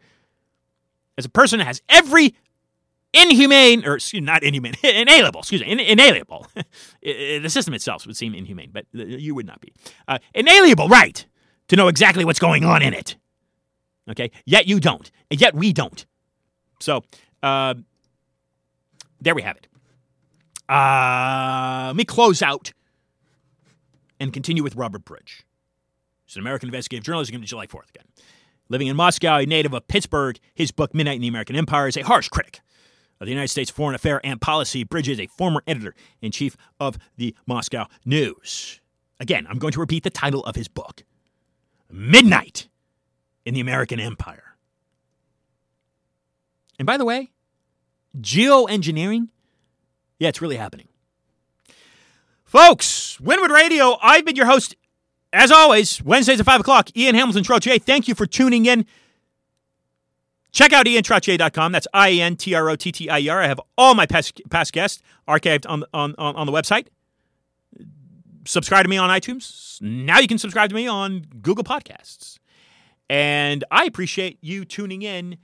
as 1.16 1.24
a 1.24 1.30
person 1.30 1.59
that 1.59 1.66
has 1.66 1.82
every 1.88 2.34
inhumane, 3.13 3.85
or 3.87 3.99
not 4.15 4.43
inhumane, 4.43 4.75
inalienable, 4.83 5.41
excuse 5.41 5.61
me, 5.61 5.71
in, 5.71 5.81
inalienable. 5.81 6.47
the 7.03 7.49
system 7.49 7.75
itself 7.75 8.07
would 8.07 8.17
seem 8.17 8.35
inhumane, 8.35 8.71
but 8.73 8.87
you 8.93 9.35
would 9.35 9.47
not 9.47 9.61
be. 9.61 9.73
Uh, 10.09 10.19
inalienable 10.35 10.89
right 10.89 11.27
to 11.69 11.77
know 11.77 11.89
exactly 11.89 12.25
what's 12.25 12.39
going 12.39 12.65
on 12.65 12.83
in 12.83 12.95
it. 12.95 13.17
Okay? 14.11 14.31
Yet 14.45 14.67
you 14.67 14.81
don't. 14.81 15.11
And 15.31 15.41
yet 15.41 15.55
we 15.55 15.73
don't. 15.73 16.05
So, 16.81 17.03
uh, 17.43 17.75
there 19.21 19.34
we 19.34 19.43
have 19.43 19.57
it. 19.57 19.68
Uh, 20.68 21.89
let 21.89 21.97
me 21.97 22.05
close 22.05 22.43
out 22.43 22.72
and 24.18 24.33
continue 24.33 24.63
with 24.63 24.75
Robert 24.75 25.05
Bridge. 25.05 25.45
He's 26.25 26.37
an 26.37 26.43
American 26.43 26.68
investigative 26.68 27.05
journalist 27.05 27.30
who 27.30 27.34
came 27.34 27.43
to 27.43 27.47
July 27.47 27.67
4th 27.67 27.91
again. 27.91 28.05
Living 28.68 28.87
in 28.87 28.97
Moscow, 28.97 29.39
a 29.39 29.47
native 29.47 29.75
of 29.75 29.87
Pittsburgh, 29.87 30.39
his 30.55 30.71
book 30.71 30.95
Midnight 30.95 31.17
in 31.17 31.21
the 31.21 31.29
American 31.29 31.57
Empire 31.57 31.89
is 31.89 31.97
a 31.97 32.03
harsh 32.03 32.29
critic 32.29 32.61
of 33.22 33.26
the 33.26 33.30
United 33.30 33.49
States 33.49 33.70
Foreign 33.70 33.94
Affair 33.94 34.20
and 34.24 34.40
Policy. 34.40 34.82
Bridge 34.82 35.08
is 35.08 35.20
a 35.20 35.28
former 35.28 35.62
editor 35.68 35.94
in 36.20 36.32
chief 36.32 36.57
of 36.80 36.99
the 37.16 37.36
Moscow 37.46 37.86
News. 38.04 38.80
Again, 39.20 39.46
I'm 39.49 39.58
going 39.58 39.72
to 39.74 39.80
repeat 39.80 40.03
the 40.03 40.11
title 40.11 40.44
of 40.44 40.57
his 40.57 40.66
book 40.66 41.04
Midnight 41.88 42.68
in 43.46 43.54
the 43.54 43.61
American 43.61 44.00
Empire. 44.00 44.57
And 46.80 46.86
by 46.86 46.96
the 46.96 47.04
way, 47.04 47.30
geoengineering, 48.20 49.28
yeah, 50.18 50.28
it's 50.28 50.42
really 50.42 50.57
happening. 50.57 50.88
Folks, 52.44 53.20
Winwood 53.20 53.53
Radio, 53.53 53.99
I've 54.03 54.24
been 54.24 54.34
your 54.34 54.46
host, 54.46 54.74
as 55.32 55.53
always, 55.53 56.03
Wednesdays 56.03 56.40
at 56.40 56.46
5 56.46 56.61
o'clock. 56.61 56.90
Ian 56.96 57.14
Hamilton 57.14 57.44
Trottier, 57.44 57.80
thank 57.80 58.08
you 58.08 58.16
for 58.16 58.26
tuning 58.26 58.66
in. 58.66 58.84
Check 60.53 60.72
out 60.72 60.87
iantrottier.com. 60.87 61.72
That's 61.72 61.88
I 61.95 62.11
E 62.11 62.22
N 62.22 62.37
T 62.37 62.54
R 62.54 62.68
O 62.68 62.76
T 62.76 62.92
T 62.92 63.08
I 63.08 63.18
E 63.20 63.29
R. 63.29 63.42
I 63.42 63.46
have 63.46 63.61
all 63.76 63.95
my 63.95 64.07
past, 64.07 64.41
past 64.50 64.72
guests 64.72 65.03
archived 65.26 65.64
on, 65.68 65.84
on, 65.95 66.14
on, 66.18 66.37
on 66.37 66.46
the 66.46 66.53
website. 66.53 66.88
Subscribe 68.45 68.84
to 68.84 68.88
me 68.88 68.99
on 68.99 69.08
iTunes. 69.08 69.80
Now 69.80 70.18
you 70.18 70.29
can 70.29 70.38
subscribe 70.38 70.68
to 70.68 70.74
me 70.74 70.87
on 70.87 71.26
Google 71.41 71.64
Podcasts. 71.64 72.38
And 73.08 73.64
I 73.70 73.84
appreciate 73.84 74.38
you 74.42 74.64
tuning 74.64 75.03
in. 75.03 75.38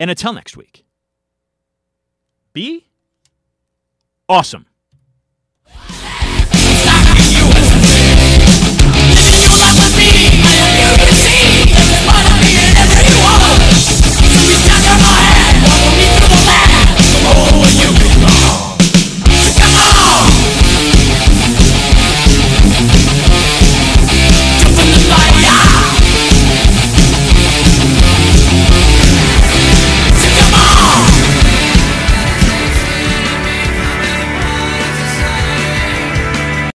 And 0.00 0.10
until 0.10 0.32
next 0.32 0.56
week, 0.56 0.84
be 2.52 2.88
awesome. 4.28 4.66